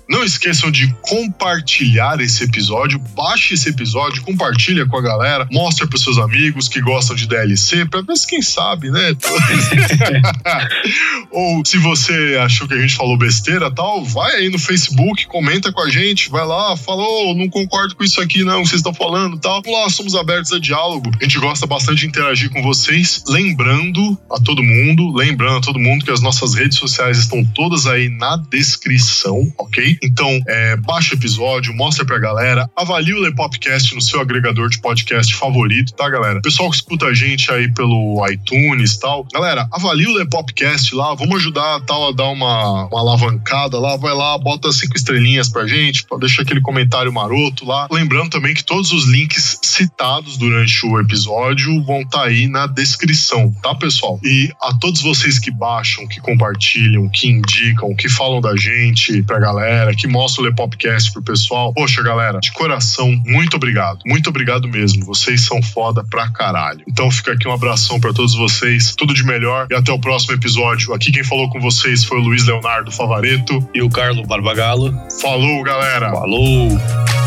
Não 0.10 0.24
esqueçam 0.24 0.72
de 0.72 0.88
compartilhar 1.02 2.20
esse 2.22 2.44
episódio, 2.44 3.00
baixe 3.16 3.56
esse 3.56 3.70
episódio, 3.70 4.22
compartilha 4.22 4.86
com 4.86 4.98
a 4.98 5.02
galera, 5.02 5.48
mostra 5.52 5.86
pros 5.86 6.02
seus 6.02 6.18
amigos 6.18 6.70
que 6.70 6.80
gostam 6.80 7.16
de 7.16 7.28
DLC, 7.28 7.86
pra 7.86 8.02
ver 8.02 8.16
se 8.16 8.26
quem 8.26 8.42
sabe, 8.42 8.90
né? 8.90 9.16
Ou 11.32 11.64
se 11.66 11.78
você 11.78 12.38
achou 12.42 12.68
que 12.68 12.74
a 12.74 12.82
gente 12.82 12.96
falou 12.96 13.18
besteira 13.18 13.70
tal, 13.70 14.04
vai 14.06 14.34
aí 14.36 14.50
no 14.50 14.58
Facebook, 14.58 15.28
comenta 15.28 15.74
com 15.74 15.82
a 15.82 15.90
gente, 15.90 16.30
vai 16.30 16.46
lá, 16.46 16.78
falou, 16.78 17.36
não 17.36 17.50
concordo 17.50 17.96
com 17.96 18.04
isso 18.04 18.22
aqui 18.22 18.44
não, 18.44 18.64
que 18.64 18.70
vocês 18.70 18.80
estão 18.80 18.94
falando 18.94 19.38
tal. 19.38 19.62
Lá 19.66 19.90
somos 19.90 20.16
abertos 20.16 20.54
a 20.54 20.60
diálogo. 20.60 21.12
A 21.20 21.24
gente 21.24 21.40
gosta 21.40 21.68
bastante 21.68 22.00
de 22.00 22.08
interagir 22.08 22.50
com 22.50 22.62
vocês. 22.62 23.24
Lembrando 23.28 24.18
a 24.32 24.40
todo 24.40 24.64
mundo, 24.64 25.14
lembrando 25.14 25.58
a 25.58 25.62
todo 25.62 25.80
mundo 25.80 26.06
que 26.06 26.12
as 26.12 26.22
nossas 26.22 26.54
redes 26.54 26.78
sociais 26.78 27.18
estão 27.18 27.44
todas 27.44 27.88
aí 27.88 28.10
na 28.10 28.38
descrição, 28.38 29.52
ok? 29.58 29.97
Então, 30.02 30.40
é, 30.48 30.76
baixa 30.78 31.14
o 31.14 31.18
episódio, 31.18 31.74
mostra 31.74 32.06
pra 32.06 32.20
galera, 32.20 32.70
avalie 32.76 33.14
o 33.14 33.20
Lepopcast 33.20 33.94
no 33.96 34.02
seu 34.02 34.20
agregador 34.20 34.70
de 34.70 34.80
podcast 34.80 35.34
favorito, 35.36 35.94
tá, 35.94 36.10
galera? 36.10 36.42
Pessoal 36.42 36.70
que 36.70 36.78
escuta 36.78 37.08
a 37.08 37.14
gente 37.14 37.52
aí 37.52 37.72
pelo 37.74 38.26
iTunes 38.30 38.94
e 38.94 39.00
tal, 39.00 39.28
galera, 39.34 39.68
avalie 39.72 40.08
o 40.08 40.14
Lepopcast 40.14 40.94
lá, 40.96 41.14
vamos 41.14 41.38
ajudar 41.38 41.82
tal 41.82 42.10
a 42.10 42.12
dar 42.12 42.30
uma, 42.30 42.86
uma 42.86 43.00
alavancada 43.00 43.80
lá, 43.80 43.96
vai 43.98 44.14
lá, 44.14 44.38
bota 44.38 44.72
cinco 44.72 44.96
estrelinhas 44.96 45.50
pra 45.50 45.68
gente, 45.68 46.06
deixa 46.20 46.42
aquele 46.42 46.62
comentário 46.62 47.12
maroto 47.12 47.66
lá. 47.66 47.88
Lembrando 47.92 48.30
também 48.30 48.54
que 48.54 48.64
todos 48.64 48.92
os 48.92 49.06
links 49.06 49.60
citados 49.64 50.38
durante 50.38 50.86
o 50.86 51.00
episódio 51.00 51.84
vão 51.84 52.02
estar 52.02 52.24
aí 52.24 52.48
na 52.48 52.68
descrição, 52.68 53.54
tá, 53.62 53.76
pessoal? 53.76 54.20
E 54.24 54.52
a 54.62 54.74
todos 54.74 55.02
vocês 55.02 55.40
que 55.40 55.52
baixam, 55.52 56.08
que 56.08 56.20
compartilham, 56.20 57.10
que 57.10 57.28
indicam, 57.28 57.96
que 57.96 58.10
falam 58.10 58.42
da 58.42 58.56
gente 58.56 59.22
pra 59.24 59.40
galera, 59.40 59.87
que 59.96 60.08
mostram 60.08 60.44
o 60.44 60.48
Lepopcast 60.48 61.12
pro 61.12 61.22
pessoal. 61.22 61.74
Poxa, 61.74 62.02
galera, 62.02 62.40
de 62.40 62.52
coração, 62.52 63.12
muito 63.26 63.56
obrigado. 63.58 64.00
Muito 64.06 64.30
obrigado 64.30 64.68
mesmo. 64.68 65.06
Vocês 65.06 65.42
são 65.42 65.62
foda 65.62 66.04
pra 66.04 66.30
caralho. 66.30 66.84
Então 66.88 67.10
fica 67.12 67.34
aqui 67.34 67.48
um 67.48 67.54
abração 67.54 68.00
pra 68.00 68.14
todos 68.14 68.34
vocês. 68.36 68.96
Tudo 68.96 69.14
de 69.14 69.24
melhor 69.24 69.68
e 69.70 69.76
até 69.76 69.92
o 69.92 70.00
próximo 70.00 70.34
episódio. 70.34 70.94
Aqui 70.94 71.12
quem 71.12 71.24
falou 71.24 71.50
com 71.50 71.60
vocês 71.60 72.04
foi 72.04 72.20
o 72.20 72.22
Luiz 72.22 72.46
Leonardo 72.46 72.92
Favareto. 72.92 73.68
E 73.74 73.82
o 73.82 73.90
Carlo 73.90 74.26
Barbagalo. 74.26 74.94
Falou, 75.22 75.64
galera. 75.64 76.12
Falou! 76.12 77.27